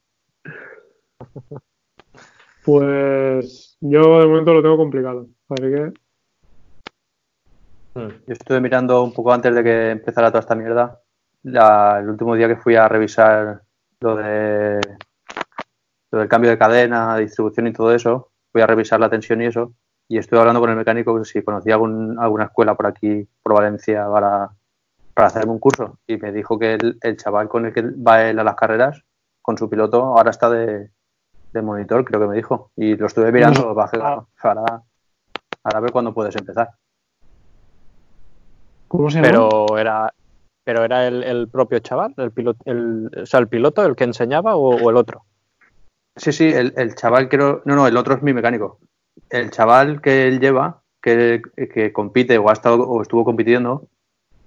Pues 2.66 3.78
yo 3.80 4.18
de 4.18 4.26
momento 4.26 4.52
lo 4.52 4.60
tengo 4.60 4.76
complicado. 4.76 5.28
Así 5.48 5.62
que 5.62 5.92
Yo 7.94 8.08
estuve 8.26 8.60
mirando 8.60 9.04
un 9.04 9.12
poco 9.14 9.32
antes 9.32 9.54
de 9.54 9.62
que 9.62 9.90
empezara 9.92 10.30
toda 10.30 10.40
esta 10.40 10.56
mierda. 10.56 11.00
el 11.44 12.10
último 12.10 12.34
día 12.34 12.48
que 12.48 12.56
fui 12.56 12.74
a 12.74 12.88
revisar 12.88 13.62
lo 14.00 14.16
de 14.16 14.80
lo 16.10 16.18
del 16.18 16.28
cambio 16.28 16.50
de 16.50 16.58
cadena, 16.58 17.16
distribución 17.16 17.68
y 17.68 17.72
todo 17.72 17.94
eso, 17.94 18.32
fui 18.50 18.62
a 18.62 18.66
revisar 18.66 18.98
la 18.98 19.10
tensión 19.10 19.42
y 19.42 19.46
eso, 19.46 19.74
y 20.08 20.18
estuve 20.18 20.40
hablando 20.40 20.60
con 20.60 20.70
el 20.70 20.76
mecánico 20.76 21.24
si 21.24 21.42
conocía 21.42 21.74
algún- 21.74 22.18
alguna 22.18 22.44
escuela 22.44 22.74
por 22.74 22.86
aquí, 22.88 23.28
por 23.42 23.54
Valencia, 23.54 24.08
para, 24.10 24.50
para 25.14 25.28
hacerme 25.28 25.52
un 25.52 25.58
curso. 25.60 25.98
Y 26.06 26.16
me 26.16 26.32
dijo 26.32 26.58
que 26.58 26.74
el, 26.74 26.98
el 27.00 27.16
chaval 27.16 27.48
con 27.48 27.66
el 27.66 27.72
que 27.72 27.82
va 27.82 28.24
él 28.28 28.38
a 28.40 28.44
las 28.44 28.56
carreras, 28.56 29.02
con 29.40 29.56
su 29.56 29.68
piloto, 29.70 30.02
ahora 30.02 30.30
está 30.30 30.50
de, 30.50 30.90
de 31.56 31.62
monitor, 31.62 32.04
creo 32.04 32.20
que 32.20 32.26
me 32.28 32.36
dijo. 32.36 32.70
Y 32.76 32.96
lo 32.96 33.06
estuve 33.06 33.32
mirando 33.32 33.74
para, 33.74 34.82
para 35.62 35.80
ver 35.80 35.90
cuándo 35.92 36.14
puedes 36.14 36.36
empezar. 36.36 36.70
¿cómo 38.88 39.10
se 39.10 39.16
llama? 39.16 39.28
Pero 39.28 39.78
era, 39.78 40.14
pero 40.64 40.84
era 40.84 41.06
el, 41.06 41.22
el 41.22 41.48
propio 41.48 41.78
chaval, 41.80 42.14
el 42.16 42.30
piloto, 42.32 42.60
el, 42.66 43.10
o 43.22 43.26
sea, 43.26 43.40
el 43.40 43.48
piloto 43.48 43.84
el 43.84 43.96
que 43.96 44.04
enseñaba 44.04 44.56
o, 44.56 44.76
o 44.76 44.90
el 44.90 44.96
otro. 44.96 45.24
Sí, 46.16 46.32
sí, 46.32 46.48
el, 46.48 46.72
el 46.76 46.94
chaval 46.94 47.28
creo. 47.28 47.62
No, 47.64 47.74
no, 47.76 47.86
el 47.86 47.96
otro 47.96 48.14
es 48.14 48.22
mi 48.22 48.32
mecánico. 48.32 48.78
El 49.28 49.50
chaval 49.50 50.00
que 50.00 50.28
él 50.28 50.40
lleva, 50.40 50.82
que, 51.02 51.42
que 51.74 51.92
compite 51.92 52.38
o 52.38 52.48
ha 52.48 52.52
estado 52.52 52.88
o 52.88 53.02
estuvo 53.02 53.24
compitiendo, 53.24 53.88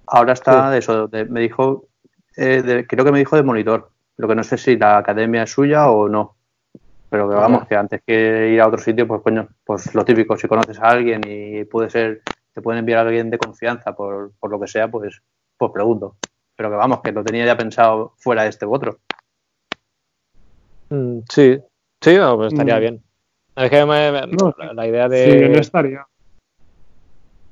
ahora 0.07 0.34
está 0.34 0.72
de 0.72 0.80
eso. 0.80 1.07
de- 1.07 1.26
me 1.26 1.41
dijo, 1.41 1.88
eh, 2.38 2.62
de- 2.64 2.88
creo 2.88 3.05
que 3.05 3.12
me 3.12 3.20
dijo 3.20 3.36
de 3.36 3.43
monitor. 3.43 3.91
Lo 4.18 4.28
que 4.28 4.36
no 4.36 4.43
sé 4.43 4.57
si 4.57 4.78
la 4.78 4.97
academia 4.97 5.43
es 5.43 5.51
suya 5.51 5.89
o 5.89 6.10
no. 6.10 6.36
Pero 7.10 7.28
que 7.28 7.36
vamos, 7.36 7.68
que 7.68 7.76
antes 7.76 8.01
que 8.05 8.49
ir 8.53 8.62
a 8.62 8.68
otro 8.68 8.78
sitio, 8.80 9.07
pues 9.07 9.22
coño, 9.22 9.47
pues 9.66 9.93
lo 9.95 10.05
típico, 10.05 10.38
si 10.38 10.47
conoces 10.47 10.80
a 10.80 10.89
alguien 10.89 11.22
y 11.26 11.64
puede 11.66 11.89
ser, 11.89 12.22
te 12.53 12.62
pueden 12.62 12.80
enviar 12.80 12.99
a 12.99 13.01
alguien 13.10 13.30
de 13.32 13.38
confianza 13.39 13.95
por, 13.95 14.32
por 14.39 14.51
lo 14.51 14.60
que 14.60 14.68
sea, 14.68 14.88
pues, 14.89 15.22
pues 15.57 15.72
pregunto. 15.72 16.18
Pero 16.55 16.70
que 16.70 16.76
vamos, 16.76 17.01
que 17.01 17.12
lo 17.12 17.24
tenía 17.24 17.45
ya 17.45 17.57
pensado 17.57 18.14
fuera 18.18 18.43
de 18.43 18.49
este 18.49 18.66
u 18.66 18.74
otro. 18.76 18.99
Mm, 20.89 21.20
sí, 21.30 21.60
sí, 22.01 22.16
no, 22.18 22.36
pues 22.38 22.53
estaría 22.53 22.78
Mm. 22.78 22.80
bien. 22.80 23.03
Es 23.55 23.70
que 23.70 23.86
me- 23.86 24.12
me- 24.12 24.28
No, 24.28 24.53
la, 24.57 24.74
la 24.74 24.88
idea 24.88 25.10
Sí, 25.10 25.16
de... 25.16 25.49
no 25.49 25.60
estaría. 25.60 26.05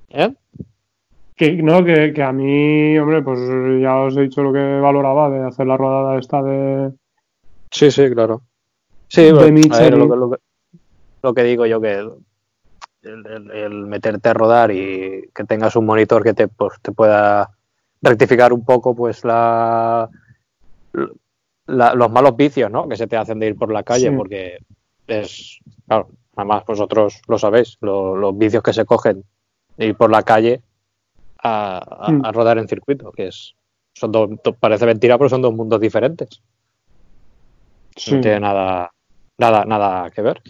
¿Eh? 0.09 0.33
Que, 1.35 1.53
no, 1.61 1.83
que, 1.83 2.13
que 2.13 2.23
a 2.23 2.31
mí, 2.31 2.97
hombre, 2.97 3.21
pues 3.21 3.39
ya 3.81 3.95
os 3.97 4.15
he 4.17 4.21
dicho 4.21 4.41
lo 4.41 4.53
que 4.53 4.79
valoraba 4.79 5.29
de 5.29 5.45
hacer 5.47 5.67
la 5.67 5.77
rodada 5.77 6.17
esta 6.17 6.41
de... 6.41 6.91
Sí, 7.71 7.91
sí, 7.91 8.09
claro. 8.11 8.41
Sí, 9.07 9.23
De 9.23 9.31
bueno, 9.33 9.41
a 9.41 9.45
ver, 9.45 9.53
Michelin. 9.53 9.99
lo, 9.99 10.09
que- 10.09 10.15
lo 10.17 10.29
que, 10.31 10.37
lo 11.23 11.33
que 11.33 11.43
digo 11.43 11.65
yo 11.65 11.79
que 11.81 11.93
el, 11.93 12.11
el- 13.03 13.51
el 13.51 13.73
meterte 13.85 14.29
a 14.29 14.33
rodar 14.33 14.71
y 14.71 15.29
que 15.33 15.43
tengas 15.45 15.75
un 15.75 15.85
monitor 15.85 16.23
que 16.23 16.33
te, 16.33 16.47
pues, 16.47 16.73
te 16.81 16.91
pueda 16.91 17.49
rectificar 18.01 18.51
un 18.53 18.65
poco 18.65 18.95
pues 18.95 19.23
la, 19.23 20.09
la- 21.67 21.93
los 21.93 22.11
malos 22.11 22.35
vicios 22.35 22.69
¿no? 22.71 22.87
que 22.87 22.95
se 22.97 23.07
te 23.07 23.17
hacen 23.17 23.39
de 23.39 23.47
ir 23.47 23.55
por 23.57 23.71
la 23.71 23.83
calle 23.83 24.09
Sí. 24.09 24.15
porque 24.15 24.57
es 25.07 25.59
claro 25.87 26.09
además 26.35 26.63
vosotros 26.65 27.21
lo 27.27 27.37
sabéis 27.39 27.77
lo- 27.81 28.15
los 28.15 28.37
vicios 28.37 28.61
que 28.61 28.73
se 28.73 28.85
cogen 28.85 29.23
de 29.77 29.85
ir 29.87 29.95
por 29.95 30.11
la 30.11 30.21
calle 30.23 30.61
a, 31.41 32.07
a- 32.07 32.11
Mm. 32.11 32.25
a 32.25 32.31
rodar 32.31 32.57
en 32.57 32.67
circuito 32.67 33.11
que 33.11 33.27
es 33.27 33.55
son 33.93 34.11
dos, 34.11 34.29
do- 34.43 34.53
parece 34.53 34.85
mentira 34.85 35.17
pero 35.17 35.29
son 35.29 35.41
dos 35.41 35.53
mundos 35.53 35.79
diferentes 35.79 36.41
Sí. 37.95 38.13
no 38.13 38.21
tiene 38.21 38.39
nada, 38.41 38.91
nada, 39.37 39.65
nada 39.65 40.09
que 40.11 40.21
ver. 40.21 40.41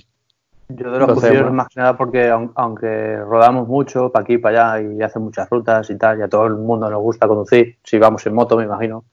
Yo 0.70 0.92
de 0.92 1.00
los 1.00 1.10
Entonces, 1.10 1.32
bueno. 1.32 1.52
más 1.54 1.70
que 1.70 1.80
nada 1.80 1.96
porque 1.96 2.30
aun- 2.30 2.52
aunque 2.56 3.18
rodamos 3.18 3.68
mucho 3.68 4.12
para 4.12 4.24
aquí 4.24 4.38
para 4.38 4.74
allá 4.74 4.90
y 4.92 5.02
hacen 5.02 5.22
muchas 5.22 5.50
rutas 5.50 5.90
y 5.90 5.98
tal, 5.98 6.20
y 6.20 6.24
a 6.24 6.28
todo 6.28 6.46
el 6.46 6.56
mundo 6.56 6.90
nos 6.90 7.02
gusta 7.02 7.28
conducir, 7.28 7.78
si 7.84 7.98
vamos 7.98 8.26
en 8.28 8.34
moto 8.34 8.58
me 8.58 8.66
imagino, 8.66 9.06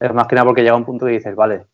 es 0.00 0.14
más 0.14 0.26
que 0.26 0.34
nada 0.34 0.46
porque 0.46 0.62
llega 0.62 0.76
un 0.76 0.86
punto 0.86 1.04
que 1.04 1.12
dices, 1.12 1.34
vale, 1.36 1.66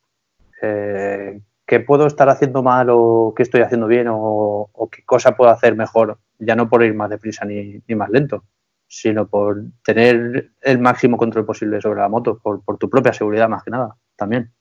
eh, 0.60 1.40
¿qué 1.64 1.80
puedo 1.80 2.06
estar 2.06 2.28
haciendo 2.28 2.62
mal 2.64 2.88
o 2.90 3.32
qué 3.36 3.44
estoy 3.44 3.60
haciendo 3.60 3.86
bien 3.86 4.08
o, 4.08 4.68
o 4.72 4.88
qué 4.90 5.04
cosa 5.04 5.36
puedo 5.36 5.50
hacer 5.50 5.76
mejor? 5.76 6.18
Ya 6.40 6.56
no 6.56 6.68
por 6.68 6.82
ir 6.82 6.94
más 6.94 7.08
deprisa 7.10 7.44
ni, 7.44 7.80
ni 7.86 7.94
más 7.94 8.10
lento, 8.10 8.42
sino 8.88 9.28
por 9.28 9.62
tener 9.84 10.50
el 10.60 10.78
máximo 10.80 11.16
control 11.16 11.46
posible 11.46 11.80
sobre 11.80 12.00
la 12.00 12.08
moto, 12.08 12.38
por, 12.42 12.64
por 12.64 12.78
tu 12.78 12.90
propia 12.90 13.12
seguridad 13.12 13.48
más 13.48 13.62
que 13.62 13.70
nada, 13.70 13.94
también. 14.16 14.52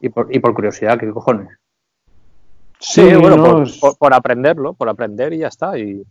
Y 0.00 0.08
por, 0.08 0.34
y 0.34 0.38
por 0.38 0.54
curiosidad, 0.54 0.98
¿qué 0.98 1.10
cojones? 1.10 1.48
Sí, 2.78 3.02
Sí, 3.10 3.14
bueno, 3.16 3.36
no, 3.36 3.44
por, 3.52 3.62
es- 3.64 3.78
por- 3.78 3.96
por 3.98 4.14
aprenderlo, 4.14 4.72
por 4.72 4.88
aprender 4.88 5.32
y 5.34 5.38
ya 5.38 5.48
está. 5.48 5.78
Y 5.78 6.02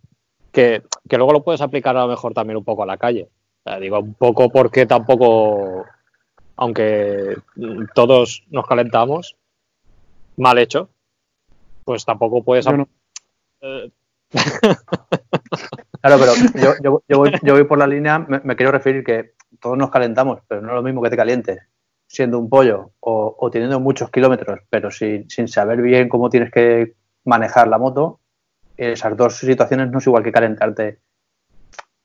que, 0.52 0.84
que 1.08 1.18
luego 1.18 1.34
lo 1.34 1.44
puedes 1.44 1.62
aplicar 1.62 1.98
a 1.98 2.02
lo 2.02 2.08
mejor 2.08 2.34
también 2.34 2.58
un 2.58 2.64
poco 2.64 2.84
a 2.84 2.86
la 2.86 2.98
calle. 2.98 3.28
O 3.64 3.70
sea, 3.70 3.80
digo, 3.80 4.00
un 4.00 4.14
poco 4.14 4.50
porque 4.50 4.86
tampoco, 4.86 5.86
aunque 6.56 7.36
todos 7.96 8.44
nos 8.50 8.66
calentamos, 8.68 9.36
mal 10.38 10.58
hecho, 10.60 10.90
pues 11.84 12.06
tampoco 12.06 12.44
puedes... 12.44 12.66
No. 12.68 12.88
eh, 13.62 13.90
Claro, 16.02 16.18
pero 16.20 16.34
yo, 16.56 16.74
yo, 16.82 17.04
yo, 17.10 17.18
voy, 17.18 17.32
yo 17.42 17.54
voy 17.56 17.64
por 17.66 17.78
la 17.78 17.86
línea, 17.88 18.20
me, 18.20 18.40
me 18.44 18.56
quiero 18.56 18.72
referir 18.72 19.04
que 19.04 19.34
todos 19.60 19.78
nos 19.78 19.90
calentamos, 19.90 20.40
pero 20.48 20.62
no 20.62 20.70
es 20.70 20.76
lo 20.76 20.84
mismo 20.84 21.02
que 21.02 21.10
te 21.10 21.18
calientes 21.18 21.60
siendo 22.12 22.40
un 22.40 22.50
pollo 22.50 22.92
o, 23.02 23.36
o 23.40 23.52
teniendo 23.52 23.80
muchos 23.80 24.10
kilómetros, 24.10 24.62
pero 24.70 24.90
sin, 24.90 25.30
sin 25.30 25.48
saber 25.48 25.80
bien 25.82 26.10
cómo 26.10 26.30
tienes 26.30 26.52
que 26.52 26.96
manejar 27.24 27.68
la 27.68 27.78
moto. 27.78 28.20
Esas 28.76 29.16
dos 29.16 29.36
situaciones 29.38 29.92
no 29.92 30.00
es 30.00 30.08
igual 30.08 30.24
que 30.24 30.32
calentarte 30.32 31.00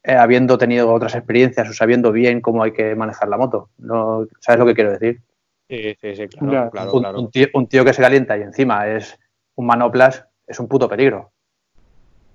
eh, 0.03 0.15
habiendo 0.15 0.59
tenido 0.59 0.93
otras 0.93 1.15
experiencias 1.15 1.69
o 1.71 1.73
sabiendo 1.73 2.13
bien 2.13 2.43
cómo 2.43 2.63
hay 2.63 2.73
que 2.73 2.95
manejar 2.95 3.29
la 3.29 3.39
moto. 3.39 3.71
No, 3.79 4.27
¿Sabes 4.41 4.59
lo 4.61 4.67
que 4.67 4.75
quiero 4.75 4.93
decir? 4.93 5.23
sí, 5.71 5.97
sí, 5.99 6.15
sí, 6.17 6.29
claro, 6.29 6.71
claro, 6.71 6.93
un, 6.93 7.01
claro. 7.01 7.19
un 7.21 7.31
tío, 7.31 7.47
un 7.55 7.67
tío 7.67 7.85
que 7.87 7.95
se 7.95 8.03
calienta 8.03 8.37
y 8.37 8.43
encima 8.43 8.87
es 8.89 9.19
un 9.55 9.67
manoplas 9.67 10.27
es 10.47 10.61
un 10.61 10.69
puto 10.69 10.87
peligro. 10.87 11.33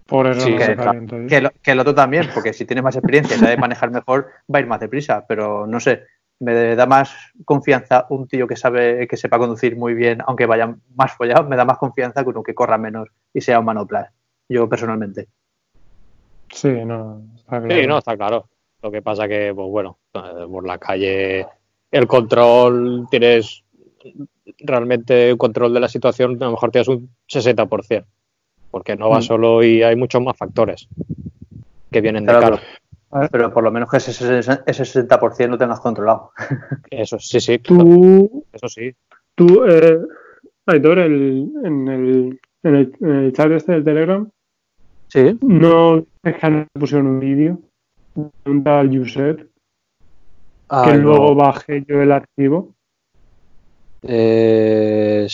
Por 0.08 0.26
eso 0.26 0.42
Sí, 0.42 0.52
no 0.54 0.58
que- 0.58 0.66
se 0.66 0.76
calienta. 0.76 1.16
¿eh? 1.18 1.28
Que, 1.28 1.38
el- 1.38 1.52
que 1.62 1.72
el 1.72 1.80
otro 1.80 1.94
también, 1.94 2.28
porque 2.34 2.54
si 2.54 2.66
tiene 2.66 2.82
más 2.82 2.96
experiencia 2.96 3.36
y 3.36 3.40
sabe 3.40 3.58
manejar 3.58 3.92
mejor, 3.92 4.30
va 4.52 4.58
a 4.58 4.62
ir 4.62 4.66
más 4.68 4.80
deprisa. 4.80 5.26
Pero 5.28 5.68
no 5.68 5.80
sé, 5.80 6.06
me 6.40 6.76
da 6.76 6.86
más 6.86 7.14
confianza 7.46 8.06
un 8.10 8.28
tío 8.28 8.48
que 8.48 8.56
sabe, 8.56 9.08
que 9.08 9.18
sepa 9.18 9.38
conducir 9.38 9.76
muy 9.76 9.94
bien, 9.94 10.20
aunque 10.26 10.46
vaya 10.46 10.76
más 10.96 11.14
follado, 11.14 11.44
me 11.48 11.56
da 11.56 11.66
más 11.66 11.78
confianza 11.78 12.24
que 12.24 12.30
uno 12.30 12.44
que 12.44 12.56
corra 12.56 12.78
menos 12.78 13.10
y 13.34 13.42
sea 13.42 13.60
un 13.60 13.66
manoplas. 13.66 14.12
Yo 14.48 14.68
personalmente. 14.68 15.28
Sí, 16.52 16.70
no, 16.86 17.22
está 17.38 17.60
claro. 17.62 17.82
Sí, 17.82 17.88
no, 17.88 17.98
está 17.98 18.18
claro. 18.18 18.50
Lo 18.82 18.92
que 18.92 19.02
pasa 19.02 19.28
que, 19.28 19.54
pues 19.54 19.68
bueno, 19.70 20.00
eh, 20.14 20.46
por 20.50 20.66
la 20.66 20.78
calle 20.78 21.46
el 21.92 22.08
control 22.08 23.08
tienes 23.12 23.64
realmente 24.60 25.32
un 25.34 25.38
control 25.38 25.74
de 25.74 25.80
la 25.80 25.90
situación, 25.90 26.38
a 26.42 26.46
lo 26.46 26.52
mejor 26.52 26.72
tienes 26.72 26.88
un 26.88 27.10
60%, 27.28 28.06
porque 28.72 28.96
no 28.96 29.10
vas 29.10 29.26
Mm. 29.26 29.28
solo 29.28 29.64
y 29.64 29.84
hay 29.84 29.96
muchos 29.96 30.22
más 30.22 30.38
factores 30.38 30.88
que 31.92 32.02
vienen 32.02 32.26
de 32.26 32.32
Claro, 32.32 32.58
cara. 32.58 32.68
Pero 33.32 33.52
por 33.52 33.64
lo 33.64 33.72
menos 33.72 33.90
que 33.90 33.98
ese, 33.98 34.12
ese 34.12 34.60
ese 34.66 34.84
60% 35.08 35.48
lo 35.50 35.58
tengas 35.58 35.80
controlado. 35.80 36.32
Eso 36.92 37.18
sí, 37.20 37.40
sí, 37.40 37.58
claro, 37.60 37.84
Tú, 37.84 38.44
eso 38.54 38.68
sí. 38.70 38.94
tú 39.36 39.64
eh, 39.66 40.00
Aitor, 40.68 41.00
el, 41.00 41.52
en, 41.64 41.88
el, 41.88 42.40
en, 42.64 42.76
el, 42.76 42.94
en 43.02 43.10
el 43.10 43.34
chat 43.34 43.52
este 43.52 43.72
del 43.74 43.84
Telegram, 43.84 44.30
Sí. 45.08 45.38
no 45.42 46.06
es 46.24 46.36
que 46.38 46.50
no 46.52 46.68
pusieron 46.74 47.08
un 47.08 47.20
vídeo 47.20 47.58
de 48.14 48.52
un 48.52 48.64
tal 48.64 48.92
Yuset, 48.92 49.38
que 49.40 49.48
Ah, 50.70 50.94
luego 50.96 51.30
no. 51.30 51.36
bajé 51.36 51.84
yo 51.88 52.00
el 52.04 52.12
archivo. 52.12 52.76
Eh, 54.04 55.26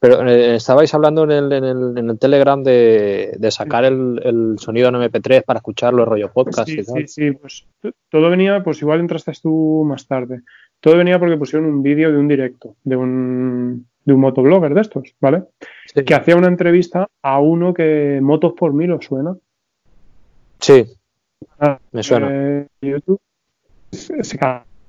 Pero 0.00 0.26
eh, 0.26 0.56
estabais 0.56 0.92
hablando 0.94 1.24
en 1.24 1.30
el, 1.30 1.52
en 1.52 1.64
el, 1.64 1.98
en 1.98 2.10
el 2.10 2.18
Telegram 2.18 2.62
de, 2.62 3.36
de 3.38 3.50
sacar 3.50 3.84
el, 3.84 4.20
el 4.24 4.58
sonido 4.58 4.88
en 4.88 4.94
MP3 4.94 5.44
para 5.44 5.58
escucharlo, 5.58 6.06
rollo 6.06 6.32
podcast 6.32 6.68
Sí, 6.70 6.80
y 6.80 6.84
tal. 6.84 7.06
sí, 7.06 7.06
sí, 7.06 7.30
pues 7.32 7.66
todo 8.08 8.30
venía, 8.30 8.62
pues 8.64 8.80
igual 8.80 9.00
entraste 9.00 9.32
tú 9.42 9.84
más 9.86 10.06
tarde. 10.06 10.40
Todo 10.80 10.96
venía 10.96 11.18
porque 11.18 11.36
pusieron 11.36 11.68
un 11.68 11.82
vídeo 11.82 12.10
de 12.10 12.16
un 12.16 12.28
directo, 12.28 12.76
de 12.82 12.96
un, 12.96 13.86
de 14.06 14.14
un 14.14 14.20
motoblogger 14.20 14.72
de 14.72 14.80
estos, 14.80 15.14
¿vale? 15.20 15.44
Sí. 15.86 16.02
Que 16.02 16.14
hacía 16.14 16.34
una 16.34 16.48
entrevista 16.48 17.06
a 17.20 17.38
uno 17.40 17.74
que 17.74 18.20
Motos 18.22 18.54
por 18.54 18.72
mí 18.72 18.86
lo 18.86 19.02
suena. 19.02 19.36
Sí, 20.60 20.86
me 21.92 22.02
suena. 22.02 22.28
Eh, 22.30 22.66
YouTube 22.80 23.20
se, 23.92 24.38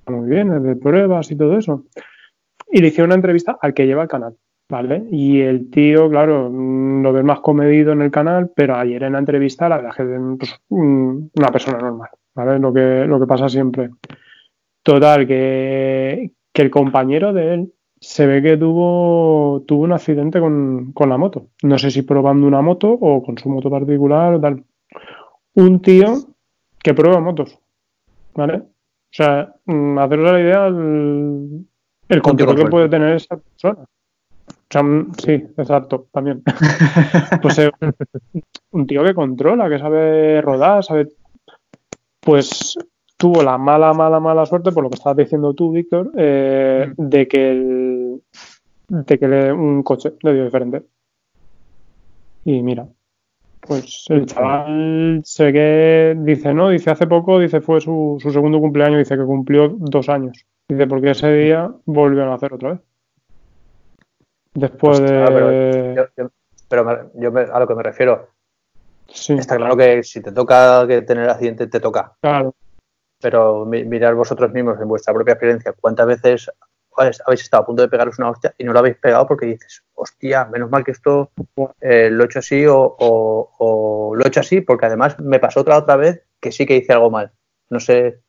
muy 0.07 0.29
bien, 0.29 0.63
de 0.63 0.75
pruebas 0.75 1.31
y 1.31 1.35
todo 1.35 1.57
eso. 1.57 1.85
Y 2.71 2.79
le 2.79 2.87
hicieron 2.87 3.09
una 3.09 3.15
entrevista 3.15 3.57
al 3.61 3.73
que 3.73 3.85
lleva 3.85 4.03
el 4.03 4.09
canal, 4.09 4.35
¿vale? 4.71 5.03
Y 5.11 5.41
el 5.41 5.69
tío, 5.69 6.09
claro, 6.09 6.49
mm, 6.49 7.01
lo 7.03 7.11
ves 7.13 7.23
más 7.25 7.41
comedido 7.41 7.91
en 7.91 8.01
el 8.01 8.09
canal, 8.09 8.51
pero 8.55 8.75
ayer 8.77 9.03
en 9.03 9.13
la 9.13 9.19
entrevista 9.19 9.67
la 9.67 9.75
verdad 9.77 9.91
es 9.91 9.97
que 9.97 10.03
es 10.15 10.19
pues, 10.39 10.61
un- 10.69 11.29
una 11.35 11.47
persona 11.49 11.77
normal, 11.77 12.09
¿vale? 12.33 12.57
Lo 12.57 12.73
que, 12.73 13.05
lo 13.05 13.19
que 13.19 13.27
pasa 13.27 13.49
siempre. 13.49 13.89
Total, 14.81 15.27
que, 15.27 16.31
que 16.53 16.61
el 16.61 16.71
compañero 16.71 17.33
de 17.33 17.53
él 17.53 17.73
se 17.99 18.25
ve 18.25 18.41
que 18.41 18.55
tuvo, 18.57 19.61
tuvo 19.67 19.83
un 19.83 19.91
accidente 19.91 20.39
con, 20.39 20.91
con 20.93 21.09
la 21.09 21.17
moto. 21.17 21.47
No 21.63 21.77
sé 21.77 21.91
si 21.91 22.01
probando 22.03 22.47
una 22.47 22.61
moto 22.61 22.89
o 22.91 23.21
con 23.21 23.37
su 23.37 23.49
moto 23.49 23.69
particular 23.69 24.33
o 24.35 24.39
tal. 24.41 24.63
Un 25.53 25.81
tío 25.81 26.13
que 26.81 26.93
prueba 26.93 27.19
motos, 27.19 27.59
¿vale? 28.33 28.55
O 28.57 29.11
sea, 29.13 29.53
mm, 29.65 29.97
haceros 29.99 30.31
la 30.31 30.39
idea 30.39 30.67
el, 30.67 31.65
el 32.07 32.21
control 32.21 32.55
que 32.55 32.61
puede 32.71 32.89
tener 32.89 33.15
esa 33.17 33.35
persona. 33.37 33.85
Mm, 34.73 35.11
sí, 35.17 35.31
exacto, 35.57 36.07
también. 36.11 36.43
Pues 37.41 37.57
eh, 37.59 37.71
un 38.71 38.87
tío 38.87 39.03
que 39.03 39.13
controla, 39.13 39.69
que 39.69 39.79
sabe 39.79 40.41
rodar, 40.41 40.83
sabe. 40.83 41.07
Pues 42.23 42.77
tuvo 43.17 43.43
la 43.43 43.57
mala, 43.57 43.93
mala, 43.93 44.19
mala 44.19 44.45
suerte, 44.45 44.71
por 44.71 44.83
lo 44.83 44.89
que 44.89 44.95
estabas 44.95 45.17
diciendo 45.17 45.53
tú, 45.53 45.71
Víctor, 45.71 46.11
eh, 46.17 46.93
de 46.97 47.27
que 47.27 47.51
el, 47.51 48.21
de 48.87 49.19
que 49.19 49.27
le- 49.27 49.51
un 49.53 49.83
coche 49.83 50.13
le 50.21 50.33
dio 50.33 50.45
diferente. 50.45 50.83
Y 52.45 52.61
mira, 52.63 52.87
pues 53.61 54.05
el 54.09 54.25
chaval 54.25 55.23
ve 55.39 55.53
que 55.53 56.15
dice, 56.19 56.53
no, 56.53 56.69
dice 56.69 56.89
hace 56.91 57.07
poco, 57.07 57.39
dice 57.39 57.61
fue 57.61 57.81
su, 57.81 58.17
su 58.19 58.31
segundo 58.31 58.59
cumpleaños, 58.59 58.99
dice 58.99 59.17
que 59.17 59.25
cumplió 59.25 59.69
dos 59.69 60.09
años. 60.09 60.45
Dice, 60.67 60.87
porque 60.87 61.11
ese 61.11 61.31
día 61.33 61.71
volvió 61.85 62.23
a 62.23 62.29
nacer 62.29 62.53
otra 62.53 62.71
vez. 62.73 62.81
Después 64.53 64.99
Hostia, 64.99 65.29
de. 65.29 65.93
Yo, 65.95 66.03
yo- 66.17 66.31
pero 66.67 66.83
me- 66.85 66.97
yo 67.15 67.31
me- 67.31 67.41
a 67.41 67.59
lo 67.59 67.67
que 67.67 67.75
me 67.75 67.83
refiero, 67.83 68.29
Sí, 69.07 69.33
está 69.33 69.57
claro 69.57 69.75
que 69.75 70.03
si 70.03 70.21
te 70.21 70.31
toca 70.31 70.85
que 70.87 71.01
tener 71.01 71.29
accidente, 71.29 71.67
te 71.67 71.79
toca. 71.79 72.13
claro. 72.21 72.53
Pero 73.21 73.65
mi- 73.65 73.83
mirar 73.83 74.15
vosotros 74.15 74.51
mismos 74.51 74.79
en 74.81 74.87
vuestra 74.87 75.13
propia 75.13 75.33
experiencia, 75.33 75.73
cuántas 75.79 76.07
veces 76.07 76.49
habéis 76.97 77.41
estado 77.41 77.63
a 77.63 77.65
punto 77.65 77.81
de 77.83 77.87
pegaros 77.87 78.17
una 78.19 78.29
hostia 78.31 78.53
y 78.57 78.63
no 78.63 78.73
lo 78.73 78.79
habéis 78.79 78.97
pegado 78.97 79.27
porque 79.27 79.45
dices, 79.45 79.83
hostia, 79.93 80.45
menos 80.45 80.69
mal 80.69 80.83
que 80.83 80.91
esto 80.91 81.31
eh, 81.79 82.09
lo 82.11 82.23
he 82.23 82.25
hecho 82.25 82.39
así 82.39 82.65
o, 82.65 82.77
o- 82.99 83.51
o 83.59 84.15
lo 84.15 84.23
he 84.23 84.27
hecho 84.27 84.39
así, 84.39 84.61
porque 84.61 84.87
además 84.87 85.19
me 85.19 85.39
pasó 85.39 85.61
otra 85.61 85.77
otra 85.77 85.95
vez 85.97 86.23
que 86.39 86.51
sí 86.51 86.65
que 86.65 86.77
hice 86.77 86.93
algo 86.93 87.09
mal. 87.11 87.31
No 87.69 87.79
sé. 87.79 88.19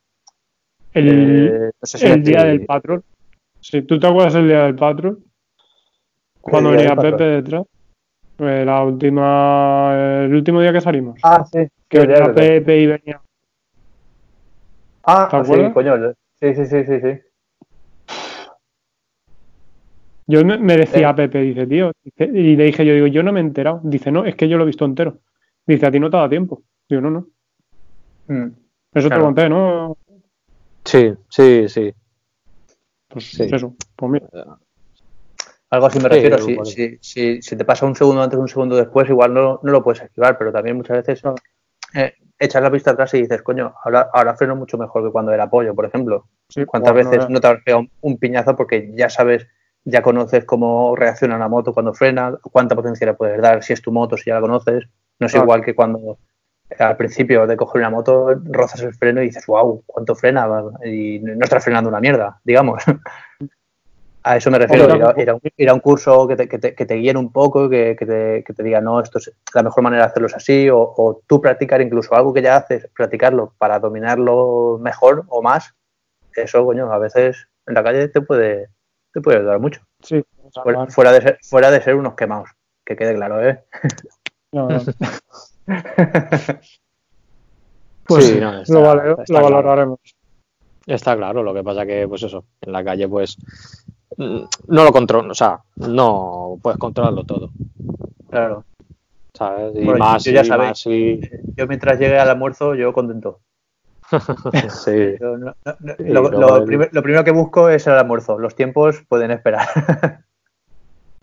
El, 0.92 1.08
eh, 1.48 1.70
no 1.80 1.86
sé 1.86 1.98
si 1.98 2.06
el 2.06 2.22
día 2.22 2.38
estoy- 2.38 2.58
del 2.58 2.66
patrón. 2.66 3.04
Sí, 3.60 3.82
¿tú 3.82 3.98
te 3.98 4.06
acuerdas 4.06 4.34
el 4.34 4.48
día 4.48 4.64
del 4.64 4.76
patrón? 4.76 5.24
Cuando 6.42 6.70
venía? 6.70 6.94
Pepe 6.96 7.24
detrás. 7.24 7.64
Eh, 8.38 8.64
la 8.64 8.82
última, 8.82 10.24
el 10.24 10.34
último 10.34 10.60
día 10.60 10.72
que 10.72 10.80
salimos. 10.80 11.18
Ah, 11.22 11.44
sí. 11.44 11.66
que 11.88 12.00
venía. 12.00 12.34
Pepe 12.34 12.78
y 12.80 12.86
venía. 12.86 13.20
Ah, 15.04 15.28
¿Te 15.30 15.36
sí, 15.36 15.42
acuerdas? 15.42 15.72
coño. 15.72 16.12
Sí, 16.40 16.54
sí, 16.54 16.66
sí, 16.66 16.84
sí, 16.84 17.00
sí. 17.00 17.20
Yo 20.26 20.44
me 20.44 20.76
decía 20.76 21.00
Eh. 21.00 21.04
a 21.10 21.14
Pepe, 21.14 21.40
dice, 21.42 21.66
tío, 21.66 21.92
y 22.16 22.56
le 22.56 22.64
dije 22.64 22.86
yo, 22.86 22.94
digo, 22.94 23.06
yo 23.08 23.22
no 23.22 23.32
me 23.32 23.40
he 23.40 23.42
enterado. 23.42 23.80
Dice, 23.82 24.10
no, 24.12 24.24
es 24.24 24.34
que 24.36 24.48
yo 24.48 24.56
lo 24.56 24.62
he 24.64 24.66
visto 24.66 24.84
entero. 24.84 25.18
Dice, 25.66 25.86
a 25.86 25.90
ti 25.90 26.00
no 26.00 26.10
te 26.10 26.16
da 26.16 26.28
tiempo. 26.28 26.62
Digo, 26.88 27.02
no, 27.02 27.10
no. 27.10 27.26
Mm. 28.28 28.52
Eso 28.94 29.08
te 29.08 29.16
lo 29.16 29.24
conté, 29.24 29.48
¿no? 29.48 29.96
Sí, 30.84 31.12
sí, 31.28 31.68
sí. 31.68 31.92
Pues 33.08 33.24
Sí. 33.30 33.48
eso, 33.50 33.74
pues 33.96 34.12
mira. 34.12 34.26
Algo 35.72 35.86
así 35.86 35.98
me 35.98 36.04
Sí, 36.04 36.08
refiero. 36.10 36.38
Si, 36.38 36.58
si, 36.66 36.98
si, 37.00 37.42
si 37.42 37.56
te 37.56 37.64
pasa 37.64 37.86
un 37.86 37.96
segundo 37.96 38.22
antes, 38.22 38.38
un 38.38 38.46
segundo 38.46 38.76
después, 38.76 39.08
igual 39.08 39.32
no, 39.32 39.58
no 39.62 39.72
lo 39.72 39.82
puedes 39.82 40.02
esquivar, 40.02 40.36
pero 40.36 40.52
también 40.52 40.76
muchas 40.76 40.98
veces 40.98 41.22
eh, 41.94 42.12
echas 42.38 42.62
la 42.62 42.68
vista 42.68 42.90
atrás 42.90 43.14
y 43.14 43.22
dices, 43.22 43.40
coño, 43.40 43.72
ahora, 43.82 44.10
ahora 44.12 44.34
freno 44.36 44.54
mucho 44.54 44.76
mejor 44.76 45.02
que 45.02 45.10
cuando 45.10 45.32
era 45.32 45.44
apoyo, 45.44 45.74
por 45.74 45.86
ejemplo. 45.86 46.26
Sí, 46.50 46.66
¿Cuántas 46.66 46.92
bueno, 46.92 47.08
veces 47.08 47.24
no, 47.24 47.30
no 47.30 47.40
te 47.40 47.46
has 47.46 47.62
pegado 47.62 47.80
un, 47.80 47.90
un 48.02 48.18
piñazo 48.18 48.54
porque 48.54 48.92
ya 48.94 49.08
sabes, 49.08 49.46
ya 49.84 50.02
conoces 50.02 50.44
cómo 50.44 50.94
reacciona 50.94 51.36
una 51.36 51.48
moto 51.48 51.72
cuando 51.72 51.94
frena, 51.94 52.36
cuánta 52.42 52.76
potencia 52.76 53.06
le 53.06 53.14
puedes 53.14 53.40
dar, 53.40 53.62
si 53.62 53.72
es 53.72 53.80
tu 53.80 53.90
moto, 53.92 54.18
si 54.18 54.24
ya 54.28 54.34
la 54.34 54.40
conoces? 54.42 54.84
No 55.18 55.26
es 55.26 55.32
Claro. 55.32 55.46
igual 55.46 55.64
que 55.64 55.74
cuando 55.74 56.18
eh, 56.68 56.82
al 56.82 56.98
principio 56.98 57.46
de 57.46 57.56
coger 57.56 57.80
una 57.80 57.88
moto 57.90 58.34
rozas 58.44 58.82
el 58.82 58.92
freno 58.94 59.22
y 59.22 59.26
dices, 59.26 59.46
wow, 59.46 59.82
cuánto 59.86 60.14
frena, 60.14 60.48
y 60.84 61.18
no 61.20 61.44
estás 61.44 61.64
frenando 61.64 61.88
una 61.88 62.00
mierda, 62.00 62.40
digamos. 62.44 62.82
A 64.24 64.36
eso 64.36 64.50
me 64.52 64.58
refiero, 64.58 64.84
Otra 64.84 64.96
ir 64.96 65.02
a, 65.02 65.06
cosa. 65.34 65.48
ir 65.56 65.68
a 65.68 65.74
un, 65.74 65.80
curso 65.80 66.28
que 66.28 66.36
te, 66.36 66.48
que 66.48 66.58
te, 66.58 66.74
que 66.76 66.86
te 66.86 66.94
guíen 66.94 67.16
un 67.16 67.32
poco, 67.32 67.68
que, 67.68 67.96
que 67.98 68.06
te, 68.06 68.44
que 68.44 68.52
te 68.54 68.62
diga, 68.62 68.80
no, 68.80 69.00
esto 69.00 69.18
es 69.18 69.32
la 69.52 69.64
mejor 69.64 69.82
manera 69.82 70.04
de 70.04 70.08
hacerlo 70.10 70.28
es 70.28 70.34
así, 70.36 70.68
o, 70.70 70.78
o 70.80 71.20
tú 71.26 71.40
practicar 71.40 71.80
incluso 71.80 72.14
algo 72.14 72.32
que 72.32 72.40
ya 72.42 72.56
haces, 72.56 72.88
practicarlo 72.96 73.52
para 73.58 73.80
dominarlo 73.80 74.78
mejor 74.80 75.24
o 75.28 75.42
más, 75.42 75.74
eso, 76.36 76.64
coño, 76.64 76.92
a 76.92 76.98
veces 76.98 77.48
en 77.66 77.74
la 77.74 77.82
calle 77.82 78.06
te 78.08 78.20
puede, 78.20 78.68
te 79.12 79.20
puede 79.20 79.38
ayudar 79.38 79.58
mucho. 79.58 79.80
Sí, 80.02 80.22
Fuera, 80.90 81.12
de 81.12 81.22
ser, 81.22 81.38
fuera 81.42 81.70
de 81.70 81.80
ser 81.82 81.94
unos 81.96 82.14
quemados, 82.14 82.50
que 82.84 82.94
quede 82.94 83.14
claro, 83.14 83.42
¿eh? 83.46 83.64
No, 84.52 84.68
no. 84.68 84.80
Pues 88.04 88.24
Sí, 88.26 88.40
no, 88.40 88.60
está- 88.62 88.74
lo, 88.74 88.82
vale- 88.82 89.10
está 89.10 89.22
lo 89.22 89.24
claro. 89.26 89.44
valoraremos. 89.44 89.98
Está 90.86 91.16
claro, 91.16 91.42
lo 91.44 91.54
que 91.54 91.62
pasa 91.62 91.86
que, 91.86 92.06
pues 92.08 92.24
eso, 92.24 92.44
en 92.60 92.72
la 92.72 92.82
calle, 92.82 93.08
pues 93.08 93.36
no 94.16 94.84
lo 94.84 94.92
controlo, 94.92 95.32
o 95.32 95.34
sea, 95.34 95.60
no 95.76 96.58
puedes 96.62 96.78
controlarlo 96.78 97.24
todo, 97.24 97.50
Claro. 98.30 98.64
¿sabes? 99.34 99.74
Y 99.76 99.84
Bueno, 99.84 99.98
más, 99.98 100.24
yo 100.24 100.32
ya 100.32 100.42
y 100.42 100.44
sabéis. 100.44 100.68
más, 100.70 100.86
y... 100.86 101.20
Yo 101.56 101.66
mientras 101.66 101.98
llegue 101.98 102.18
al 102.18 102.30
almuerzo, 102.30 102.74
yo 102.74 102.92
contento. 102.92 103.40
sí, 104.68 105.16
Yo 105.20 105.38
no- 105.38 105.54
no- 105.64 105.76
no- 105.80 105.94
Sí, 105.96 106.04
lo, 106.04 106.22
luego 106.22 106.30
lo 106.30 106.56
el- 106.58 106.64
primer- 106.64 106.90
lo 106.92 107.02
primero 107.02 107.24
que 107.24 107.30
busco 107.30 107.68
es 107.70 107.86
el 107.86 107.94
almuerzo. 107.94 108.38
Los 108.38 108.54
tiempos 108.54 109.02
pueden 109.08 109.30
esperar. 109.30 109.66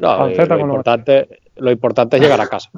No, 0.01 0.27
lo 0.29 0.59
importante, 0.59 1.41
lo 1.57 1.71
importante 1.71 2.15
es 2.15 2.21
llegar 2.23 2.39
a 2.39 2.47
casa, 2.47 2.69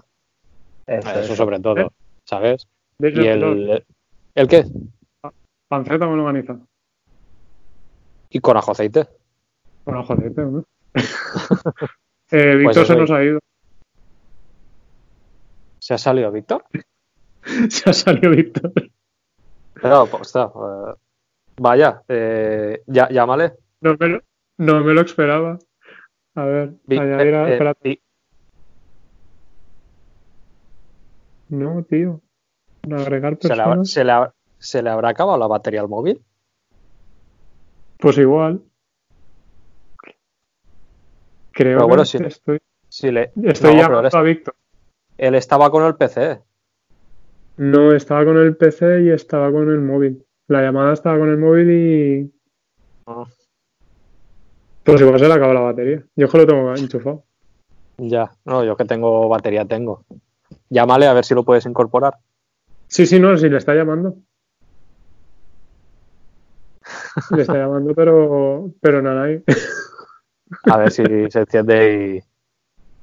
Eso, 0.87 1.07
eso 1.11 1.19
eso. 1.19 1.35
sobre 1.35 1.59
todo, 1.59 1.93
¿sabes? 2.27 2.67
De 2.97 3.09
hecho, 3.09 3.21
Y 3.21 3.27
el, 3.27 3.85
¿el 4.33 4.47
qué? 4.47 4.65
panceta 5.69 5.99
con 6.07 6.19
organiza. 6.19 6.57
Y 8.31 8.39
con 8.39 8.57
ajo 8.57 8.71
aceite. 8.71 9.07
Bueno, 9.91 10.05
joder, 10.05 10.37
¿no? 10.37 10.63
eh, 12.31 12.55
Víctor 12.55 12.73
Pues 12.75 12.87
se 12.87 12.95
nos 12.95 13.11
ha 13.11 13.23
ido. 13.25 13.39
¿Se 15.79 15.93
ha 15.93 15.97
salido 15.97 16.31
Víctor? 16.31 16.63
Se 17.69 17.89
ha 17.89 17.93
salido 17.93 18.29
Víctor. 18.31 18.71
Pero, 19.81 20.05
pues, 20.07 20.27
está, 20.27 20.43
eh, 20.45 20.93
vaya, 21.57 22.03
eh, 22.07 22.83
ya, 22.87 23.09
llámale. 23.09 23.53
No 23.81 23.97
me, 23.99 24.07
lo, 24.07 24.21
no 24.59 24.79
me 24.81 24.93
lo 24.93 25.01
esperaba. 25.01 25.59
A 26.35 26.45
ver, 26.45 26.73
Vi- 26.85 26.97
añadir 26.97 27.35
a- 27.35 27.49
eh, 27.49 27.51
espérate. 27.53 28.01
No, 31.49 31.83
tío. 31.83 32.21
Agregar 32.89 33.37
¿se, 33.41 33.47
le, 33.49 33.53
habrá- 33.55 33.65
personas. 33.65 33.89
se 33.89 34.03
le 34.05 34.11
habrá- 34.13 34.33
se 34.57 34.81
le 34.83 34.89
habrá 34.89 35.09
acabado 35.09 35.37
la 35.37 35.47
batería 35.47 35.81
al 35.81 35.89
móvil? 35.89 36.21
Pues 37.99 38.17
igual. 38.19 38.61
Creo 41.51 41.77
Pero 41.77 41.87
bueno, 41.87 42.03
que 42.03 42.07
sí. 42.09 42.17
estoy, 42.23 42.59
le, 43.11 43.31
estoy 43.43 43.75
no, 43.75 43.81
llamando 43.81 44.17
a 44.17 44.21
Víctor. 44.21 44.55
él 45.17 45.35
estaba 45.35 45.69
con 45.69 45.83
el 45.85 45.95
PC. 45.95 46.41
No, 47.57 47.91
estaba 47.93 48.25
con 48.25 48.37
el 48.37 48.55
PC 48.55 49.03
y 49.03 49.09
estaba 49.09 49.51
con 49.51 49.69
el 49.69 49.79
móvil. 49.79 50.25
La 50.47 50.61
llamada 50.61 50.93
estaba 50.93 51.19
con 51.19 51.29
el 51.29 51.37
móvil 51.37 51.71
y. 51.71 52.33
Ah. 53.05 53.25
Pues 54.83 55.01
igual 55.01 55.19
se 55.19 55.27
le 55.27 55.33
acaba 55.33 55.53
la 55.53 55.59
batería. 55.59 56.03
Yo 56.15 56.25
es 56.25 56.31
que 56.31 56.37
lo 56.37 56.47
tengo 56.47 56.75
enchufado. 56.75 57.23
Ya, 57.97 58.31
no, 58.45 58.63
yo 58.63 58.75
que 58.75 58.85
tengo 58.85 59.29
batería 59.29 59.65
tengo. 59.65 60.03
Llámale 60.69 61.05
a 61.05 61.13
ver 61.13 61.23
si 61.25 61.35
lo 61.35 61.43
puedes 61.43 61.65
incorporar. 61.65 62.15
Sí, 62.87 63.05
sí, 63.05 63.19
no, 63.19 63.37
sí, 63.37 63.47
le 63.49 63.57
está 63.57 63.75
llamando. 63.75 64.15
Le 67.35 67.41
está 67.43 67.53
llamando, 67.57 67.93
pero, 67.93 68.71
pero 68.81 69.01
nada. 69.01 69.23
ahí. 69.23 69.43
A 70.63 70.77
ver 70.77 70.91
si 70.91 71.03
se 71.29 71.39
enciende 71.39 72.23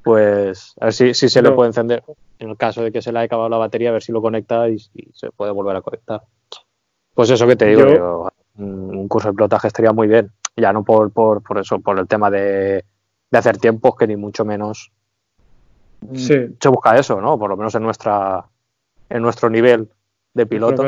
pues 0.03 0.75
a 0.81 0.87
ver 0.87 0.95
si, 0.95 1.15
si 1.15 1.29
se 1.29 1.43
le 1.43 1.51
puede 1.51 1.69
encender. 1.69 2.03
En 2.39 2.51
el 2.51 2.57
caso 2.57 2.83
de 2.83 2.93
que 2.93 3.03
se 3.03 3.13
le 3.13 3.19
haya 3.19 3.27
acabado 3.27 3.49
la 3.49 3.57
batería, 3.59 3.91
a 3.91 3.93
ver 3.93 4.03
si 4.03 4.13
lo 4.13 4.23
conecta 4.23 4.69
y, 4.69 4.77
y 4.95 5.11
se 5.13 5.31
puede 5.33 5.51
volver 5.53 5.77
a 5.77 5.83
conectar. 5.83 6.23
Pues 7.15 7.31
eso 7.31 7.47
que 7.47 7.57
te 7.57 7.67
digo, 7.67 7.81
Yo- 7.83 7.91
digo, 7.93 8.33
un 8.59 9.09
curso 9.09 9.29
de 9.29 9.35
pilotaje 9.35 9.67
estaría 9.67 9.93
muy 9.93 10.09
bien. 10.09 10.31
Ya 10.57 10.73
no 10.73 10.83
por, 10.85 11.13
por, 11.13 11.43
por 11.43 11.59
eso, 11.59 11.79
por 11.81 11.99
el 11.99 12.07
tema 12.07 12.31
de, 12.31 12.85
de 13.31 13.39
hacer 13.39 13.59
tiempos, 13.59 13.97
que 13.97 14.07
ni 14.07 14.17
mucho 14.17 14.45
menos 14.45 14.93
Sí, 16.15 16.57
se 16.61 16.69
busca 16.69 16.97
eso, 16.97 17.21
¿no? 17.21 17.39
Por 17.39 17.51
lo 17.51 17.57
menos 17.57 17.75
en 17.75 17.83
nuestra 17.83 18.45
en 19.11 19.21
nuestro 19.23 19.51
nivel 19.51 19.89
de 20.35 20.47
piloto, 20.47 20.83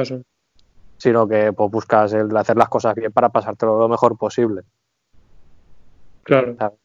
sino 0.98 1.26
que 1.26 1.52
pues, 1.52 1.70
buscas 1.70 2.12
el 2.12 2.34
hacer 2.36 2.56
las 2.56 2.68
cosas 2.68 2.94
bien 2.94 3.10
para 3.12 3.28
pasártelo 3.30 3.78
lo 3.78 3.88
mejor 3.88 4.16
posible. 4.16 4.62
Claro. 6.30 6.78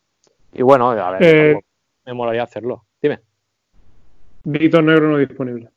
Y 0.54 0.62
bueno, 0.64 0.92
a 0.92 1.12
ver, 1.12 1.24
Eh, 1.24 1.60
me 2.06 2.14
molaría 2.14 2.44
hacerlo. 2.44 2.86
Dime. 3.02 3.20
Víctor 4.44 4.84
Negro 4.84 5.10
no 5.10 5.18
disponible. 5.18 5.70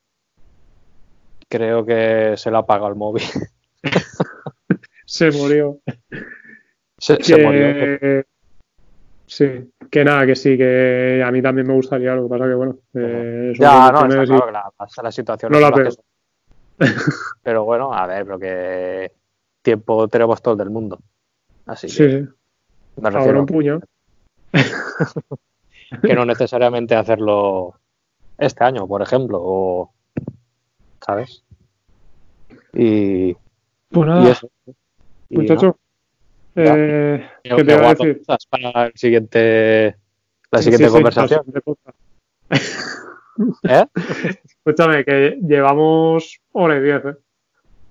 Creo 1.48 1.84
que 1.84 2.34
se 2.36 2.50
le 2.50 2.56
ha 2.56 2.60
apagado 2.60 2.88
el 2.88 2.96
móvil. 2.96 3.22
Se 5.06 5.30
murió. 5.30 5.80
se, 6.98 7.14
murió. 7.42 8.24
Sí, 9.26 9.70
que 9.90 10.04
nada, 10.04 10.26
que 10.26 10.36
sí, 10.36 10.56
que 10.58 11.22
a 11.24 11.30
mí 11.30 11.40
también 11.40 11.66
me 11.66 11.72
gustaría, 11.72 12.14
lo 12.14 12.24
que 12.24 12.28
pasa 12.28 12.44
que 12.46 12.54
bueno. 12.54 12.76
eh, 12.94 13.52
Ya, 13.58 13.90
no, 13.90 14.06
está 14.06 14.24
claro 14.26 14.46
que 14.46 14.52
la, 14.52 14.72
la 15.02 15.12
situación 15.12 15.52
No 15.52 15.60
la 15.60 15.70
veo. 15.70 15.88
Pero 17.42 17.64
bueno, 17.64 17.92
a 17.92 18.06
ver, 18.06 18.24
pero 18.26 18.38
que 18.38 19.12
tiempo 19.62 20.08
tenemos 20.08 20.42
todo 20.42 20.52
el 20.54 20.58
del 20.58 20.70
mundo. 20.70 20.98
Así 21.66 21.88
Sí, 21.88 21.96
que 21.98 22.10
sí. 22.22 22.28
Me 23.00 23.08
Ahora 23.08 23.40
un 23.40 23.46
puño. 23.46 23.80
que 26.02 26.14
no 26.14 26.24
necesariamente 26.24 26.94
hacerlo 26.94 27.74
este 28.36 28.64
año, 28.64 28.86
por 28.86 29.02
ejemplo, 29.02 29.38
o 29.40 29.92
¿sabes? 31.04 31.42
Y, 32.72 33.34
Pues 33.90 34.06
nada, 34.06 34.30
eso. 34.30 34.50
Y, 35.28 35.36
muchacho. 35.36 35.78
Ya. 36.54 36.74
Eh, 36.76 37.30
¿no? 37.48 37.56
¿Qué 37.56 37.64
te 37.64 37.72
iba 37.72 37.86
a 37.86 37.94
decir? 37.94 38.22
para 38.50 38.86
el 38.86 38.92
siguiente, 38.94 39.96
la 40.50 40.62
siguiente 40.62 40.84
sí, 40.84 40.90
sí, 40.90 40.94
conversación. 40.94 41.42
¿Eh? 43.68 43.86
Escúchame, 44.44 45.04
que 45.04 45.38
llevamos 45.42 46.40
hora 46.52 46.76
y 46.76 46.80
diez, 46.80 47.04
¿eh? 47.04 47.16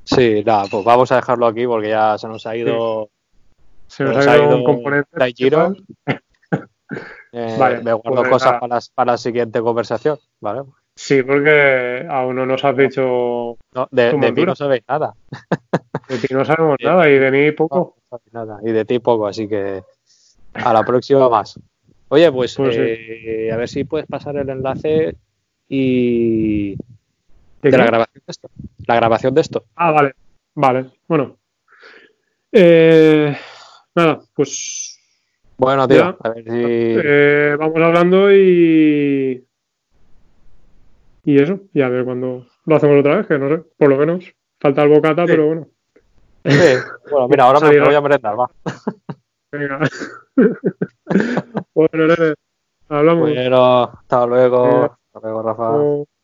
Sí, 0.03 0.43
nada, 0.45 0.65
pues 0.69 0.85
vamos 0.85 1.11
a 1.11 1.17
dejarlo 1.17 1.47
aquí 1.47 1.65
porque 1.65 1.89
ya 1.89 2.17
se 2.17 2.27
nos 2.27 2.45
ha 2.45 2.55
ido 2.55 3.09
Se 3.87 4.03
nos 4.03 4.13
Pues 4.15 4.27
ha 4.27 4.33
ha 4.33 4.37
ido 4.37 4.57
un 4.57 4.63
componente. 4.63 5.09
Principal. 5.11 5.83
Eh, 7.33 7.57
Vale, 7.59 7.81
me 7.81 7.91
guardo 7.91 8.21
pues 8.21 8.29
cosas 8.29 8.53
para, 8.61 8.79
para 8.95 9.11
la 9.11 9.17
siguiente 9.17 9.59
conversación, 9.59 10.17
¿vale? 10.39 10.61
Sí, 10.95 11.21
porque 11.21 12.07
aún 12.09 12.37
no 12.37 12.45
nos 12.45 12.63
has 12.63 12.75
dicho 12.77 13.57
No, 13.73 13.87
de, 13.91 14.13
de 14.13 14.31
mí 14.31 14.45
no 14.45 14.55
sabéis 14.55 14.83
nada. 14.87 15.13
de 16.07 16.17
ti 16.19 16.33
no 16.33 16.45
sabemos 16.45 16.77
nada 16.81 17.09
y 17.09 17.19
de 17.19 17.29
mí 17.29 17.51
poco. 17.51 17.97
No 18.09 18.21
nada. 18.31 18.59
Y 18.63 18.71
de 18.71 18.85
ti 18.85 18.99
poco, 18.99 19.27
así 19.27 19.47
que 19.49 19.83
a 20.53 20.73
la 20.73 20.83
próxima 20.83 21.27
más. 21.29 21.59
Oye, 22.07 22.31
pues, 22.31 22.55
Pues 22.55 22.75
sí. 22.75 22.81
eh, 22.81 23.51
a 23.51 23.57
ver 23.57 23.67
si 23.67 23.83
puedes 23.83 24.07
pasar 24.07 24.37
el 24.37 24.49
enlace 24.49 25.17
y 25.67 26.75
¿De 27.61 27.71
de 27.71 27.77
la 27.77 27.85
grabación 27.85 28.23
de 28.25 28.31
esto. 28.31 28.49
La 28.87 28.95
grabación 28.95 29.33
de 29.33 29.41
esto. 29.41 29.65
Ah, 29.75 29.91
vale. 29.91 30.13
Vale, 30.55 30.91
bueno. 31.09 31.35
Eh, 32.53 33.35
nada, 33.97 34.21
pues 34.33 34.97
Bueno, 35.57 35.87
tío, 35.87 35.97
Ya. 35.97 36.17
a 36.23 36.29
ver 36.29 36.43
si. 36.43 36.49
eh, 36.53 37.55
vamos 37.59 37.81
hablando 37.81 38.31
y. 38.31 39.43
Y 41.25 41.41
eso, 41.41 41.59
y 41.73 41.81
a 41.81 41.89
ver 41.89 42.05
cuándo 42.05 42.45
lo 42.65 42.75
hacemos 42.75 42.99
otra 42.99 43.17
vez, 43.17 43.27
que 43.27 43.37
no 43.37 43.49
sé, 43.49 43.63
por 43.77 43.89
lo 43.89 43.97
menos. 43.97 44.23
Falta 44.59 44.83
el 44.83 44.89
bocata, 44.89 45.23
Sí. 45.25 45.31
pero 45.31 45.47
bueno. 45.47 45.67
Sí. 46.45 46.75
Bueno, 47.11 47.27
mira, 47.27 47.43
ahora 47.43 47.59
me, 47.59 47.79
voy 47.79 47.93
a 47.95 48.01
merendar, 48.01 48.39
va. 48.39 48.49
Venga. 49.51 49.79
bueno, 51.73 52.13
hablamos. 52.89 53.29
Bueno, 53.29 53.83
hasta 53.83 54.25
luego. 54.25 54.63
Venga. 54.63 54.85
Hasta 55.13 55.19
luego, 55.27 55.41
Rafa. 55.43 56.16